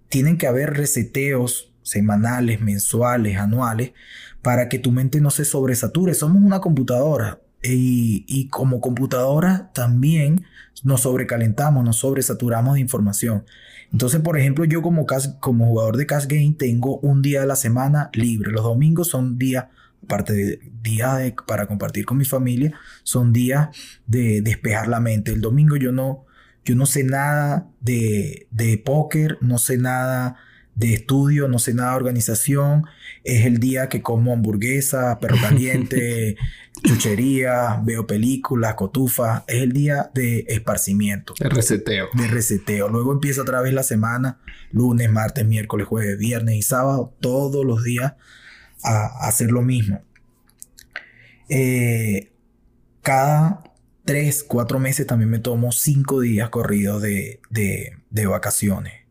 Tienen 0.10 0.38
que 0.38 0.48
haber 0.48 0.74
reseteos 0.74 1.74
semanales, 1.84 2.60
mensuales, 2.60 3.38
anuales, 3.38 3.94
para 4.42 4.68
que 4.68 4.80
tu 4.80 4.92
mente 4.92 5.22
no 5.22 5.32
se 5.32 5.46
sobresature. 5.46 6.14
Somos 6.14 6.44
una 6.44 6.60
computadora 6.60 7.40
y, 7.74 8.48
como 8.50 8.82
computadora 8.82 9.72
también 9.74 10.46
nos 10.84 11.02
sobrecalentamos, 11.02 11.84
nos 11.84 11.98
sobresaturamos 11.98 12.76
de 12.76 12.82
información. 12.82 13.46
Entonces, 13.92 14.20
por 14.22 14.38
ejemplo, 14.38 14.66
yo 14.66 14.82
como, 14.82 15.06
como 15.40 15.68
jugador 15.68 15.98
de 15.98 16.06
Cash 16.06 16.28
Game 16.28 16.56
tengo 16.58 17.00
un 17.00 17.22
día 17.22 17.42
de 17.42 17.48
la 17.48 17.56
semana 17.56 18.10
libre. 18.14 18.52
Los 18.52 18.64
domingos 18.64 19.08
son 19.08 19.38
días, 19.38 19.66
aparte 20.04 20.34
de 20.34 20.60
días 20.82 21.34
para 21.48 21.68
compartir 21.68 22.06
con 22.06 22.18
mi 22.18 22.26
familia, 22.26 22.74
son 23.04 23.32
días 23.32 23.70
de 24.06 24.42
despejar 24.42 24.88
la 24.88 25.00
mente. 25.00 25.32
El 25.32 25.42
domingo 25.42 25.78
yo 25.78 25.92
no, 25.92 26.26
yo 26.66 26.76
no 26.76 26.86
sé 26.86 27.04
nada 27.04 27.68
de, 27.80 28.48
de 28.52 28.78
póker, 28.78 29.38
no 29.42 29.58
sé 29.58 29.78
nada 29.78 30.36
de 30.76 30.94
estudio, 30.94 31.48
no 31.48 31.58
sé 31.58 31.74
nada 31.74 31.92
de 31.92 31.98
organización. 31.98 32.86
Es 33.24 33.46
el 33.46 33.60
día 33.60 33.90
que 33.90 34.02
como 34.02 34.34
hamburguesa, 34.34 35.20
perro 35.20 35.38
caliente, 35.42 36.36
chuchería, 36.86 37.82
veo 37.84 38.08
películas, 38.08 38.76
cotufa. 38.76 39.44
Es 39.48 39.64
el 39.64 39.72
día 39.72 40.12
de 40.14 40.46
esparcimiento. 40.48 41.34
De 41.40 41.50
reseteo. 41.50 42.08
De 42.14 42.28
reseteo. 42.28 42.90
Luego 42.90 43.12
empieza 43.12 43.42
otra 43.42 43.62
vez 43.62 43.74
la 43.74 43.84
semana, 43.84 44.40
lunes, 44.72 45.12
martes, 45.12 45.46
miércoles, 45.46 45.88
jueves, 45.88 46.18
viernes 46.18 46.56
y 46.56 46.62
sábado, 46.62 47.14
todos 47.20 47.66
los 47.66 47.84
días 47.84 48.14
a, 48.84 49.28
hacer 49.28 49.52
lo 49.52 49.62
mismo. 49.62 50.04
Eh, 51.50 52.32
cada 53.02 53.64
tres, 54.04 54.44
cuatro 54.48 54.80
meses 54.80 55.08
también 55.08 55.30
me 55.30 55.40
tomo 55.40 55.72
cinco 55.72 56.20
días 56.22 56.50
corridos 56.50 57.02
de, 57.02 57.40
de 57.50 58.26
vacaciones 58.28 59.06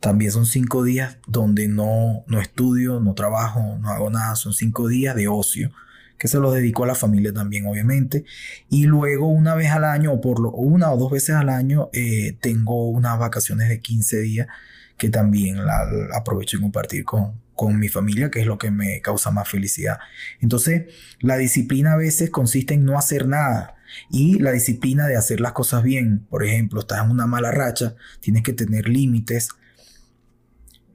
también 0.00 0.30
son 0.30 0.46
cinco 0.46 0.84
días 0.84 1.18
donde 1.26 1.66
no, 1.66 2.24
no 2.28 2.40
estudio, 2.40 3.00
no 3.00 3.14
trabajo, 3.14 3.78
no 3.80 3.90
hago 3.90 4.10
nada. 4.10 4.36
Son 4.36 4.52
cinco 4.52 4.86
días 4.86 5.16
de 5.16 5.28
ocio 5.28 5.72
que 6.18 6.28
se 6.28 6.38
los 6.38 6.54
dedico 6.54 6.84
a 6.84 6.86
la 6.86 6.94
familia 6.94 7.32
también, 7.32 7.66
obviamente. 7.66 8.24
Y 8.68 8.84
luego 8.84 9.28
una 9.28 9.54
vez 9.54 9.70
al 9.70 9.84
año, 9.84 10.12
o 10.12 10.20
por 10.20 10.40
lo, 10.40 10.50
una 10.50 10.92
o 10.92 10.98
dos 10.98 11.12
veces 11.12 11.36
al 11.36 11.48
año, 11.48 11.90
eh, 11.92 12.36
tengo 12.40 12.88
unas 12.88 13.18
vacaciones 13.18 13.68
de 13.68 13.80
15 13.80 14.20
días 14.20 14.48
que 14.96 15.10
también 15.10 15.64
la, 15.64 15.88
aprovecho 16.14 16.56
en 16.56 16.64
compartir 16.64 17.04
con, 17.04 17.40
con 17.54 17.78
mi 17.78 17.88
familia, 17.88 18.30
que 18.30 18.40
es 18.40 18.46
lo 18.46 18.58
que 18.58 18.70
me 18.70 19.00
causa 19.00 19.30
más 19.30 19.48
felicidad. 19.48 19.98
Entonces, 20.40 20.92
la 21.20 21.36
disciplina 21.36 21.92
a 21.92 21.96
veces 21.96 22.30
consiste 22.30 22.74
en 22.74 22.84
no 22.84 22.98
hacer 22.98 23.28
nada. 23.28 23.76
Y 24.10 24.38
la 24.38 24.52
disciplina 24.52 25.06
de 25.06 25.16
hacer 25.16 25.40
las 25.40 25.52
cosas 25.52 25.82
bien. 25.82 26.26
Por 26.28 26.44
ejemplo, 26.44 26.80
estás 26.80 27.04
en 27.04 27.10
una 27.10 27.26
mala 27.26 27.50
racha, 27.52 27.94
tienes 28.20 28.42
que 28.42 28.52
tener 28.52 28.88
límites, 28.88 29.48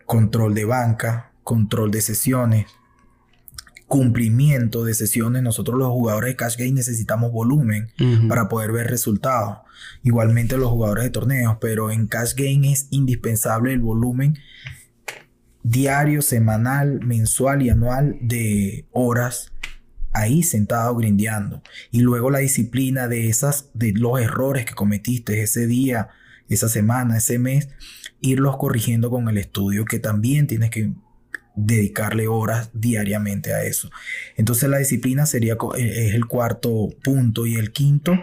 control 0.06 0.54
de 0.54 0.66
banca, 0.66 1.32
control 1.44 1.92
de 1.92 2.02
sesiones, 2.02 2.68
cumplimiento 3.88 4.84
de 4.84 4.94
sesiones. 4.94 5.44
Nosotros 5.44 5.78
los 5.78 5.90
jugadores 5.90 6.32
de 6.32 6.36
Cash 6.36 6.58
Game 6.58 6.72
necesitamos 6.72 7.32
volumen 7.32 7.92
para 8.28 8.50
poder 8.50 8.72
ver 8.72 8.88
resultados. 8.88 9.60
Igualmente 10.04 10.58
los 10.58 10.70
jugadores 10.70 11.04
de 11.04 11.10
torneos, 11.10 11.58
pero 11.60 11.92
en 11.92 12.08
Cash 12.08 12.34
Game 12.36 12.72
es 12.72 12.88
indispensable 12.92 13.74
el 13.74 13.80
volumen 13.80 14.38
diario, 15.64 16.22
semanal, 16.22 17.00
mensual 17.02 17.62
y 17.62 17.70
anual 17.70 18.18
de 18.22 18.86
horas 18.92 19.54
ahí 20.12 20.44
sentado 20.44 20.96
grindeando. 20.96 21.64
Y 21.92 22.02
luego 22.02 22.30
la 22.30 22.40
disciplina 22.40 23.08
de 23.08 23.30
esas, 23.30 23.70
de 23.74 23.94
los 23.94 24.20
errores 24.20 24.66
que 24.66 24.76
cometiste 24.76 25.42
ese 25.42 25.66
día, 25.66 26.10
esa 26.50 26.70
semana, 26.70 27.18
ese 27.18 27.40
mes, 27.40 27.70
irlos 28.22 28.58
corrigiendo 28.58 29.10
con 29.10 29.28
el 29.28 29.38
estudio, 29.38 29.86
que 29.86 30.00
también 30.00 30.46
tienes 30.48 30.70
que 30.70 30.94
dedicarle 31.56 32.28
horas 32.28 32.70
diariamente 32.74 33.54
a 33.54 33.64
eso. 33.64 33.90
Entonces 34.36 34.70
la 34.70 34.78
disciplina 34.78 35.26
sería 35.26 35.54
eh, 35.78 36.08
es 36.08 36.16
el 36.16 36.26
cuarto 36.26 36.90
punto 37.04 37.46
y 37.46 37.56
el 37.56 37.72
quinto 37.72 38.14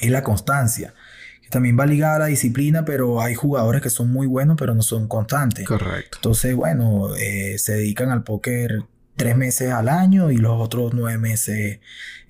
es 0.00 0.10
la 0.10 0.22
constancia. 0.22 0.94
Que 1.42 1.48
también 1.48 1.78
va 1.78 1.86
ligada 1.86 2.16
a 2.16 2.18
la 2.20 2.26
disciplina, 2.26 2.84
pero 2.84 3.20
hay 3.20 3.34
jugadores 3.34 3.82
que 3.82 3.90
son 3.90 4.10
muy 4.10 4.26
buenos 4.26 4.56
pero 4.58 4.74
no 4.74 4.82
son 4.82 5.08
constantes. 5.08 5.66
Correcto. 5.66 6.18
Entonces, 6.18 6.54
bueno, 6.54 7.14
eh, 7.16 7.58
se 7.58 7.74
dedican 7.74 8.10
al 8.10 8.24
póker 8.24 8.84
tres 9.16 9.36
meses 9.36 9.70
al 9.70 9.88
año 9.88 10.30
y 10.30 10.36
los 10.38 10.60
otros 10.60 10.92
nueve 10.94 11.18
meses 11.18 11.80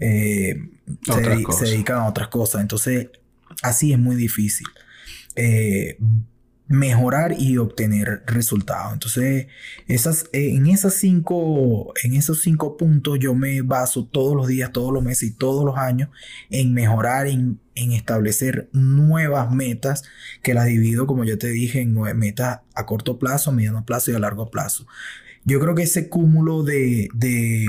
eh, 0.00 0.68
se, 1.02 1.52
se, 1.52 1.64
dedican 1.64 1.98
a 1.98 2.06
otras 2.06 2.28
cosas. 2.28 2.60
Entonces, 2.60 3.08
así 3.62 3.92
es 3.92 3.98
muy 3.98 4.16
difícil. 4.16 4.66
Eh, 5.36 5.96
mejorar 6.72 7.34
y 7.38 7.58
obtener 7.58 8.22
resultados. 8.26 8.94
Entonces, 8.94 9.46
esas, 9.88 10.24
eh, 10.32 10.54
en, 10.54 10.66
esas 10.66 10.94
cinco, 10.94 11.92
en 12.02 12.14
esos 12.14 12.40
cinco 12.40 12.78
puntos 12.78 13.18
yo 13.20 13.34
me 13.34 13.60
baso 13.60 14.06
todos 14.06 14.34
los 14.34 14.48
días, 14.48 14.72
todos 14.72 14.90
los 14.90 15.02
meses 15.02 15.28
y 15.28 15.32
todos 15.32 15.66
los 15.66 15.76
años 15.76 16.08
en 16.48 16.72
mejorar, 16.72 17.26
en, 17.26 17.60
establecer 17.74 18.70
nuevas 18.72 19.50
metas 19.50 20.04
que 20.42 20.54
las 20.54 20.64
divido, 20.64 21.06
como 21.06 21.24
ya 21.24 21.36
te 21.36 21.48
dije, 21.48 21.82
en 21.82 21.92
nueve 21.92 22.14
metas 22.14 22.60
a 22.74 22.86
corto 22.86 23.18
plazo, 23.18 23.52
mediano 23.52 23.84
plazo 23.84 24.10
y 24.10 24.14
a 24.14 24.18
largo 24.18 24.50
plazo. 24.50 24.86
Yo 25.44 25.60
creo 25.60 25.74
que 25.74 25.82
ese 25.82 26.08
cúmulo 26.08 26.62
de, 26.62 27.08
de, 27.12 27.66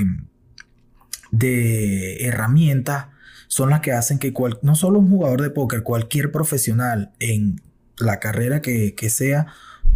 de 1.30 2.24
herramientas 2.24 3.08
son 3.48 3.68
las 3.68 3.80
que 3.80 3.92
hacen 3.92 4.18
que 4.18 4.32
no 4.62 4.74
solo 4.76 4.98
un 4.98 5.10
jugador 5.10 5.42
de 5.42 5.50
póker, 5.50 5.82
cualquier 5.82 6.32
profesional 6.32 7.12
en 7.20 7.60
la 7.98 8.20
carrera 8.20 8.60
que, 8.60 8.94
sea 9.08 9.46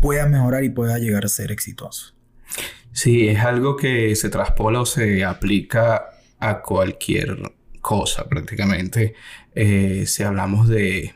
pueda 0.01 0.26
mejorar 0.26 0.64
y 0.64 0.70
pueda 0.70 0.99
llegar 0.99 1.24
a 1.24 1.28
ser 1.28 1.51
exitoso. 1.53 2.14
Sí, 2.92 3.28
es 3.28 3.40
algo 3.40 3.76
que 3.76 4.14
se 4.16 4.28
traspola 4.28 4.80
o 4.80 4.86
se 4.86 5.24
aplica 5.24 6.07
a 6.38 6.62
cualquier 6.62 7.38
cosa 7.80 8.28
prácticamente. 8.28 9.14
Eh, 9.55 10.05
si 10.07 10.22
hablamos 10.22 10.68
de, 10.68 11.14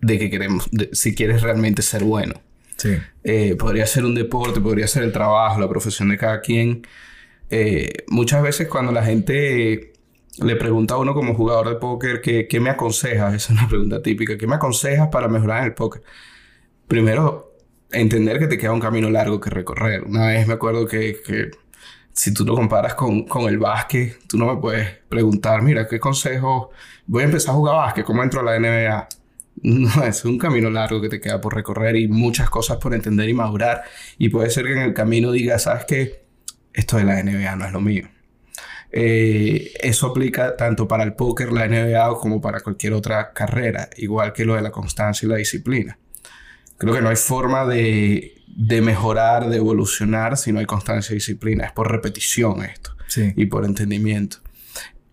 de 0.00 0.18
que 0.18 0.30
queremos, 0.30 0.68
si 0.92 1.14
quieres 1.14 1.42
realmente 1.42 1.82
ser 1.82 2.04
bueno. 2.04 2.34
Sí. 2.76 2.96
Eh, 3.24 3.56
podría 3.56 3.86
ser 3.86 4.04
un 4.04 4.14
deporte, 4.14 4.60
podría 4.60 4.86
ser 4.86 5.02
el 5.02 5.12
trabajo, 5.12 5.60
la 5.60 5.68
profesión 5.68 6.08
de 6.08 6.16
cada 6.16 6.40
quien. 6.40 6.86
Eh, 7.50 8.04
muchas 8.08 8.42
veces 8.42 8.68
cuando 8.68 8.92
la 8.92 9.04
gente 9.04 9.89
le 10.42 10.56
pregunta 10.56 10.94
a 10.94 10.98
uno 10.98 11.14
como 11.14 11.34
jugador 11.34 11.68
de 11.68 11.74
póker 11.76 12.20
que, 12.20 12.48
qué 12.48 12.60
me 12.60 12.70
aconsejas, 12.70 13.34
es 13.34 13.50
una 13.50 13.68
pregunta 13.68 14.02
típica, 14.02 14.36
¿qué 14.38 14.46
me 14.46 14.56
aconsejas 14.56 15.08
para 15.08 15.28
mejorar 15.28 15.60
en 15.60 15.64
el 15.66 15.74
póker? 15.74 16.02
Primero, 16.88 17.54
entender 17.92 18.38
que 18.38 18.46
te 18.46 18.58
queda 18.58 18.72
un 18.72 18.80
camino 18.80 19.10
largo 19.10 19.40
que 19.40 19.50
recorrer. 19.50 20.04
Una 20.04 20.28
vez 20.28 20.46
me 20.46 20.54
acuerdo 20.54 20.86
que, 20.86 21.20
que 21.24 21.50
si 22.12 22.34
tú 22.34 22.44
lo 22.44 22.54
comparas 22.54 22.94
con, 22.94 23.24
con, 23.24 23.48
el 23.48 23.58
básquet, 23.58 24.18
tú 24.26 24.38
no 24.38 24.46
me 24.54 24.60
puedes 24.60 24.88
preguntar, 25.08 25.62
mira, 25.62 25.86
¿qué 25.86 26.00
consejo? 26.00 26.70
Voy 27.06 27.22
a 27.22 27.26
empezar 27.26 27.52
a 27.52 27.58
jugar 27.58 27.76
básquet, 27.76 28.04
¿cómo 28.04 28.22
entro 28.22 28.40
a 28.40 28.44
la 28.44 28.58
NBA? 28.58 29.08
No, 29.62 30.04
es 30.04 30.24
un 30.24 30.38
camino 30.38 30.70
largo 30.70 31.02
que 31.02 31.10
te 31.10 31.20
queda 31.20 31.38
por 31.38 31.54
recorrer 31.54 31.96
y 31.96 32.08
muchas 32.08 32.48
cosas 32.48 32.78
por 32.78 32.94
entender 32.94 33.28
y 33.28 33.34
madurar. 33.34 33.82
Y 34.16 34.30
puede 34.30 34.48
ser 34.48 34.64
que 34.64 34.72
en 34.72 34.78
el 34.78 34.94
camino 34.94 35.32
digas, 35.32 35.64
¿sabes 35.64 35.84
qué? 35.86 36.24
Esto 36.72 36.96
de 36.96 37.04
la 37.04 37.22
NBA 37.22 37.56
no 37.56 37.66
es 37.66 37.72
lo 37.72 37.80
mío. 37.82 38.08
Eh, 38.92 39.72
eso 39.80 40.08
aplica 40.08 40.56
tanto 40.56 40.88
para 40.88 41.04
el 41.04 41.14
póker, 41.14 41.52
la 41.52 41.66
NBA 41.66 42.16
como 42.18 42.40
para 42.40 42.60
cualquier 42.60 42.92
otra 42.92 43.32
carrera, 43.32 43.88
igual 43.96 44.32
que 44.32 44.44
lo 44.44 44.54
de 44.54 44.62
la 44.62 44.70
constancia 44.70 45.26
y 45.26 45.28
la 45.28 45.36
disciplina. 45.36 45.98
Creo 46.76 46.94
que 46.94 47.02
no 47.02 47.10
hay 47.10 47.16
forma 47.16 47.66
de, 47.66 48.34
mejorar, 48.82 49.48
de 49.48 49.58
evolucionar 49.58 50.36
si 50.36 50.52
no 50.52 50.60
hay 50.60 50.66
constancia 50.66 51.12
y 51.12 51.16
disciplina. 51.16 51.66
Es 51.66 51.72
por 51.72 51.90
repetición 51.90 52.64
esto 52.64 52.96
y 53.36 53.46
por 53.46 53.64
entendimiento. 53.64 54.38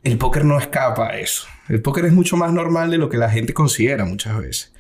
El 0.04 0.18
póker 0.18 0.46
no 0.46 0.58
escapa 0.58 1.10
a 1.10 1.20
eso. 1.20 1.46
El 1.68 1.82
póker 1.82 2.06
es 2.06 2.14
mucho 2.14 2.38
más 2.38 2.54
normal 2.54 2.90
de 2.90 2.98
lo 2.98 3.10
que 3.10 3.18
la 3.18 3.30
gente 3.30 3.54
considera 3.54 4.06
muchas 4.06 4.38
veces. 4.38 4.74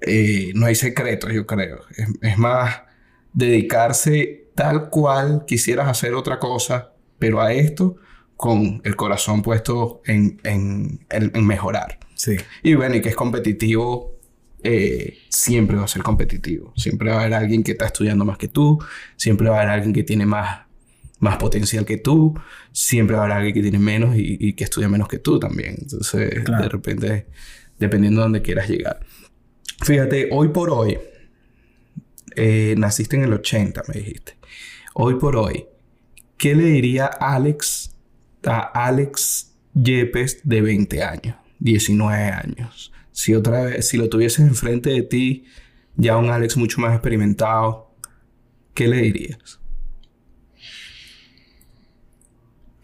Eh, 0.00 0.50
no 0.56 0.66
hay 0.66 0.74
secretos, 0.74 1.32
yo 1.32 1.46
creo. 1.46 1.82
Es, 1.96 2.08
es 2.20 2.38
más 2.38 2.82
dedicarse 3.32 4.48
tal 4.56 4.90
cual 4.90 5.44
quisieras 5.46 5.88
hacer 5.88 6.14
otra 6.14 6.40
cosa, 6.40 6.92
pero 7.20 7.40
a 7.40 7.52
esto 7.52 7.96
con 8.42 8.80
el 8.82 8.96
corazón 8.96 9.40
puesto 9.40 10.02
en, 10.04 10.40
mejorar. 11.34 12.00
Sí. 12.16 12.34
Y 12.64 12.74
bueno, 12.74 12.96
y 12.96 13.00
que 13.00 13.10
es 13.10 13.14
competitivo, 13.14 14.18
eh, 14.64 15.18
siempre 15.28 15.76
va 15.76 15.84
a 15.84 15.86
ser 15.86 16.02
competitivo. 16.02 16.72
Siempre 16.76 17.10
va 17.10 17.18
a 17.18 17.20
haber 17.20 17.34
alguien 17.34 17.62
que 17.62 17.70
está 17.70 17.86
estudiando 17.86 18.24
más 18.24 18.38
que 18.38 18.48
tú, 18.48 18.80
siempre 19.14 19.48
va 19.48 19.58
a 19.58 19.60
haber 19.60 19.74
alguien 19.74 19.92
que 19.92 20.02
tiene 20.02 20.26
más, 20.26 20.62
más 21.20 21.36
potencial 21.36 21.84
que 21.84 21.98
tú, 21.98 22.34
siempre 22.72 23.14
va 23.14 23.22
a 23.22 23.24
haber 23.26 23.36
alguien 23.36 23.54
que 23.54 23.62
tiene 23.62 23.78
menos 23.78 24.16
y, 24.16 24.54
que 24.54 24.64
estudia 24.64 24.88
menos 24.88 25.06
que 25.06 25.20
tú 25.20 25.38
también. 25.38 25.76
Entonces, 25.80 26.44
de 26.44 26.68
repente, 26.68 27.28
dependiendo 27.78 28.22
de 28.22 28.24
dónde 28.24 28.42
quieras 28.42 28.68
llegar. 28.68 29.06
Fíjate, 29.84 30.30
hoy 30.32 30.48
por 30.48 30.70
hoy, 30.70 30.98
eh, 32.34 32.74
naciste 32.76 33.14
en 33.14 33.22
el 33.22 33.34
80, 33.34 33.84
me 33.86 34.00
dijiste. 34.00 34.36
hoy 34.94 35.14
por 35.14 35.36
hoy, 35.36 35.66
¿qué 36.36 36.56
le 36.56 36.64
diría 36.64 37.06
Alex 37.06 37.92
a 38.46 38.86
Alex 38.86 39.52
Yepes 39.74 40.40
de 40.44 40.60
20 40.60 41.02
años, 41.02 41.36
19 41.60 42.24
años? 42.24 42.92
Si 43.12 43.34
otra 43.34 43.64
vez, 43.64 43.88
si 43.88 43.96
lo 43.96 44.08
tuvieses 44.08 44.40
enfrente 44.40 44.90
de 44.90 45.02
ti, 45.02 45.44
ya 45.96 46.16
un 46.16 46.30
Alex 46.30 46.56
mucho 46.56 46.80
más 46.80 46.94
experimentado, 46.94 47.94
¿qué 48.74 48.88
le 48.88 48.98
dirías? 48.98 49.60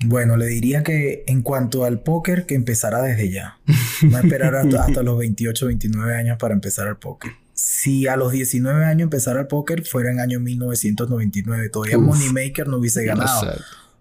Bueno, 0.05 0.37
le 0.37 0.47
diría 0.47 0.85
que 0.85 1.25
en 1.27 1.43
cuanto 1.43 1.85
al 1.85 2.01
póker, 2.01 2.47
que 2.47 2.55
empezara 2.55 3.03
desde 3.03 3.31
ya. 3.31 3.59
No 4.03 4.19
esperar 4.19 4.55
hasta, 4.55 4.85
hasta, 4.85 5.03
los 5.03 5.19
28, 5.19 5.67
29 5.67 6.15
años 6.15 6.39
para 6.39 6.55
empezar 6.55 6.87
el 6.87 6.97
póker. 6.97 7.33
Si 7.53 8.07
a 8.07 8.17
los 8.17 8.31
19 8.31 8.85
años 8.85 9.07
empezara 9.07 9.41
el 9.41 9.47
póker, 9.49 9.85
fuera 9.85 10.13
en 10.13 10.21
año 10.21 10.39
1999. 10.39 11.69
Todavía 11.71 11.99
Moneymaker 11.99 12.69
no 12.69 12.77
hubiese 12.77 13.05
ganado. 13.05 13.53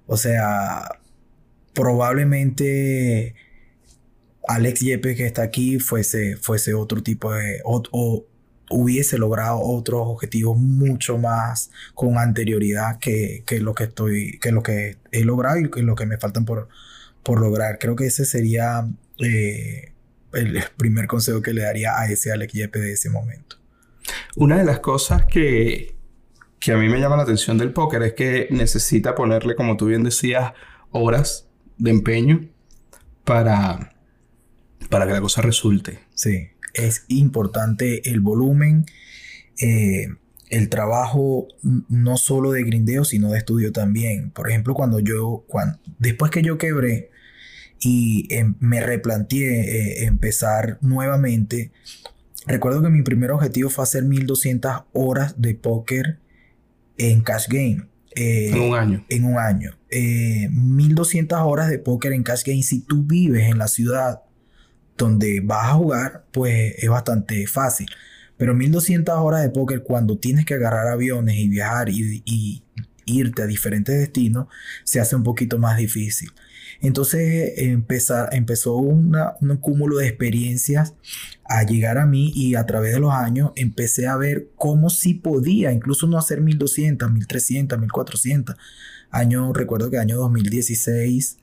O 0.05 0.17
sea, 0.17 0.99
probablemente 1.77 3.35
Alex 4.47 4.79
Yepes 4.79 5.15
que 5.15 5.27
está 5.27 5.43
aquí 5.43 5.79
fuese, 5.79 6.35
fuese 6.35 6.73
otro 6.73 7.03
tipo 7.03 7.31
de... 7.31 7.61
O, 7.63 8.25
hubiese 8.69 9.17
logrado 9.17 9.61
otros 9.61 10.01
objetivos 10.07 10.57
mucho 10.57 11.17
más 11.17 11.71
con 11.93 12.17
anterioridad 12.17 12.99
que, 12.99 13.43
que, 13.45 13.61
lo 13.61 13.73
que 13.73 13.85
estoy, 13.85 14.39
que 14.39 14.51
lo 14.51 14.61
que 14.61 14.97
he 15.13 15.23
logrado 15.23 15.57
y 15.57 15.71
que 15.71 15.83
lo 15.83 15.95
que 15.95 16.05
me 16.05 16.17
faltan 16.17 16.43
por, 16.43 16.67
por 17.23 17.39
lograr. 17.39 17.77
Creo 17.79 17.95
que 17.95 18.07
ese 18.07 18.25
sería 18.25 18.85
eh, 19.19 19.93
el 20.33 20.61
primer 20.75 21.07
consejo 21.07 21.41
que 21.41 21.53
le 21.53 21.61
daría 21.61 21.97
a 21.97 22.09
ese 22.11 22.33
Alex 22.33 22.51
Yepes 22.51 22.81
de 22.81 22.91
ese 22.91 23.09
momento. 23.09 23.55
Una 24.35 24.57
de 24.57 24.65
las 24.65 24.79
cosas 24.79 25.25
que, 25.25 25.95
que 26.59 26.73
a 26.73 26.77
mí 26.77 26.89
me 26.89 26.99
llama 26.99 27.15
la 27.15 27.23
atención 27.23 27.57
del 27.57 27.71
póker 27.71 28.03
es 28.03 28.13
que 28.13 28.47
necesita 28.51 29.15
ponerle, 29.15 29.55
como 29.55 29.77
tú 29.77 29.85
bien 29.85 30.03
decías, 30.03 30.51
horas 30.91 31.46
de 31.77 31.91
empeño 31.91 32.47
para 33.23 33.93
para 34.89 35.05
que 35.05 35.13
la 35.13 35.21
cosa 35.21 35.41
resulte. 35.41 35.99
Sí, 36.13 36.47
es 36.73 37.05
importante 37.07 38.09
el 38.09 38.19
volumen, 38.19 38.85
eh, 39.59 40.07
el 40.49 40.69
trabajo 40.69 41.47
no 41.89 42.17
solo 42.17 42.51
de 42.51 42.63
grindeo, 42.63 43.03
sino 43.03 43.31
de 43.31 43.39
estudio 43.39 43.71
también. 43.71 44.31
Por 44.31 44.49
ejemplo, 44.49 44.73
cuando 44.73 44.99
yo, 44.99 45.43
cuando, 45.47 45.79
después 45.99 46.31
que 46.31 46.41
yo 46.41 46.57
quebré 46.57 47.09
y 47.79 48.27
em, 48.33 48.55
me 48.59 48.81
replanteé 48.81 50.03
eh, 50.03 50.05
empezar 50.05 50.77
nuevamente, 50.81 51.71
recuerdo 52.45 52.81
que 52.81 52.89
mi 52.89 53.01
primer 53.01 53.31
objetivo 53.31 53.69
fue 53.69 53.83
hacer 53.83 54.03
1200 54.03 54.83
horas 54.93 55.35
de 55.41 55.55
póker 55.55 56.19
en 56.97 57.21
Cash 57.21 57.47
Game. 57.49 57.87
Eh, 58.17 58.49
en 58.49 58.59
un 58.61 58.75
año. 58.75 59.05
En 59.09 59.25
un 59.25 59.37
año. 59.37 59.77
1200 59.91 61.39
horas 61.41 61.69
de 61.69 61.79
póker 61.79 62.13
en 62.13 62.23
Cash 62.23 62.43
Game. 62.43 62.63
Si 62.63 62.81
tú 62.81 63.03
vives 63.03 63.43
en 63.43 63.59
la 63.59 63.67
ciudad 63.67 64.21
donde 64.97 65.41
vas 65.41 65.67
a 65.67 65.73
jugar, 65.73 66.25
pues 66.31 66.75
es 66.77 66.89
bastante 66.89 67.45
fácil. 67.45 67.87
Pero 68.37 68.55
1200 68.55 69.15
horas 69.17 69.43
de 69.43 69.49
póker 69.49 69.83
cuando 69.83 70.17
tienes 70.17 70.45
que 70.45 70.55
agarrar 70.55 70.87
aviones 70.87 71.35
y 71.35 71.47
viajar 71.47 71.89
y, 71.89 72.63
irte 73.05 73.41
a 73.41 73.45
diferentes 73.45 73.97
destinos, 73.97 74.47
se 74.83 74.99
hace 74.99 75.15
un 75.15 75.23
poquito 75.23 75.59
más 75.59 75.77
difícil. 75.77 76.29
Entonces 76.81 77.53
empezó 78.31 78.77
un 78.77 79.15
cúmulo 79.61 79.97
de 79.97 80.07
experiencias 80.07 80.93
a 81.45 81.63
llegar 81.63 81.97
a 81.97 82.05
mí 82.05 82.31
y 82.35 82.55
a 82.55 82.65
través 82.65 82.93
de 82.93 82.99
los 82.99 83.13
años 83.13 83.51
empecé 83.55 84.07
a 84.07 84.17
ver 84.17 84.49
cómo 84.55 84.89
sí 84.89 85.13
podía, 85.13 85.71
incluso 85.71 86.07
no 86.07 86.17
hacer 86.17 86.41
1200, 86.41 87.11
1300, 87.11 87.79
1400. 87.79 88.55
Año, 89.09 89.53
recuerdo 89.53 89.89
que 89.89 89.97
año 89.97 90.17
2016, 90.17 91.37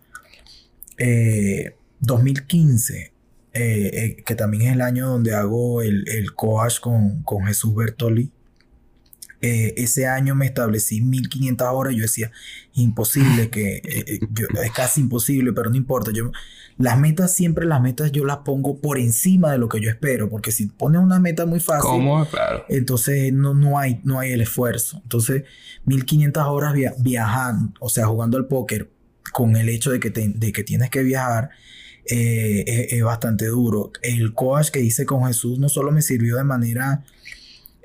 2015, 2.00 2.96
eh, 2.96 3.12
eh, 3.54 4.22
que 4.24 4.34
también 4.34 4.62
es 4.64 4.72
el 4.74 4.80
año 4.82 5.08
donde 5.08 5.34
hago 5.34 5.80
el, 5.82 6.08
el 6.08 6.34
coach 6.34 6.80
con, 6.80 7.22
con 7.22 7.46
Jesús 7.46 7.74
Bertoli. 7.74 8.30
Eh, 9.46 9.74
ese 9.76 10.06
año 10.06 10.34
me 10.34 10.46
establecí 10.46 11.02
1500 11.02 11.68
horas. 11.70 11.94
Yo 11.94 12.02
decía, 12.02 12.32
imposible, 12.72 13.50
que 13.50 13.82
es 13.84 14.70
casi 14.72 15.02
imposible, 15.02 15.52
pero 15.52 15.68
no 15.68 15.76
importa. 15.76 16.12
Yo, 16.12 16.32
las 16.78 16.98
metas, 16.98 17.34
siempre 17.34 17.66
las 17.66 17.82
metas 17.82 18.10
yo 18.10 18.24
las 18.24 18.38
pongo 18.38 18.80
por 18.80 18.98
encima 18.98 19.52
de 19.52 19.58
lo 19.58 19.68
que 19.68 19.80
yo 19.80 19.90
espero, 19.90 20.30
porque 20.30 20.50
si 20.50 20.66
pones 20.66 21.02
una 21.02 21.20
meta 21.20 21.44
muy 21.44 21.60
fácil, 21.60 22.02
Claro. 22.30 22.64
entonces 22.68 23.32
no, 23.32 23.52
no, 23.52 23.78
hay, 23.78 24.00
no 24.04 24.18
hay 24.18 24.32
el 24.32 24.40
esfuerzo. 24.40 25.00
Entonces, 25.02 25.44
1500 25.84 26.42
horas 26.46 26.74
viajando, 26.98 27.74
o 27.80 27.90
sea, 27.90 28.06
jugando 28.06 28.38
al 28.38 28.46
póker, 28.46 28.90
con 29.32 29.56
el 29.56 29.68
hecho 29.68 29.90
de 29.90 30.00
que, 30.00 30.10
de 30.10 30.52
que 30.52 30.64
tienes 30.64 30.90
que 30.90 31.02
viajar 31.02 31.50
eh, 32.06 32.88
es, 32.90 33.02
bastante 33.02 33.46
duro. 33.46 33.92
El 34.02 34.32
coach 34.32 34.70
que 34.70 34.80
hice 34.80 35.04
con 35.06 35.26
Jesús 35.26 35.58
no 35.58 35.68
solo 35.68 35.92
me 35.92 36.02
sirvió 36.02 36.36
de 36.36 36.44
manera 36.44 37.04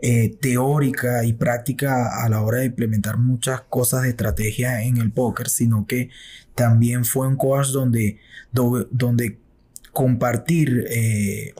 eh, 0.01 0.37
teórica 0.41 1.23
y 1.25 1.33
práctica 1.33 2.23
a 2.23 2.29
la 2.29 2.41
hora 2.41 2.59
de 2.59 2.65
implementar 2.65 3.17
muchas 3.17 3.61
cosas 3.61 4.03
de 4.03 4.09
estrategia 4.09 4.83
en 4.83 4.97
el 4.97 5.11
póker, 5.11 5.49
sino 5.49 5.85
que 5.85 6.09
también 6.55 7.05
fue 7.05 7.27
un 7.27 7.37
coach 7.37 7.67
donde, 7.67 8.19
donde, 8.51 9.39
compartir 9.91 10.85
eh, 10.89 11.53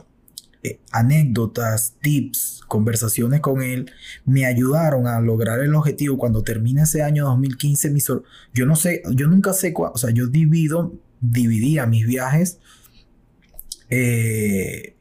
anécdotas, 0.92 1.96
tips, 2.02 2.62
conversaciones 2.68 3.42
con 3.42 3.62
él 3.62 3.92
me 4.26 4.46
ayudaron 4.46 5.08
a 5.08 5.20
lograr 5.20 5.60
el 5.60 5.74
objetivo. 5.76 6.18
Cuando 6.18 6.44
termina 6.44 6.84
ese 6.84 7.02
año 7.02 7.26
2015, 7.26 7.94
yo 8.54 8.66
no 8.66 8.76
sé, 8.76 9.02
yo 9.12 9.28
nunca 9.28 9.54
sé, 9.54 9.74
o 9.76 9.98
sea, 9.98 10.12
yo 10.12 10.28
divido 10.28 10.94
dividía 11.22 11.86
mis 11.86 12.06
viajes 12.08 12.60
eh, 13.90 14.96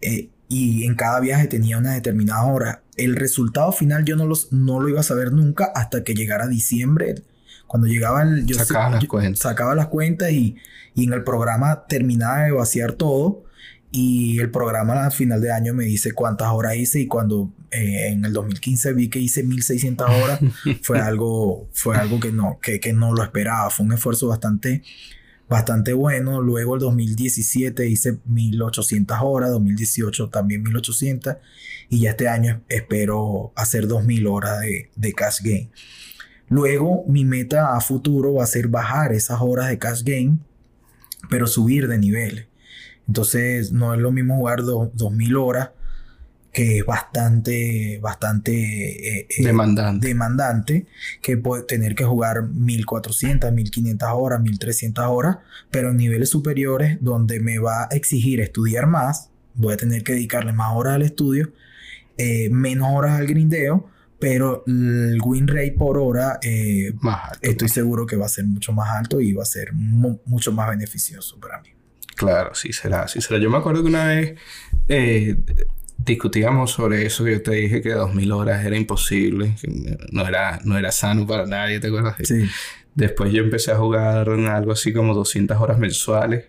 eh, 0.00 0.28
y 0.48 0.84
en 0.84 0.94
cada 0.94 1.20
viaje 1.20 1.46
tenía 1.48 1.78
una 1.78 1.94
determinada 1.94 2.44
hora. 2.44 2.82
El 2.96 3.16
resultado 3.16 3.72
final 3.72 4.04
yo 4.04 4.16
no, 4.16 4.26
los, 4.26 4.52
no 4.52 4.80
lo 4.80 4.88
iba 4.88 5.00
a 5.00 5.04
saber 5.04 5.32
nunca 5.32 5.72
hasta 5.74 6.04
que 6.04 6.14
llegara 6.14 6.46
diciembre. 6.46 7.22
Cuando 7.66 7.88
llegaba 7.88 8.22
el... 8.22 8.46
Yo 8.46 8.56
sacaba 8.56 8.90
las 8.90 9.04
cuentas. 9.06 9.40
Sacaba 9.40 9.74
las 9.74 9.88
cuentas 9.88 10.30
y, 10.30 10.56
y, 10.94 11.04
en 11.04 11.12
el 11.12 11.24
programa 11.24 11.86
terminaba 11.88 12.44
de 12.44 12.52
vaciar 12.52 12.92
todo. 12.92 13.44
Y 13.90 14.40
el 14.40 14.50
programa 14.50 15.04
al 15.04 15.12
final 15.12 15.40
de 15.40 15.52
año 15.52 15.72
me 15.72 15.84
dice 15.84 16.12
cuántas 16.12 16.48
horas 16.48 16.76
hice 16.76 17.00
y 17.00 17.06
cuando 17.06 17.52
eh, 17.70 18.08
en 18.08 18.24
el 18.24 18.32
2015 18.32 18.92
vi 18.92 19.08
que 19.08 19.20
hice 19.20 19.44
1600 19.44 20.10
horas 20.10 20.40
fue 20.82 20.98
algo, 20.98 21.68
fue 21.72 21.96
algo 21.96 22.18
que, 22.18 22.32
no, 22.32 22.58
que, 22.60 22.80
que 22.80 22.92
no 22.92 23.14
lo 23.14 23.22
esperaba. 23.22 23.70
Fue 23.70 23.86
un 23.86 23.92
esfuerzo 23.92 24.28
bastante 24.28 24.82
bastante 25.48 25.92
bueno. 25.92 26.40
Luego 26.40 26.74
el 26.74 26.80
2017 26.80 27.86
hice 27.88 28.18
1800 28.24 29.18
horas, 29.22 29.50
2018 29.50 30.28
también 30.30 30.62
1800 30.62 31.36
y 31.88 32.00
ya 32.00 32.10
este 32.10 32.28
año 32.28 32.62
espero 32.68 33.52
hacer 33.56 33.86
2000 33.86 34.26
horas 34.26 34.60
de, 34.60 34.90
de 34.94 35.12
cash 35.12 35.40
game. 35.42 35.70
Luego 36.48 37.04
mi 37.08 37.24
meta 37.24 37.76
a 37.76 37.80
futuro 37.80 38.34
va 38.34 38.44
a 38.44 38.46
ser 38.46 38.68
bajar 38.68 39.12
esas 39.12 39.40
horas 39.40 39.68
de 39.68 39.78
cash 39.78 40.02
game, 40.02 40.38
pero 41.30 41.46
subir 41.46 41.88
de 41.88 41.98
niveles. 41.98 42.46
Entonces 43.06 43.72
no 43.72 43.94
es 43.94 44.00
lo 44.00 44.12
mismo 44.12 44.36
jugar 44.36 44.62
2000 44.62 45.36
horas 45.36 45.70
que 46.54 46.78
es 46.78 46.86
bastante, 46.86 47.98
bastante 48.00 48.52
eh, 48.52 49.26
eh, 49.28 49.42
demandante. 49.42 50.06
demandante, 50.06 50.86
que 51.20 51.36
puede 51.36 51.64
tener 51.64 51.96
que 51.96 52.04
jugar 52.04 52.44
1400, 52.44 53.50
1500 53.50 54.08
horas, 54.12 54.40
1300 54.40 55.04
horas, 55.08 55.38
pero 55.72 55.90
en 55.90 55.96
niveles 55.96 56.30
superiores 56.30 56.98
donde 57.00 57.40
me 57.40 57.58
va 57.58 57.82
a 57.82 57.88
exigir 57.90 58.40
estudiar 58.40 58.86
más, 58.86 59.30
voy 59.54 59.74
a 59.74 59.76
tener 59.76 60.04
que 60.04 60.12
dedicarle 60.12 60.52
más 60.52 60.72
horas 60.74 60.94
al 60.94 61.02
estudio, 61.02 61.52
eh, 62.18 62.48
menos 62.50 62.88
horas 62.92 63.18
al 63.18 63.26
grindeo, 63.26 63.90
pero 64.20 64.62
el 64.68 65.18
win 65.24 65.48
rate 65.48 65.74
por 65.76 65.98
hora 65.98 66.38
estoy 67.42 67.68
seguro 67.68 68.06
que 68.06 68.14
va 68.14 68.26
a 68.26 68.28
ser 68.28 68.44
mucho 68.44 68.72
más 68.72 68.90
alto 68.90 69.20
y 69.20 69.32
va 69.32 69.42
a 69.42 69.46
ser 69.46 69.72
mucho 69.72 70.52
más 70.52 70.70
beneficioso 70.70 71.38
para 71.40 71.60
mí. 71.60 71.70
Claro, 72.14 72.54
sí 72.54 72.72
será, 72.72 73.08
sí 73.08 73.20
será. 73.20 73.40
Yo 73.40 73.50
me 73.50 73.58
acuerdo 73.58 73.82
que 73.82 73.88
una 73.88 74.04
vez 74.06 74.38
discutíamos 76.04 76.72
sobre 76.72 77.06
eso, 77.06 77.24
que 77.24 77.32
yo 77.32 77.42
te 77.42 77.52
dije 77.52 77.80
que 77.80 77.92
2000 77.92 78.32
horas 78.32 78.64
era 78.64 78.76
imposible, 78.76 79.54
que 79.60 79.96
no 80.12 80.26
era, 80.26 80.60
no 80.64 80.76
era 80.76 80.92
sano 80.92 81.26
para 81.26 81.46
nadie, 81.46 81.80
¿te 81.80 81.88
acuerdas? 81.88 82.16
Sí. 82.22 82.44
Después 82.94 83.32
yo 83.32 83.42
empecé 83.42 83.72
a 83.72 83.76
jugar 83.76 84.28
en 84.28 84.46
algo 84.46 84.72
así 84.72 84.92
como 84.92 85.14
200 85.14 85.56
horas 85.60 85.78
mensuales, 85.78 86.44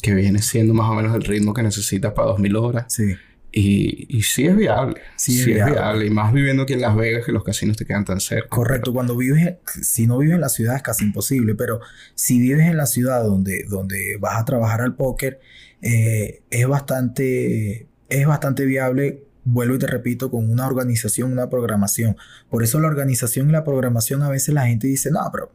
que 0.00 0.14
viene 0.14 0.42
siendo 0.42 0.74
más 0.74 0.90
o 0.90 0.94
menos 0.94 1.14
el 1.14 1.22
ritmo 1.22 1.54
que 1.54 1.62
necesitas 1.62 2.12
para 2.12 2.28
2000 2.28 2.56
horas. 2.56 2.84
Sí. 2.88 3.14
Y, 3.54 4.06
y 4.08 4.22
sí 4.22 4.46
es 4.46 4.56
viable. 4.56 5.00
Sí, 5.16 5.40
es, 5.40 5.46
viable. 5.46 6.06
Y 6.06 6.10
más 6.10 6.32
viviendo 6.32 6.62
aquí 6.62 6.72
en 6.72 6.80
Las 6.80 6.96
Vegas, 6.96 7.26
que 7.26 7.32
los 7.32 7.44
casinos 7.44 7.76
te 7.76 7.84
quedan 7.84 8.04
tan 8.04 8.20
cerca. 8.20 8.48
Correcto. 8.48 8.92
Cuando 8.92 9.16
vives, 9.16 9.56
si 9.82 10.06
no 10.06 10.18
vives 10.18 10.36
en 10.36 10.40
la 10.40 10.48
ciudad 10.48 10.76
es 10.76 10.82
casi 10.82 11.04
imposible, 11.04 11.54
pero 11.54 11.80
si 12.14 12.40
vives 12.40 12.66
en 12.66 12.78
la 12.78 12.86
ciudad 12.86 13.22
donde, 13.22 13.64
donde 13.68 14.16
vas 14.18 14.40
a 14.40 14.44
trabajar 14.44 14.80
al 14.80 14.96
póker, 14.96 15.40
eh, 15.82 16.42
es 16.50 16.66
bastante 16.66 17.88
es 18.20 18.26
bastante 18.26 18.64
viable 18.64 19.24
vuelvo 19.44 19.74
y 19.74 19.78
te 19.78 19.86
repito, 19.86 20.30
con 20.30 20.50
una 20.50 20.66
organización, 20.66 21.32
una 21.32 21.50
programación. 21.50 22.16
Por 22.50 22.62
eso 22.62 22.80
la 22.80 22.88
organización 22.88 23.48
y 23.48 23.52
la 23.52 23.64
programación 23.64 24.22
a 24.22 24.28
veces 24.28 24.54
la 24.54 24.66
gente 24.66 24.86
dice, 24.86 25.10
no, 25.10 25.20
pero 25.32 25.52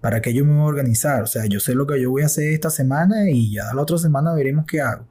¿para 0.00 0.20
qué 0.20 0.32
yo 0.34 0.44
me 0.44 0.52
voy 0.52 0.62
a 0.62 0.66
organizar? 0.66 1.22
O 1.22 1.26
sea, 1.26 1.46
yo 1.46 1.60
sé 1.60 1.74
lo 1.74 1.86
que 1.86 2.00
yo 2.00 2.10
voy 2.10 2.22
a 2.22 2.26
hacer 2.26 2.52
esta 2.52 2.70
semana 2.70 3.30
y 3.30 3.52
ya 3.52 3.72
la 3.74 3.82
otra 3.82 3.98
semana 3.98 4.34
veremos 4.34 4.66
qué 4.66 4.80
hago. 4.80 5.08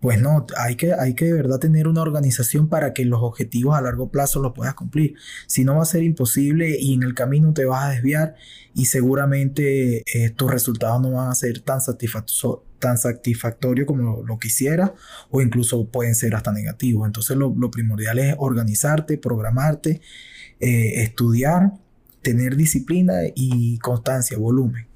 Pues 0.00 0.18
no, 0.18 0.46
hay 0.56 0.76
que, 0.76 0.94
hay 0.94 1.14
que 1.14 1.26
de 1.26 1.34
verdad 1.34 1.58
tener 1.58 1.86
una 1.86 2.00
organización 2.00 2.68
para 2.68 2.94
que 2.94 3.04
los 3.04 3.20
objetivos 3.22 3.76
a 3.76 3.82
largo 3.82 4.10
plazo 4.10 4.40
los 4.40 4.52
puedas 4.52 4.74
cumplir. 4.74 5.14
Si 5.46 5.62
no 5.62 5.76
va 5.76 5.82
a 5.82 5.86
ser 5.86 6.02
imposible 6.02 6.76
y 6.78 6.94
en 6.94 7.02
el 7.02 7.14
camino 7.14 7.52
te 7.52 7.66
vas 7.66 7.84
a 7.84 7.90
desviar 7.90 8.34
y 8.74 8.86
seguramente 8.86 10.02
eh, 10.12 10.30
tus 10.30 10.50
resultados 10.50 11.02
no 11.02 11.12
van 11.12 11.28
a 11.28 11.34
ser 11.34 11.60
tan, 11.60 11.80
tan 12.78 12.98
satisfactorios 12.98 13.86
como 13.86 14.22
lo 14.22 14.38
quisiera 14.38 14.94
o 15.30 15.42
incluso 15.42 15.86
pueden 15.90 16.14
ser 16.14 16.34
hasta 16.34 16.50
negativos. 16.50 17.06
Entonces 17.06 17.36
lo, 17.36 17.70
primordial 17.70 18.18
es 18.20 18.34
organizarte, 18.38 19.18
programarte, 19.18 20.00
eh, 20.60 21.02
estudiar, 21.02 21.72
tener 22.22 22.56
disciplina 22.56 23.16
y 23.34 23.78
constancia, 23.78 24.38
volumen. 24.38 24.86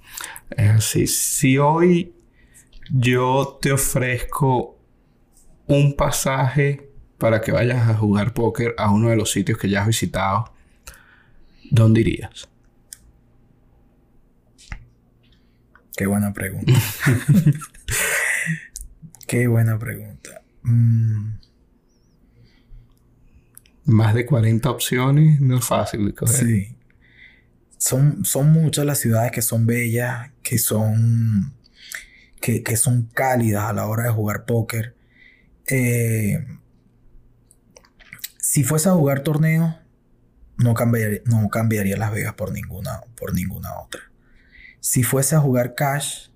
Así. 0.57 1.07
Si 1.07 1.59
hoy 1.59 2.15
yo 2.91 3.59
te 3.61 3.73
ofrezco 3.73 4.74
un 5.67 5.97
pasaje 5.97 6.91
para 7.19 7.41
que 7.41 7.53
vayas 7.53 7.89
a 7.89 7.95
jugar 7.95 8.35
póker 8.35 8.75
a 8.77 8.91
uno 8.91 9.11
de 9.11 9.17
los 9.17 9.31
sitios 9.31 9.59
que 9.59 9.69
ya 9.69 9.83
has 9.83 9.87
visitado, 9.87 10.53
¿dónde 11.71 12.01
irías? 12.01 12.49
Qué 15.97 16.07
buena 16.07 16.33
pregunta. 16.33 16.73
Qué 19.27 19.47
buena 19.47 19.79
pregunta. 19.79 20.43
Mm. 20.63 21.35
Más 23.87 24.15
de 24.15 24.27
40 24.27 24.71
opciones, 24.71 25.41
no 25.41 25.59
es 25.59 25.65
fácil 25.65 26.07
de 26.07 26.15
coger. 26.15 26.37
Sí. 26.37 26.77
Son, 27.79 28.25
son 28.25 28.51
muchas 28.51 28.87
las 28.87 28.99
ciudades 28.99 29.31
que 29.31 29.43
son 29.43 29.67
bellas, 29.67 30.31
que 30.43 30.59
son, 30.59 31.55
que, 32.41 32.63
que 32.63 32.77
son 32.77 33.09
cálidas 33.13 33.65
a 33.65 33.73
la 33.73 33.87
hora 33.87 34.05
de 34.05 34.11
jugar 34.11 34.47
póker. 34.47 34.95
Eh, 35.69 36.45
si 38.39 38.65
fuese 38.65 38.89
a 38.89 38.93
jugar 38.93 39.21
torneo, 39.21 39.79
no 40.59 40.75
cambiaría, 40.75 41.21
no 41.27 41.49
cambiaría 41.49 41.97
Las 41.97 42.13
Vegas 42.13 42.35
por 42.35 42.53
ninguna, 42.53 43.01
por 43.17 43.35
ninguna 43.35 43.71
otra. 43.81 44.01
Si 44.81 45.03
fuese 45.03 45.35
a 45.35 45.41
jugar 45.41 45.75
cash, 45.75 46.29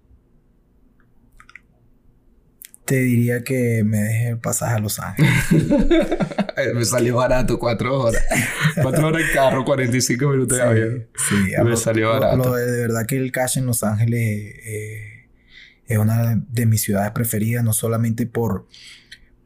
te 2.89 3.01
diría 3.01 3.45
que 3.45 3.85
me 3.85 3.99
deje 3.99 4.29
el 4.31 4.39
pasaje 4.39 4.77
a 4.77 4.79
Los 4.79 4.99
Ángeles. 4.99 5.31
me 6.75 6.85
salió 6.87 7.17
barato, 7.17 7.59
cuatro 7.59 8.01
horas. 8.01 8.25
Cuatro 8.81 9.09
horas 9.09 9.23
en 9.29 9.35
carro, 9.35 9.65
45 9.67 10.27
minutos 10.27 10.57
de 10.57 10.65
avión. 10.65 11.07
Sí, 11.29 11.53
me 11.63 11.77
salió 11.77 12.09
barato. 12.09 12.55
de, 12.55 12.81
verdad 12.81 13.05
que 13.05 13.19
el 13.19 13.31
cash 13.31 13.59
en 13.59 13.67
Los 13.67 13.83
Ángeles 13.85 14.21
eh, 14.65 15.29
es 15.87 15.99
una 15.99 16.43
de 16.49 16.65
mis 16.65 16.81
ciudades 16.81 17.11
preferidas, 17.11 17.63
no 17.63 17.75
solamente 17.75 18.25
por 18.27 18.67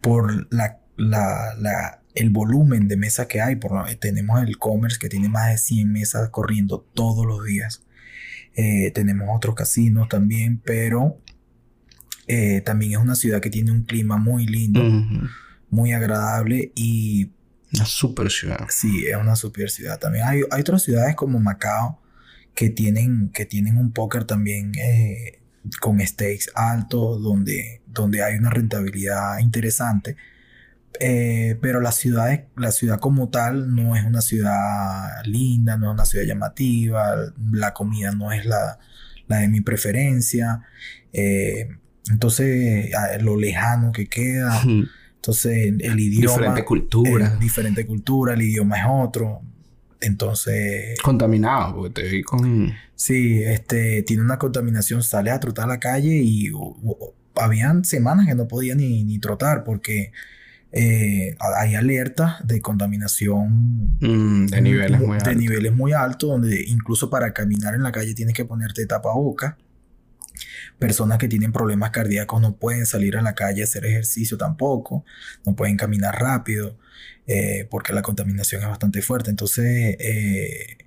por 0.03 0.53
la, 0.53 0.78
la, 0.96 2.03
el 2.14 2.28
volumen 2.28 2.88
de 2.88 2.98
mesas 2.98 3.26
que 3.26 3.40
hay. 3.40 3.57
Por, 3.57 3.72
tenemos 3.96 4.42
el 4.42 4.59
commerce 4.59 4.98
que 4.98 5.09
tiene 5.09 5.30
más 5.30 5.50
de 5.50 5.59
100 5.59 5.90
mesas 5.90 6.28
corriendo 6.28 6.86
todos 6.92 7.24
los 7.24 7.42
días. 7.44 7.82
Eh, 8.55 8.90
tenemos 8.90 9.28
otros 9.34 9.55
casinos 9.55 10.09
también, 10.09 10.61
pero 10.62 11.18
eh, 12.26 12.61
también 12.61 12.92
es 12.92 12.98
una 12.98 13.14
ciudad 13.14 13.40
que 13.40 13.48
tiene 13.48 13.72
un 13.72 13.84
clima 13.84 14.18
muy 14.18 14.46
lindo, 14.46 14.82
muy 15.70 15.92
agradable 15.92 16.72
y... 16.74 17.30
Una 17.74 17.86
super 17.86 18.30
ciudad. 18.30 18.66
Sí, 18.68 19.07
es 19.07 19.16
una 19.16 19.34
super 19.34 19.70
ciudad. 19.70 19.98
También 19.98 20.26
hay, 20.26 20.40
hay 20.50 20.61
otras 20.61 20.82
ciudades 20.82 21.16
como 21.16 21.38
Macao 21.38 22.03
que 22.55 22.68
tienen, 22.68 23.30
que 23.30 23.46
tienen 23.46 23.78
un 23.78 23.92
póker 23.92 24.24
también 24.24 24.72
eh, 24.76 25.40
con 25.80 26.00
stakes 26.00 26.46
altos, 26.54 27.22
donde, 27.22 27.82
donde 27.86 28.22
hay 28.22 28.36
una 28.36 28.50
rentabilidad 28.50 29.38
interesante. 29.38 30.16
Eh, 31.00 31.56
pero 31.60 31.80
la 31.80 31.92
ciudad, 31.92 32.44
la 32.56 32.70
ciudad 32.70 33.00
como 33.00 33.28
tal 33.30 33.74
no 33.74 33.96
es 33.96 34.04
una 34.04 34.20
ciudad 34.20 35.24
linda, 35.24 35.76
no 35.76 35.88
es 35.88 35.94
una 35.94 36.04
ciudad 36.04 36.26
llamativa, 36.26 37.16
la 37.50 37.72
comida 37.72 38.12
no 38.12 38.32
es 38.32 38.44
la, 38.44 38.78
la 39.26 39.38
de 39.38 39.48
mi 39.48 39.60
preferencia. 39.60 40.62
Eh, 41.12 41.68
entonces, 42.10 42.90
lo 43.20 43.36
lejano 43.36 43.92
que 43.92 44.06
queda. 44.06 44.62
Entonces, 44.62 45.72
el 45.78 46.00
idioma. 46.00 46.36
Diferente 46.36 46.64
cultura. 46.64 47.36
diferente 47.36 47.86
cultura, 47.86 48.34
el 48.34 48.42
idioma 48.42 48.78
es 48.78 48.84
otro. 48.88 49.42
Entonces. 50.03 50.98
Contaminado, 51.00 51.76
porque 51.76 52.03
te 52.03 52.09
vi 52.09 52.22
con. 52.22 52.74
Sí, 52.94 53.42
este, 53.42 54.03
tiene 54.03 54.22
una 54.22 54.38
contaminación, 54.38 55.03
sale 55.03 55.30
a 55.30 55.40
trotar 55.40 55.64
a 55.64 55.68
la 55.68 55.80
calle 55.80 56.20
y 56.22 56.50
habían 57.36 57.84
semanas 57.84 58.26
que 58.26 58.34
no 58.34 58.46
podía 58.46 58.74
ni, 58.74 59.05
ni 59.05 59.18
trotar 59.18 59.64
porque 59.64 60.12
eh, 60.74 61.36
hay 61.40 61.74
alertas 61.74 62.46
de 62.46 62.62
contaminación 62.62 63.94
mm, 64.00 64.46
de 64.46 64.62
niveles 64.62 65.00
muy, 65.00 65.18
de 65.18 65.34
niveles 65.34 65.72
muy 65.72 65.92
altos, 65.92 66.30
donde 66.30 66.64
incluso 66.66 67.11
para 67.11 67.32
caminar 67.32 67.74
en 67.74 67.82
la 67.82 67.92
calle 67.92 68.14
tienes 68.14 68.34
que 68.34 68.44
ponerte 68.44 68.86
tapaboca. 68.86 69.59
Personas 70.78 71.18
que 71.18 71.28
tienen 71.28 71.53
problemas 71.53 71.90
cardíacos 71.90 72.40
no 72.40 72.57
pueden 72.57 72.86
salir 72.86 73.16
a 73.16 73.22
la 73.22 73.34
calle 73.34 73.61
a 73.61 73.64
hacer 73.64 73.84
ejercicio 73.84 74.36
tampoco, 74.38 75.05
no 75.44 75.55
pueden 75.55 75.76
caminar 75.76 76.18
rápido. 76.18 76.76
Eh, 77.26 77.68
porque 77.70 77.92
la 77.92 78.03
contaminación 78.03 78.62
es 78.62 78.68
bastante 78.68 79.00
fuerte. 79.03 79.30
Entonces, 79.30 79.96
eh, 79.98 80.78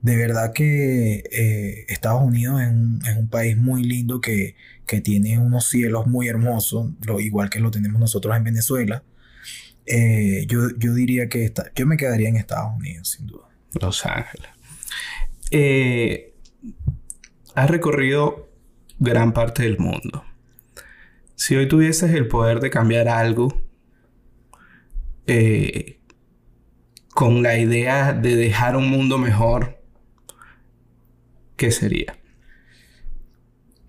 de 0.00 0.16
verdad 0.16 0.52
que 0.52 1.24
eh, 1.30 1.84
Estados 1.88 2.22
Unidos 2.22 2.60
es 2.62 3.16
un, 3.16 3.28
país 3.28 3.56
muy 3.56 3.84
lindo 3.84 4.20
que, 4.20 4.56
tiene 5.04 5.38
unos 5.38 5.68
cielos 5.68 6.08
muy 6.08 6.26
hermosos, 6.26 6.90
lo, 7.06 7.20
igual 7.20 7.48
que 7.48 7.60
lo 7.60 7.70
tenemos 7.70 8.00
nosotros 8.00 8.36
en 8.36 8.42
Venezuela. 8.42 9.04
yo, 10.48 10.68
diría 10.94 11.28
que 11.28 11.52
yo 11.76 11.86
me 11.86 11.96
quedaría 11.96 12.28
en 12.28 12.36
Estados 12.36 12.76
Unidos, 12.76 13.10
sin 13.10 13.28
duda. 13.28 13.48
Los 13.80 14.04
Ángeles. 14.04 14.50
has 17.54 17.70
recorrido 17.70 18.50
gran 18.98 19.32
parte 19.32 19.62
del 19.62 19.78
mundo. 19.78 20.24
Si 21.36 21.54
hoy 21.54 21.68
tuvieses 21.68 22.12
el 22.12 22.26
poder 22.26 22.58
de 22.58 22.70
cambiar 22.70 23.06
algo 23.06 23.69
eh, 25.32 26.00
con 27.10 27.42
la 27.42 27.56
idea 27.56 28.12
de 28.12 28.34
dejar 28.34 28.76
un 28.76 28.90
mundo 28.90 29.16
mejor, 29.16 29.80
¿qué 31.56 31.70
sería? 31.70 32.18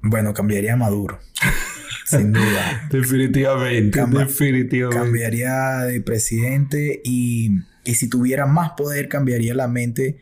Bueno, 0.04 0.36
cambiaría 0.36 0.74
a 0.74 0.78
Maduro. 0.78 1.20
sin 2.06 2.32
duda. 2.32 2.88
definitivamente, 2.92 4.00
definitivamente. 4.06 5.04
Cambiaría 5.04 5.78
de 5.80 6.02
presidente 6.02 7.02
y, 7.04 7.52
si 7.86 8.08
tuviera 8.08 8.46
más 8.46 8.74
poder 8.78 9.08
cambiaría 9.08 9.56
la 9.56 9.68
mente 9.68 10.20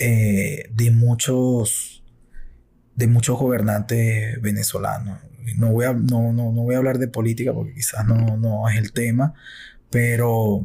eh, 0.00 0.70
de 0.74 0.90
muchos 0.90 2.02
de 2.96 3.06
muchos 3.06 3.38
gobernantes 3.38 4.42
venezolanos. 4.42 5.20
No 5.56 5.70
voy 5.70 5.84
a, 5.84 5.92
no, 5.92 6.32
no, 6.32 6.52
no 6.52 6.62
voy 6.62 6.74
a 6.74 6.78
hablar 6.78 6.98
de 6.98 7.06
política 7.06 7.52
porque 7.52 7.74
quizás 7.74 8.04
no, 8.06 8.36
no 8.36 8.68
es 8.68 8.76
el 8.76 8.92
tema, 8.92 9.34
pero 9.90 10.62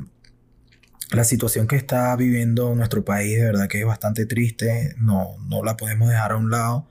la 1.11 1.23
situación 1.23 1.67
que 1.67 1.75
está 1.75 2.15
viviendo 2.15 2.73
nuestro 2.75 3.05
país 3.05 3.37
de 3.37 3.45
verdad 3.45 3.67
que 3.67 3.79
es 3.79 3.85
bastante 3.85 4.25
triste, 4.25 4.95
no, 4.97 5.35
no 5.47 5.63
la 5.63 5.77
podemos 5.77 6.09
dejar 6.09 6.31
a 6.31 6.37
un 6.37 6.49
lado, 6.49 6.89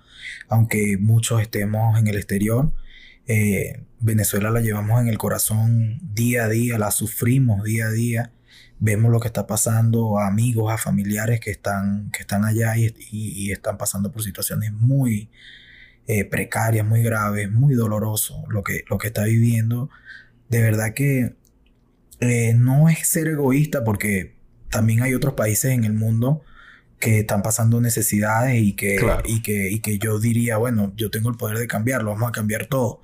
aunque 0.49 0.97
muchos 0.99 1.43
estemos 1.43 1.99
en 1.99 2.07
el 2.07 2.17
exterior. 2.17 2.73
Eh, 3.27 3.85
Venezuela 4.01 4.51
la 4.51 4.61
llevamos 4.61 5.01
en 5.01 5.09
el 5.09 5.19
corazón 5.19 5.99
día 6.03 6.45
a 6.45 6.49
día, 6.49 6.79
la 6.79 6.91
sufrimos 6.91 7.65
día 7.65 7.87
a 7.87 7.91
día, 7.91 8.33
vemos 8.79 9.13
lo 9.13 9.21
que 9.21 9.29
está 9.29 9.47
pasando 9.47 10.19
a 10.19 10.27
amigos, 10.29 10.73
a 10.73 10.79
familiares 10.79 11.41
que 11.41 11.51
están, 11.51 12.11
que 12.11 12.21
están 12.21 12.45
allá 12.45 12.77
y, 12.77 13.51
están 13.53 13.79
pasando 13.79 14.11
por 14.13 14.23
situaciones 14.23 14.73
muy 14.73 15.31
eh, 16.07 16.25
precarias, 16.25 16.87
muy 16.87 17.03
graves, 17.03 17.51
muy 17.51 17.75
doloroso 17.75 18.45
lo 18.49 18.63
que, 18.63 18.85
lo 18.89 18.99
que 18.99 19.09
está 19.09 19.25
viviendo. 19.25 19.89
De 20.49 20.63
verdad 20.63 20.95
que 20.95 21.35
eh, 22.23 22.55
no 22.55 22.89
es 22.89 23.09
ser 23.09 23.27
egoísta 23.27 23.83
porque 23.83 24.37
también 24.71 25.03
hay 25.03 25.13
otros 25.15 25.35
países 25.35 25.73
en 25.73 25.83
el 25.83 25.93
mundo 25.93 26.43
que 27.01 27.19
están 27.21 27.43
pasando 27.43 27.81
necesidades 27.81 28.63
y 28.63 28.75
que, 28.75 28.97
y 29.25 29.43
que, 29.43 29.71
y 29.71 29.81
que 29.81 29.99
yo 29.99 30.21
diría, 30.21 30.57
bueno, 30.57 30.93
yo 30.97 31.11
tengo 31.11 31.31
el 31.31 31.37
poder 31.37 31.59
de 31.59 31.67
cambiarlo, 31.67 32.13
vamos 32.13 32.29
a 32.29 32.33
cambiar 32.33 32.67
todo. 32.67 33.03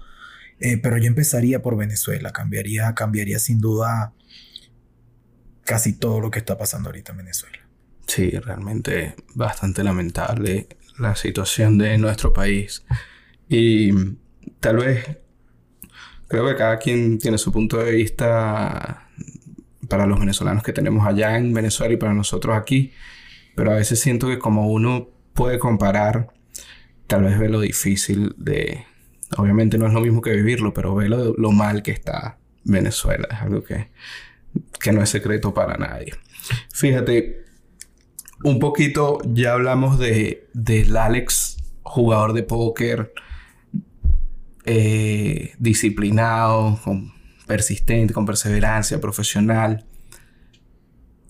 Eh, 0.61 0.79
pero 0.79 0.99
yo 0.99 1.07
empezaría 1.07 1.63
por 1.63 1.77
Venezuela, 1.77 2.33
cambiaría, 2.33 2.95
cambiaría 2.95 3.41
sin 3.41 3.61
duda 3.61 4.13
casi 5.65 5.95
todo 5.95 6.21
lo 6.21 6.31
que 6.31 6.39
está 6.39 6.57
pasando 6.57 6.89
ahorita 6.89 7.11
en 7.11 7.19
Venezuela. 7.19 7.59
Sí, 8.07 8.31
realmente 8.31 9.17
bastante 9.35 9.83
lamentable 9.83 10.69
la 10.99 11.17
situación 11.17 11.77
de 11.77 11.99
nuestro 11.99 12.33
país. 12.33 12.85
Y 13.49 13.93
tal 14.61 14.77
vez 14.77 15.19
creo 16.29 16.47
que 16.47 16.57
cada 16.57 16.79
quien 16.79 17.19
tiene 17.19 17.39
su 17.39 17.51
punto 17.53 17.79
de 17.79 17.93
vista 17.93 19.09
para 19.89 20.07
los 20.07 20.21
venezolanos 20.21 20.63
que 20.63 20.73
tenemos 20.73 21.07
allá 21.07 21.37
en 21.37 21.53
Venezuela 21.53 21.95
y 21.95 21.97
para 21.97 22.15
nosotros 22.15 22.57
aquí. 22.57 22.93
Pero 23.57 23.73
a 23.73 23.75
veces 23.75 23.99
siento 23.99 24.29
que 24.29 24.39
como 24.39 24.69
uno 24.69 25.09
puede 25.33 25.59
comparar, 25.59 26.29
tal 27.07 27.25
vez 27.25 27.39
ve 27.39 27.49
lo 27.49 27.61
difícil 27.61 28.35
de... 28.37 28.85
Obviamente 29.37 29.77
no 29.77 29.87
es 29.87 29.93
lo 29.93 30.01
mismo 30.01 30.23
que 30.23 30.33
vivirlo, 30.33 30.73
pero 30.73 30.95
ve 30.95 31.09
lo, 31.09 31.35
lo 31.35 31.51
mal 31.53 31.83
que 31.83 31.91
está 31.91 32.39
Venezuela. 32.65 33.27
Es 33.31 33.41
algo 33.41 33.63
que, 33.63 33.89
que 34.81 34.93
no 34.93 35.03
es 35.03 35.11
secreto 35.11 35.53
para 35.53 35.77
nadie. 35.77 36.15
Fíjate, 36.73 37.45
un 38.45 38.59
poquito 38.59 39.19
ya 39.25 39.53
hablamos 39.53 39.99
de, 39.99 40.49
del 40.55 40.97
Alex, 40.97 41.57
jugador 41.83 42.33
de 42.33 42.43
póker, 42.43 43.13
eh, 44.65 45.55
disciplinado, 45.59 46.81
con, 46.83 47.13
persistente, 47.47 48.15
con 48.15 48.27
perseverancia, 48.27 49.01
profesional. 49.01 49.85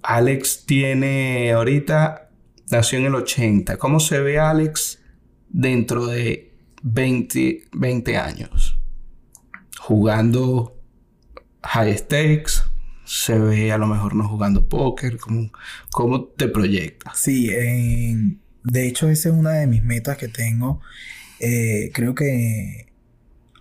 Alex 0.02 0.64
tiene 0.66 1.52
ahorita, 1.52 2.30
nació 2.70 2.98
en 2.98 3.06
el 3.06 3.14
80. 3.14 3.78
¿Cómo 3.78 4.00
se 4.00 4.20
ve 4.20 4.38
Alex 4.38 5.00
dentro 5.48 6.06
de 6.06 6.52
20, 6.82 7.68
20 7.72 8.16
años? 8.16 8.78
Jugando 9.78 10.76
high 11.62 11.96
stakes, 11.96 12.62
se 13.04 13.38
ve 13.38 13.72
a 13.72 13.78
lo 13.78 13.86
mejor 13.86 14.14
no 14.14 14.28
jugando 14.28 14.68
póker, 14.68 15.16
¿cómo, 15.18 15.50
cómo 15.90 16.24
te 16.24 16.48
proyectas? 16.48 17.18
Sí, 17.18 17.48
de 17.48 18.86
hecho 18.86 19.08
esa 19.08 19.30
es 19.30 19.34
una 19.34 19.52
de 19.52 19.66
mis 19.66 19.82
metas 19.82 20.18
que 20.18 20.28
tengo. 20.28 20.80
Eh, 21.40 21.90
creo 21.94 22.14
que 22.14 22.87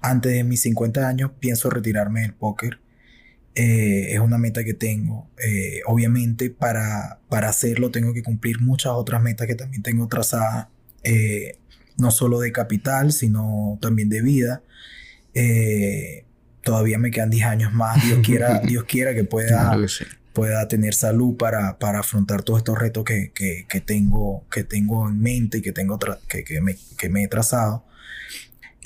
antes 0.09 0.33
de 0.33 0.43
mis 0.43 0.61
50 0.61 1.07
años 1.07 1.31
pienso 1.39 1.69
retirarme 1.69 2.21
del 2.21 2.33
póker. 2.33 2.79
Eh, 3.55 4.13
es 4.13 4.19
una 4.19 4.37
meta 4.37 4.63
que 4.63 4.73
tengo. 4.73 5.29
Eh, 5.43 5.81
obviamente 5.85 6.49
para, 6.49 7.19
para 7.29 7.49
hacerlo 7.49 7.91
tengo 7.91 8.13
que 8.13 8.23
cumplir 8.23 8.61
muchas 8.61 8.93
otras 8.93 9.21
metas 9.21 9.47
que 9.47 9.55
también 9.55 9.83
tengo 9.83 10.07
trazadas. 10.07 10.67
no 11.97 12.11
solo 12.11 12.39
de 12.39 12.51
capital, 12.51 13.11
sino 13.11 13.79
también 13.81 14.09
de 14.09 14.21
vida 14.21 14.61
todavía 16.67 16.97
me 16.99 17.11
quedan 17.11 17.29
10 17.29 17.45
años 17.45 17.73
más. 17.73 18.03
Dios 18.03 18.19
quiera, 18.25 18.59
Dios 18.65 18.83
quiera 18.83 19.15
que 19.15 19.23
pueda, 19.23 19.77
pueda 20.33 20.67
tener 20.67 20.93
salud 20.93 21.37
para, 21.37 21.79
para 21.79 21.99
afrontar 21.99 22.43
todos 22.43 22.59
estos 22.59 22.77
retos 22.77 23.05
que, 23.05 23.31
que, 23.33 23.81
tengo, 23.81 24.45
que 24.51 24.65
tengo 24.65 25.07
en 25.07 25.21
mente 25.21 25.59
y 25.59 25.61
que, 25.61 25.71
tengo 25.71 25.97
que, 26.27 26.43
que, 26.43 26.59
me, 26.59 26.75
que 26.97 27.07
me 27.07 27.23
he 27.23 27.27
trazado. 27.29 27.85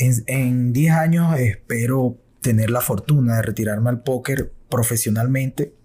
En 0.01 0.73
10 0.73 0.91
años 0.93 1.39
espero 1.39 2.17
tener 2.41 2.71
la 2.71 2.81
fortuna 2.81 3.35
de 3.35 3.41
retirarme 3.43 3.89
al 3.89 4.01
póker 4.01 4.51
profesionalmente. 4.67 5.75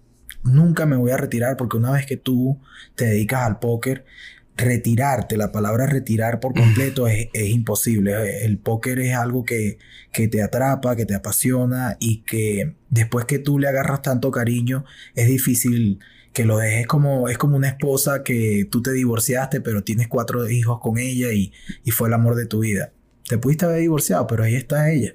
Nunca 0.43 0.87
me 0.87 0.95
voy 0.95 1.11
a 1.11 1.17
retirar 1.17 1.55
porque 1.55 1.77
una 1.77 1.91
vez 1.91 2.07
que 2.07 2.17
tú 2.17 2.59
te 2.95 3.05
dedicas 3.05 3.43
al 3.43 3.59
póker, 3.59 4.05
retirarte, 4.55 5.37
la 5.37 5.51
palabra 5.51 5.85
retirar 5.85 6.39
por 6.39 6.55
completo 6.55 7.07
es, 7.07 7.29
imposible. 7.33 8.43
El 8.43 8.57
póker 8.57 8.99
es 8.99 9.15
algo 9.15 9.45
que, 9.45 9.77
que, 10.11 10.27
te 10.27 10.41
atrapa, 10.41 10.95
que 10.95 11.05
te 11.05 11.13
apasiona 11.13 11.95
y 11.99 12.23
que 12.23 12.75
después 12.89 13.25
que 13.25 13.37
tú 13.37 13.59
le 13.59 13.67
agarras 13.67 14.01
tanto 14.01 14.31
cariño, 14.31 14.83
es 15.13 15.27
difícil 15.27 15.99
que 16.33 16.43
lo 16.43 16.57
dejes 16.57 16.87
como, 16.87 17.29
es 17.29 17.37
como 17.37 17.55
una 17.55 17.67
esposa 17.67 18.23
que 18.23 18.67
tú 18.71 18.81
te 18.81 18.93
divorciaste, 18.93 19.61
pero 19.61 19.83
tienes 19.83 20.07
cuatro 20.07 20.49
hijos 20.49 20.79
con 20.81 20.97
ella 20.97 21.31
y, 21.33 21.53
y 21.83 21.91
fue 21.91 22.07
el 22.07 22.15
amor 22.15 22.35
de 22.35 22.47
tu 22.47 22.59
vida. 22.61 22.93
Te 23.27 23.37
pudiste 23.37 23.65
haber 23.65 23.81
divorciado, 23.81 24.25
pero 24.27 24.43
ahí 24.43 24.55
está 24.55 24.89
ella. 24.91 25.13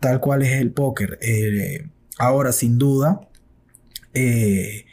Tal 0.00 0.20
cual 0.20 0.42
es 0.42 0.60
el 0.60 0.70
póker. 0.70 1.18
Eh, 1.20 1.88
ahora, 2.18 2.52
sin 2.52 2.78
duda, 2.78 3.20
eh, 4.14 4.84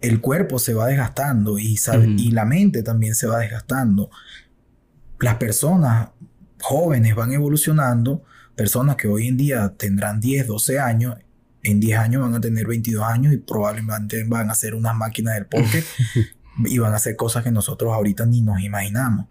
el 0.00 0.20
cuerpo 0.20 0.58
se 0.58 0.74
va 0.74 0.86
desgastando 0.86 1.58
y, 1.58 1.78
y 2.16 2.30
la 2.30 2.44
mente 2.44 2.82
también 2.82 3.14
se 3.14 3.26
va 3.26 3.38
desgastando. 3.38 4.10
Las 5.20 5.36
personas 5.36 6.10
jóvenes 6.60 7.14
van 7.14 7.32
evolucionando, 7.32 8.24
personas 8.56 8.96
que 8.96 9.08
hoy 9.08 9.28
en 9.28 9.36
día 9.36 9.74
tendrán 9.76 10.20
10, 10.20 10.46
12 10.46 10.78
años, 10.78 11.16
en 11.62 11.80
10 11.80 11.98
años 11.98 12.22
van 12.22 12.34
a 12.34 12.40
tener 12.40 12.66
22 12.66 13.02
años 13.04 13.32
y 13.32 13.38
probablemente 13.38 14.24
van 14.24 14.50
a 14.50 14.54
ser 14.54 14.74
unas 14.74 14.94
máquinas 14.96 15.34
del 15.34 15.46
póker 15.46 15.84
y 16.64 16.78
van 16.78 16.92
a 16.92 16.96
hacer 16.96 17.16
cosas 17.16 17.44
que 17.44 17.50
nosotros 17.50 17.92
ahorita 17.92 18.26
ni 18.26 18.40
nos 18.42 18.60
imaginamos. 18.60 19.26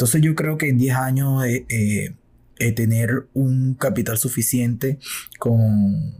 Entonces 0.00 0.22
yo 0.22 0.34
creo 0.34 0.56
que 0.56 0.70
en 0.70 0.78
10 0.78 0.96
años 0.96 1.44
eh, 1.44 1.66
eh, 1.68 2.14
eh, 2.58 2.72
tener 2.72 3.28
un 3.34 3.74
capital 3.74 4.16
suficiente 4.16 4.98
con, 5.38 6.14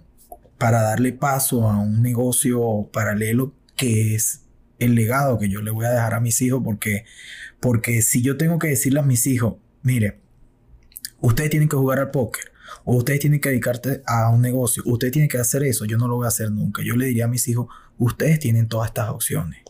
para 0.58 0.82
darle 0.82 1.14
paso 1.14 1.66
a 1.66 1.78
un 1.78 2.02
negocio 2.02 2.90
paralelo 2.92 3.54
que 3.76 4.14
es 4.14 4.42
el 4.80 4.94
legado 4.94 5.38
que 5.38 5.48
yo 5.48 5.62
le 5.62 5.70
voy 5.70 5.86
a 5.86 5.92
dejar 5.92 6.12
a 6.12 6.20
mis 6.20 6.42
hijos, 6.42 6.60
porque, 6.62 7.06
porque 7.58 8.02
si 8.02 8.20
yo 8.20 8.36
tengo 8.36 8.58
que 8.58 8.68
decirle 8.68 9.00
a 9.00 9.02
mis 9.02 9.26
hijos, 9.26 9.54
mire, 9.80 10.20
ustedes 11.22 11.48
tienen 11.48 11.70
que 11.70 11.76
jugar 11.76 12.00
al 12.00 12.10
póker, 12.10 12.52
o 12.84 12.96
ustedes 12.96 13.20
tienen 13.20 13.40
que 13.40 13.48
dedicarte 13.48 14.02
a 14.06 14.28
un 14.28 14.42
negocio, 14.42 14.82
ustedes 14.84 15.14
tienen 15.14 15.30
que 15.30 15.38
hacer 15.38 15.62
eso, 15.62 15.86
yo 15.86 15.96
no 15.96 16.06
lo 16.06 16.16
voy 16.16 16.26
a 16.26 16.28
hacer 16.28 16.50
nunca. 16.50 16.82
Yo 16.84 16.96
le 16.96 17.06
diría 17.06 17.24
a 17.24 17.28
mis 17.28 17.48
hijos, 17.48 17.68
ustedes 17.96 18.40
tienen 18.40 18.68
todas 18.68 18.90
estas 18.90 19.08
opciones. 19.08 19.60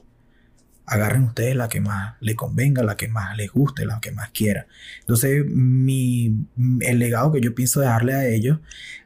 Agarren 0.91 1.23
ustedes 1.23 1.55
la 1.55 1.69
que 1.69 1.81
más 1.81 2.17
les 2.21 2.35
convenga, 2.35 2.83
la 2.83 2.97
que 2.97 3.09
más 3.09 3.37
les 3.37 3.51
guste, 3.51 3.87
la 3.87 4.01
que 4.01 4.11
más 4.11 4.31
quiera. 4.31 4.67
Entonces, 5.01 5.47
mi, 5.47 6.47
el 6.81 6.99
legado 6.99 7.31
que 7.33 7.41
yo 7.41 7.55
pienso 7.55 7.81
dejarle 7.81 8.15
a 8.15 8.27
ellos 8.27 8.59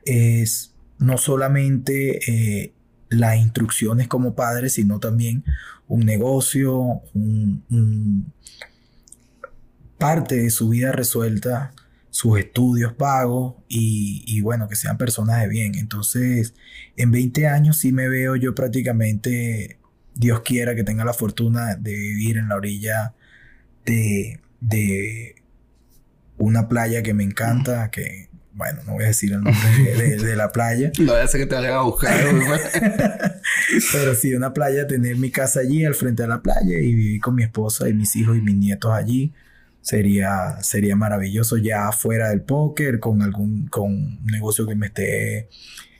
es 0.04 0.74
no 0.98 1.18
solamente 1.18 2.30
eh, 2.30 2.72
las 3.10 3.36
instrucciones 3.36 4.08
como 4.08 4.34
padre, 4.34 4.70
sino 4.70 4.98
también 4.98 5.44
un 5.86 6.00
negocio, 6.00 7.02
un, 7.12 8.32
parte 9.98 10.36
de 10.36 10.50
su 10.50 10.70
vida 10.70 10.92
resuelta, 10.92 11.72
sus 12.10 12.38
estudios 12.38 12.92
pagos 12.92 13.54
y, 13.68 14.40
bueno, 14.40 14.68
que 14.68 14.76
sean 14.76 14.98
personas 14.98 15.42
de 15.42 15.48
bien. 15.48 15.74
Entonces, 15.74 16.54
en 16.96 17.10
20 17.10 17.46
años 17.48 17.78
sí 17.78 17.92
me 17.92 18.08
veo 18.08 18.36
yo 18.36 18.54
prácticamente, 18.54 19.78
Dios 20.14 20.40
quiera 20.40 20.74
que 20.74 20.84
tenga 20.84 21.04
la 21.04 21.12
fortuna 21.12 21.76
de 21.76 21.92
vivir 21.92 22.36
en 22.38 22.48
la 22.48 22.56
orilla 22.56 23.14
de, 23.84 24.40
de 24.60 25.36
una 26.38 26.68
playa 26.68 27.02
que 27.02 27.14
me 27.14 27.24
encanta, 27.24 27.90
que 27.90 28.28
bueno, 28.54 28.82
no 28.86 28.92
voy 28.92 29.04
a 29.04 29.08
decir 29.08 29.32
el 29.32 29.40
nombre 29.40 30.16
de, 30.16 30.36
la 30.36 30.52
playa. 30.52 30.92
No 31.00 31.12
voy 31.12 31.20
a 31.20 31.24
hacer 31.24 31.40
que 31.40 31.46
te 31.46 31.56
vayan 31.56 31.74
a 31.74 31.82
buscar. 31.82 32.14
Pero 33.92 34.14
sí, 34.14 34.32
una 34.34 34.54
playa, 34.54 34.86
tener 34.86 35.16
mi 35.16 35.30
casa 35.30 35.60
allí, 35.60 35.84
al 35.84 35.94
frente 35.94 36.22
de 36.22 36.28
la 36.28 36.40
playa 36.40 36.78
y 36.78 36.94
vivir 36.94 37.20
con 37.20 37.34
mi 37.34 37.42
esposa 37.42 37.88
y 37.88 37.94
mis 37.94 38.14
hijos 38.14 38.36
y 38.36 38.40
mis 38.40 38.54
nietos 38.54 38.92
allí. 38.92 39.32
Sería, 39.80 40.62
sería 40.62 40.96
maravilloso 40.96 41.58
ya 41.58 41.90
fuera 41.92 42.30
del 42.30 42.42
póker, 42.42 43.00
con 43.00 43.22
algún 43.22 43.66
con 43.66 43.92
un 43.92 44.24
negocio 44.24 44.66
que 44.66 44.74
me 44.76 44.86
esté 44.86 45.48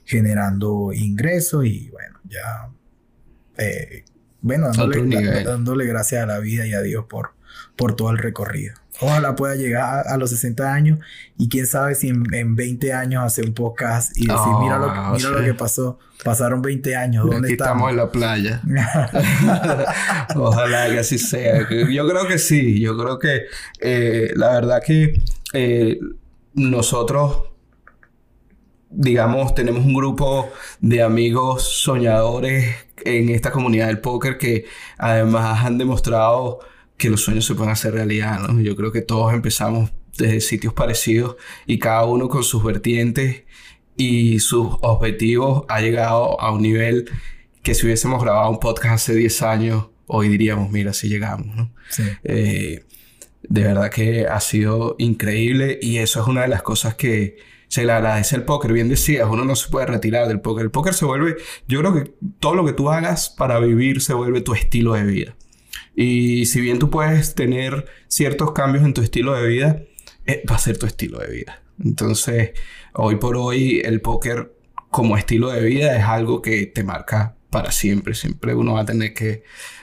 generando 0.04 0.92
ingresos 0.92 1.66
y 1.66 1.90
bueno, 1.90 2.20
ya... 2.24 2.70
Eh, 3.58 4.04
bueno, 4.40 4.70
dándole, 4.72 5.44
dándole 5.44 5.86
gracias 5.86 6.22
a 6.22 6.26
la 6.26 6.38
vida 6.38 6.66
y 6.66 6.74
a 6.74 6.82
Dios 6.82 7.06
por, 7.08 7.30
por 7.76 7.96
todo 7.96 8.10
el 8.10 8.18
recorrido. 8.18 8.74
Ojalá 9.00 9.34
pueda 9.34 9.56
llegar 9.56 10.06
a, 10.06 10.16
los 10.16 10.30
60 10.30 10.72
años 10.72 10.98
y 11.36 11.48
quién 11.48 11.66
sabe 11.66 11.96
si 11.96 12.08
en, 12.08 12.54
20 12.54 12.92
años 12.92 13.24
hacer 13.24 13.46
un 13.46 13.54
podcast 13.54 14.16
y 14.16 14.26
decir, 14.26 14.52
mira, 14.60 14.78
lo, 14.78 14.88
ah, 14.88 15.12
mira 15.16 15.30
lo 15.30 15.42
que 15.42 15.54
pasó. 15.54 15.98
Pasaron 16.22 16.62
20 16.62 16.94
años, 16.94 17.26
¿dónde 17.26 17.48
Aquí 17.48 17.54
estamos? 17.54 17.90
en 17.90 17.96
la 17.96 18.10
playa. 18.10 18.62
Ojalá 20.36 20.90
que 20.90 21.00
así 21.00 21.18
sea. 21.18 21.68
Yo 21.68 22.08
creo 22.08 22.28
que 22.28 22.38
sí. 22.38 22.80
Yo 22.80 22.96
creo 22.96 23.18
que 23.18 23.42
eh, 23.80 24.30
la 24.36 24.52
verdad 24.52 24.80
que 24.84 25.20
eh, 25.52 25.98
nosotros, 26.54 27.48
digamos, 28.96 29.54
tenemos 29.54 29.84
un 29.84 29.94
grupo 29.94 30.50
de 30.80 31.02
amigos 31.02 31.64
soñadores 31.64 32.74
en 33.04 33.28
esta 33.28 33.50
comunidad 33.50 33.88
del 33.88 34.00
póker 34.00 34.38
que 34.38 34.66
además 34.98 35.64
han 35.64 35.78
demostrado 35.78 36.60
que 36.96 37.10
los 37.10 37.22
sueños 37.22 37.44
se 37.44 37.54
pueden 37.54 37.72
hacer 37.72 37.94
realidad, 37.94 38.40
¿no? 38.40 38.60
Yo 38.60 38.76
creo 38.76 38.92
que 38.92 39.02
todos 39.02 39.34
empezamos 39.34 39.90
desde 40.16 40.40
sitios 40.40 40.72
parecidos 40.74 41.36
y 41.66 41.78
cada 41.78 42.04
uno 42.04 42.28
con 42.28 42.44
sus 42.44 42.62
vertientes 42.62 43.42
y 43.96 44.38
sus 44.38 44.68
objetivos 44.80 45.64
ha 45.68 45.80
llegado 45.80 46.40
a 46.40 46.52
un 46.52 46.62
nivel 46.62 47.10
que 47.62 47.74
si 47.74 47.86
hubiésemos 47.86 48.22
grabado 48.22 48.50
un 48.50 48.60
podcast 48.60 48.94
hace 48.94 49.14
10 49.14 49.42
años, 49.42 49.86
hoy 50.06 50.28
diríamos, 50.28 50.70
mira, 50.70 50.92
si 50.92 51.08
llegamos, 51.08 51.56
¿no? 51.56 51.72
Eh, 52.22 52.84
de 53.42 53.62
verdad 53.62 53.90
que 53.90 54.26
ha 54.26 54.40
sido 54.40 54.94
increíble 54.98 55.78
y 55.82 55.98
eso 55.98 56.20
es 56.20 56.28
una 56.28 56.42
de 56.42 56.48
las 56.48 56.62
cosas 56.62 56.94
que 56.94 57.36
se 57.74 57.84
le 57.84 57.90
agradece 57.90 58.36
al 58.36 58.44
póker. 58.44 58.72
Bien 58.72 58.88
decías, 58.88 59.26
uno 59.28 59.44
no 59.44 59.56
se 59.56 59.68
puede 59.68 59.86
retirar 59.86 60.28
del 60.28 60.40
póker. 60.40 60.66
El 60.66 60.70
póker 60.70 60.94
se 60.94 61.06
vuelve, 61.06 61.38
yo 61.66 61.80
creo 61.80 61.92
que 61.92 62.14
todo 62.38 62.54
lo 62.54 62.64
que 62.64 62.72
tú 62.72 62.88
hagas 62.88 63.30
para 63.30 63.58
vivir 63.58 64.00
se 64.00 64.14
vuelve 64.14 64.42
tu 64.42 64.54
estilo 64.54 64.92
de 64.92 65.02
vida. 65.02 65.36
Y 65.96 66.46
si 66.46 66.60
bien 66.60 66.78
tú 66.78 66.88
puedes 66.88 67.34
tener 67.34 67.86
ciertos 68.06 68.52
cambios 68.52 68.84
en 68.84 68.94
tu 68.94 69.00
estilo 69.00 69.34
de 69.34 69.48
vida, 69.48 69.82
eh, 70.24 70.44
va 70.48 70.54
a 70.54 70.58
ser 70.60 70.78
tu 70.78 70.86
estilo 70.86 71.18
de 71.18 71.26
vida. 71.26 71.62
Entonces, 71.84 72.52
hoy 72.92 73.16
por 73.16 73.36
hoy, 73.36 73.82
el 73.84 74.00
póker 74.00 74.54
como 74.88 75.16
estilo 75.16 75.50
de 75.50 75.64
vida 75.64 75.96
es 75.96 76.04
algo 76.04 76.42
que 76.42 76.66
te 76.66 76.84
marca 76.84 77.34
para 77.50 77.72
siempre. 77.72 78.14
Siempre 78.14 78.54
uno 78.54 78.74
va 78.74 78.82
a 78.82 78.86
tener 78.86 79.14
que 79.14 79.42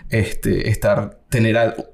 este, 0.10 0.70
estar, 0.70 1.20
tener 1.28 1.58
algo, 1.58 1.90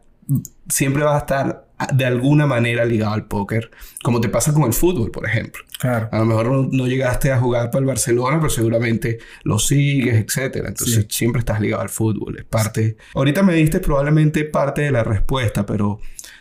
siempre 0.69 1.03
va 1.03 1.15
a 1.15 1.19
estar 1.19 1.66
de 1.93 2.05
alguna 2.05 2.47
manera 2.47 2.85
ligado 2.85 3.13
al 3.13 3.27
póker, 3.27 3.69
como 4.03 4.19
te 4.19 4.29
pasa 4.29 4.53
con 4.53 4.63
el 4.63 4.73
fútbol, 4.73 5.11
por 5.11 5.25
ejemplo. 5.27 5.63
Claro. 5.79 6.09
A 6.11 6.19
lo 6.19 6.25
mejor 6.25 6.73
no, 6.73 6.87
llegaste 6.87 7.31
a 7.31 7.39
jugar 7.39 7.69
para 7.69 7.81
el 7.81 7.85
Barcelona, 7.85 8.37
pero 8.39 8.49
seguramente 8.49 9.19
lo 9.43 9.59
sigues, 9.59 10.15
etcétera. 10.15 10.69
Entonces 10.69 11.05
siempre 11.09 11.39
estás 11.39 11.61
ligado 11.61 11.83
al 11.83 11.89
fútbol. 11.89 12.39
Es 12.39 12.45
parte. 12.45 12.97
Ahorita 13.13 13.43
me 13.43 13.53
diste 13.53 13.79
probablemente 13.79 14.43
parte 14.45 14.81
de 14.81 14.91
la 14.91 15.03
respuesta, 15.03 15.65
pero 15.65 15.99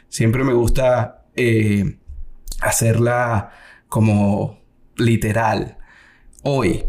siempre 0.08 0.42
me 0.42 0.54
gusta 0.54 1.26
eh, 1.34 1.98
hacerla 2.60 3.50
como 3.88 4.62
literal. 4.96 5.76
Hoy, 6.42 6.84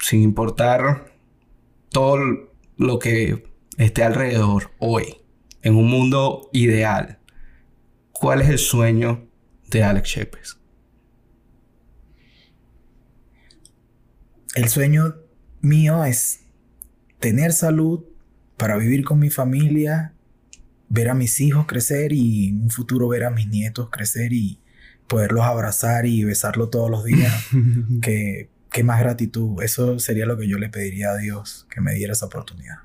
sin 0.00 0.22
importar 0.22 1.12
todo 1.90 2.18
lo 2.76 2.98
que 2.98 3.44
esté 3.78 4.02
alrededor, 4.02 4.72
hoy, 4.78 5.18
en 5.62 5.76
un 5.76 5.88
mundo 5.88 6.50
ideal, 6.52 7.18
¿cuál 8.22 8.40
es 8.40 8.48
el 8.48 8.58
sueño 8.58 9.28
de 9.68 9.82
Alex 9.82 10.08
Shepes? 10.08 10.56
El 14.54 14.68
sueño 14.68 15.16
mío 15.60 16.04
es 16.04 16.44
tener 17.18 17.52
salud 17.52 18.04
para 18.56 18.76
vivir 18.76 19.02
con 19.02 19.18
mi 19.18 19.28
familia, 19.28 20.14
ver 20.88 21.08
a 21.08 21.14
mis 21.14 21.40
hijos 21.40 21.66
crecer 21.66 22.12
y 22.12 22.50
en 22.50 22.62
un 22.62 22.70
futuro 22.70 23.08
ver 23.08 23.24
a 23.24 23.30
mis 23.30 23.48
nietos 23.48 23.88
crecer 23.90 24.32
y 24.32 24.60
poderlos 25.08 25.44
abrazar 25.44 26.06
y 26.06 26.22
besarlos 26.22 26.70
todos 26.70 26.92
los 26.92 27.02
días. 27.02 27.34
que, 28.02 28.50
qué 28.70 28.84
más 28.84 29.00
gratitud. 29.00 29.60
Eso 29.64 29.98
sería 29.98 30.26
lo 30.26 30.38
que 30.38 30.46
yo 30.46 30.58
le 30.58 30.68
pediría 30.68 31.10
a 31.10 31.16
Dios, 31.16 31.66
que 31.68 31.80
me 31.80 31.92
diera 31.94 32.12
esa 32.12 32.26
oportunidad. 32.26 32.76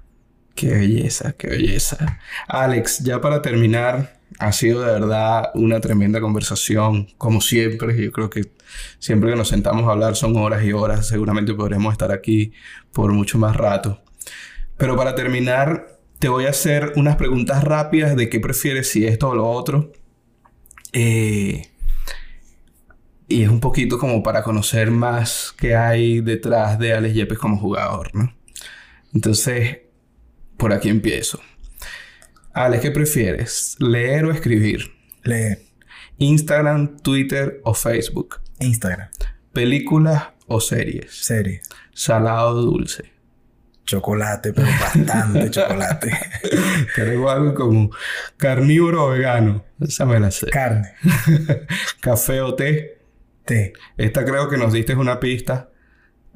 Qué 0.55 0.71
belleza, 0.71 1.33
qué 1.33 1.47
belleza. 1.47 2.19
Alex, 2.47 3.03
ya 3.03 3.21
para 3.21 3.43
terminar, 3.43 4.16
ha 4.39 4.51
sido 4.51 4.81
de 4.81 4.91
verdad 4.91 5.51
una 5.55 5.79
tremenda 5.79 6.19
conversación, 6.21 7.07
como 7.17 7.41
siempre. 7.41 8.03
Yo 8.03 8.11
creo 8.11 8.29
que 8.29 8.51
siempre 8.99 9.31
que 9.31 9.35
nos 9.35 9.49
sentamos 9.49 9.87
a 9.87 9.91
hablar 9.91 10.15
son 10.15 10.35
horas 10.37 10.63
y 10.63 10.73
horas. 10.73 11.07
Seguramente 11.07 11.53
podremos 11.53 11.91
estar 11.91 12.11
aquí 12.11 12.51
por 12.91 13.11
mucho 13.13 13.37
más 13.37 13.55
rato. 13.55 14.01
Pero 14.77 14.95
para 14.95 15.15
terminar, 15.15 15.99
te 16.19 16.29
voy 16.29 16.45
a 16.45 16.49
hacer 16.49 16.93
unas 16.95 17.15
preguntas 17.15 17.63
rápidas 17.63 18.15
de 18.15 18.29
qué 18.29 18.39
prefieres, 18.39 18.89
si 18.89 19.05
esto 19.05 19.29
o 19.29 19.35
lo 19.35 19.49
otro. 19.49 19.91
Eh, 20.93 21.67
y 23.27 23.43
es 23.43 23.49
un 23.49 23.59
poquito 23.59 23.97
como 23.97 24.23
para 24.23 24.43
conocer 24.43 24.91
más 24.91 25.53
qué 25.57 25.75
hay 25.75 26.21
detrás 26.21 26.79
de 26.79 26.93
Alex 26.93 27.13
Yepes 27.15 27.37
como 27.37 27.57
jugador, 27.57 28.13
¿no? 28.13 28.33
Entonces, 29.13 29.79
por 30.57 30.73
aquí 30.73 30.89
empiezo. 30.89 31.39
Alex, 32.57 32.81
¿qué 32.81 32.89
prefieres? 32.89 33.75
¿Leer 33.77 34.25
o 34.25 34.31
escribir? 34.31 34.91
Leer. 35.23 35.61
Instagram, 36.17 36.97
Twitter 36.97 37.61
o 37.63 37.75
Facebook. 37.75 38.41
Instagram. 38.59 39.09
¿Películas 39.53 40.29
o 40.47 40.59
series? 40.59 41.23
Series. 41.23 41.69
¿Salado 41.93 42.49
o 42.49 42.61
dulce? 42.63 43.13
Chocolate, 43.85 44.53
pero 44.53 44.67
bastante 44.81 45.51
chocolate. 45.51 46.11
Tenemos 46.95 47.31
algo 47.31 47.53
como 47.53 47.91
carnívoro 48.37 49.05
o 49.05 49.09
vegano. 49.11 49.63
Esa 49.79 50.07
me 50.07 50.19
la 50.19 50.31
sé. 50.31 50.47
Carne. 50.47 50.95
¿Café 52.01 52.41
o 52.41 52.55
té? 52.55 53.03
Té. 53.45 53.73
Esta 53.97 54.25
creo 54.25 54.49
que 54.49 54.57
nos 54.57 54.73
diste 54.73 54.95
una 54.95 55.19
pista 55.19 55.69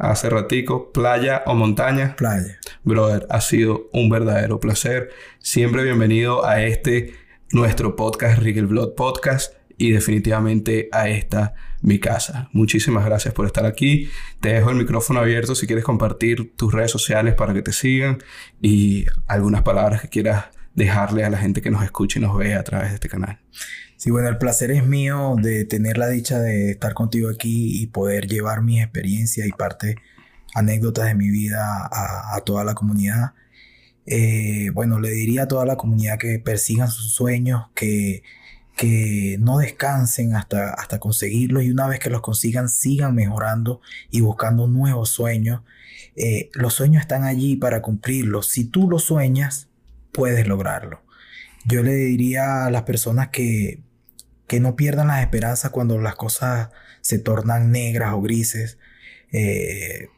hace 0.02 0.30
ratico, 0.30 0.92
playa 0.92 1.44
o 1.46 1.54
montaña. 1.54 2.16
Playa. 2.16 2.58
Brother, 2.84 3.28
ha 3.30 3.40
sido 3.40 3.90
un 3.94 4.10
verdadero 4.10 4.60
placer. 4.60 5.12
Siempre 5.40 5.84
bienvenido 5.84 6.44
a 6.46 6.64
este 6.64 7.14
nuestro 7.52 7.96
podcast, 7.96 8.40
Rigel 8.40 8.66
Blood 8.66 8.96
Podcast, 8.96 9.54
y 9.78 9.92
definitivamente 9.92 10.90
a 10.92 11.08
esta 11.08 11.54
mi 11.82 12.00
casa. 12.00 12.50
Muchísimas 12.52 13.06
gracias 13.06 13.34
por 13.34 13.46
estar 13.46 13.66
aquí. 13.66 14.10
Te 14.40 14.50
dejo 14.54 14.72
el 14.72 14.78
micrófono 14.78 15.20
abierto 15.20 15.54
si 15.54 15.68
quieres 15.68 15.86
compartir 15.86 16.56
tus 16.56 16.74
redes 16.74 16.92
sociales 16.92 17.36
para 17.36 17.54
que 17.54 17.62
te 17.62 17.72
sigan 17.72 18.24
y 18.62 19.06
algunas 19.28 19.62
palabras 19.62 20.02
que 20.02 20.10
quieras 20.10 20.46
dejarle 20.76 21.24
a 21.26 21.30
la 21.30 21.38
gente 21.38 21.62
que 21.62 21.72
nos 21.72 21.84
escuche 21.84 22.20
y 22.20 22.22
nos 22.22 22.38
ve 22.38 22.56
a 22.56 22.64
través 22.64 22.90
de 22.90 22.96
este 22.96 23.10
canal. 23.10 23.40
Sí, 23.98 24.10
bueno, 24.10 24.30
el 24.30 24.38
placer 24.38 24.72
es 24.72 24.86
mío 24.86 25.36
de 25.40 25.66
tener 25.66 25.98
la 25.98 26.10
dicha 26.10 26.40
de 26.40 26.72
estar 26.72 26.94
contigo 26.94 27.30
aquí 27.30 27.82
y 27.82 27.88
poder 27.88 28.28
llevar 28.28 28.64
mi 28.64 28.82
experiencia 28.82 29.46
y 29.46 29.52
parte, 29.52 29.96
anécdotas 30.56 31.06
de 31.06 31.16
mi 31.16 31.30
vida 31.30 31.88
a, 31.92 32.42
toda 32.44 32.64
la 32.64 32.74
comunidad. 32.74 33.34
Eh, 34.08 34.72
bueno, 34.74 35.00
le 35.00 35.12
diría 35.12 35.44
a 35.44 35.48
toda 35.48 35.66
la 35.66 35.76
comunidad 35.76 36.18
que 36.18 36.40
persigan 36.40 36.90
sus 36.90 37.14
sueños, 37.14 37.68
que, 37.76 38.24
que 38.76 39.38
no 39.40 39.60
descansen 39.60 40.36
hasta, 40.36 40.74
hasta 40.74 40.98
conseguirlos 41.00 41.64
y 41.64 41.70
una 41.70 41.88
vez 41.88 42.00
que 42.00 42.10
los 42.10 42.22
consigan 42.22 42.70
sigan 42.70 43.14
mejorando 43.14 43.82
y 44.10 44.22
buscando 44.22 44.68
nuevos 44.68 45.10
sueños. 45.10 45.62
Eh, 46.16 46.50
los 46.54 46.74
sueños 46.74 47.02
están 47.02 47.24
allí 47.24 47.56
para 47.56 47.82
cumplirlos. 47.82 48.48
Si 48.48 48.66
tú 48.66 48.90
los 48.90 49.04
sueñas, 49.04 49.70
puedes 50.12 50.48
lograrlo. 50.48 51.02
Yo 51.66 51.84
le 51.84 51.94
diría 51.94 52.66
a 52.66 52.72
las 52.72 52.84
personas 52.84 53.30
que 53.30 53.84
que 54.52 54.60
no 54.60 54.76
pierdan 54.76 55.08
las 55.08 55.22
esperanzas 55.22 55.72
cuando 55.72 55.98
las 55.98 56.16
cosas 56.16 56.72
se 57.00 57.20
tornan 57.20 57.72
negras 57.72 58.14
o 58.14 58.22
grises. 58.22 58.80
Eh, 59.32 60.10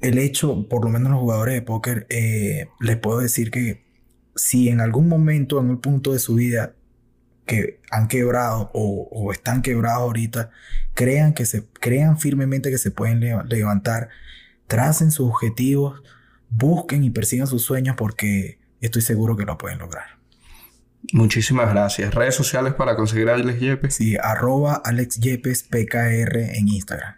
el 0.00 0.16
hecho, 0.16 0.66
por 0.66 0.82
lo 0.82 0.90
menos 0.90 1.10
los 1.10 1.20
jugadores 1.20 1.56
de 1.56 1.60
póker, 1.60 2.06
eh, 2.08 2.68
les 2.80 2.96
puedo 2.96 3.18
decir 3.18 3.50
que 3.50 3.84
si 4.34 4.70
en 4.70 4.80
algún 4.80 5.08
momento, 5.10 5.60
en 5.60 5.68
un 5.68 5.82
punto 5.82 6.14
de 6.14 6.20
su 6.20 6.36
vida 6.36 6.74
que 7.44 7.78
han 7.90 8.08
quebrado 8.08 8.70
o, 8.72 9.30
están 9.30 9.60
quebrados 9.60 10.00
ahorita, 10.00 10.48
crean 10.94 11.34
que 11.34 11.44
se 11.44 11.66
crean 11.66 12.18
firmemente 12.18 12.70
que 12.70 12.78
se 12.78 12.90
pueden 12.90 13.20
levantar, 13.20 14.08
tracen 14.68 15.10
sus 15.10 15.28
objetivos, 15.28 16.02
busquen 16.56 17.04
y 17.04 17.10
persigan 17.10 17.46
sus 17.46 17.62
sueños 17.62 17.96
porque 17.96 18.58
estoy 18.80 19.02
seguro 19.02 19.36
que 19.36 19.44
lo 19.44 19.58
pueden 19.58 19.78
lograr. 19.78 20.16
Muchísimas 21.12 21.70
gracias. 21.70 22.14
¿Redes 22.14 22.34
sociales 22.34 22.74
para 22.74 22.96
conseguir 22.96 23.28
a 23.28 23.34
Alex 23.34 23.60
Yepes? 23.60 23.94
Sí, 23.94 24.16
arroba 24.20 24.80
Alex 24.84 25.20
Yepes 25.20 25.62
PKR 25.64 26.56
en 26.56 26.68
Instagram. 26.68 27.14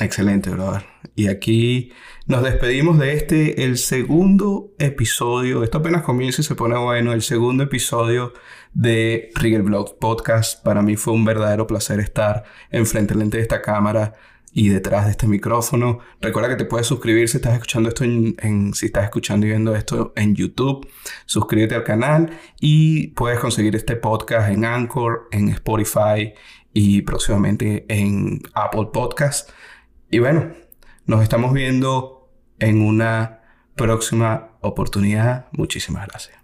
Excelente, 0.00 0.50
brother. 0.50 0.84
Y 1.14 1.28
aquí 1.28 1.92
nos 2.26 2.42
despedimos 2.42 2.98
de 2.98 3.14
este, 3.14 3.64
el 3.64 3.78
segundo 3.78 4.72
episodio. 4.78 5.62
Esto 5.62 5.78
apenas 5.78 6.02
comienza 6.02 6.40
y 6.40 6.44
se 6.44 6.54
pone 6.54 6.76
bueno. 6.76 7.12
El 7.12 7.22
segundo 7.22 7.64
episodio 7.64 8.32
de 8.72 9.30
Rigel 9.34 9.62
Blog 9.62 9.98
Podcast. 9.98 10.62
Para 10.62 10.82
mí 10.82 10.96
fue 10.96 11.12
un 11.12 11.24
verdadero 11.24 11.66
placer 11.66 12.00
estar 12.00 12.44
enfrente 12.70 13.14
de 13.14 13.40
esta 13.40 13.60
cámara 13.60 14.14
y 14.52 14.68
detrás 14.68 15.06
de 15.06 15.12
este 15.12 15.26
micrófono. 15.26 16.00
Recuerda 16.20 16.50
que 16.50 16.56
te 16.56 16.64
puedes 16.64 16.86
suscribir 16.86 17.28
si 17.28 17.38
estás 17.38 17.54
escuchando 17.54 17.88
esto 17.88 18.04
en, 18.04 18.74
si 18.74 18.86
estás 18.86 19.04
escuchando 19.04 19.46
y 19.46 19.50
viendo 19.50 19.74
esto 19.74 20.12
en 20.16 20.34
YouTube. 20.34 20.88
Suscríbete 21.26 21.74
al 21.74 21.84
canal 21.84 22.38
y 22.60 23.08
puedes 23.08 23.38
conseguir 23.38 23.74
este 23.76 23.96
podcast 23.96 24.50
en 24.50 24.64
Anchor, 24.64 25.28
en 25.32 25.48
Spotify 25.48 26.34
y 26.72 27.02
próximamente 27.02 27.86
en 27.88 28.40
Apple 28.54 28.88
Podcast. 28.92 29.50
Y 30.10 30.18
bueno, 30.18 30.52
nos 31.06 31.22
estamos 31.22 31.52
viendo 31.52 32.30
en 32.58 32.82
una 32.82 33.40
próxima 33.74 34.58
oportunidad. 34.60 35.46
Muchísimas 35.52 36.06
gracias. 36.06 36.41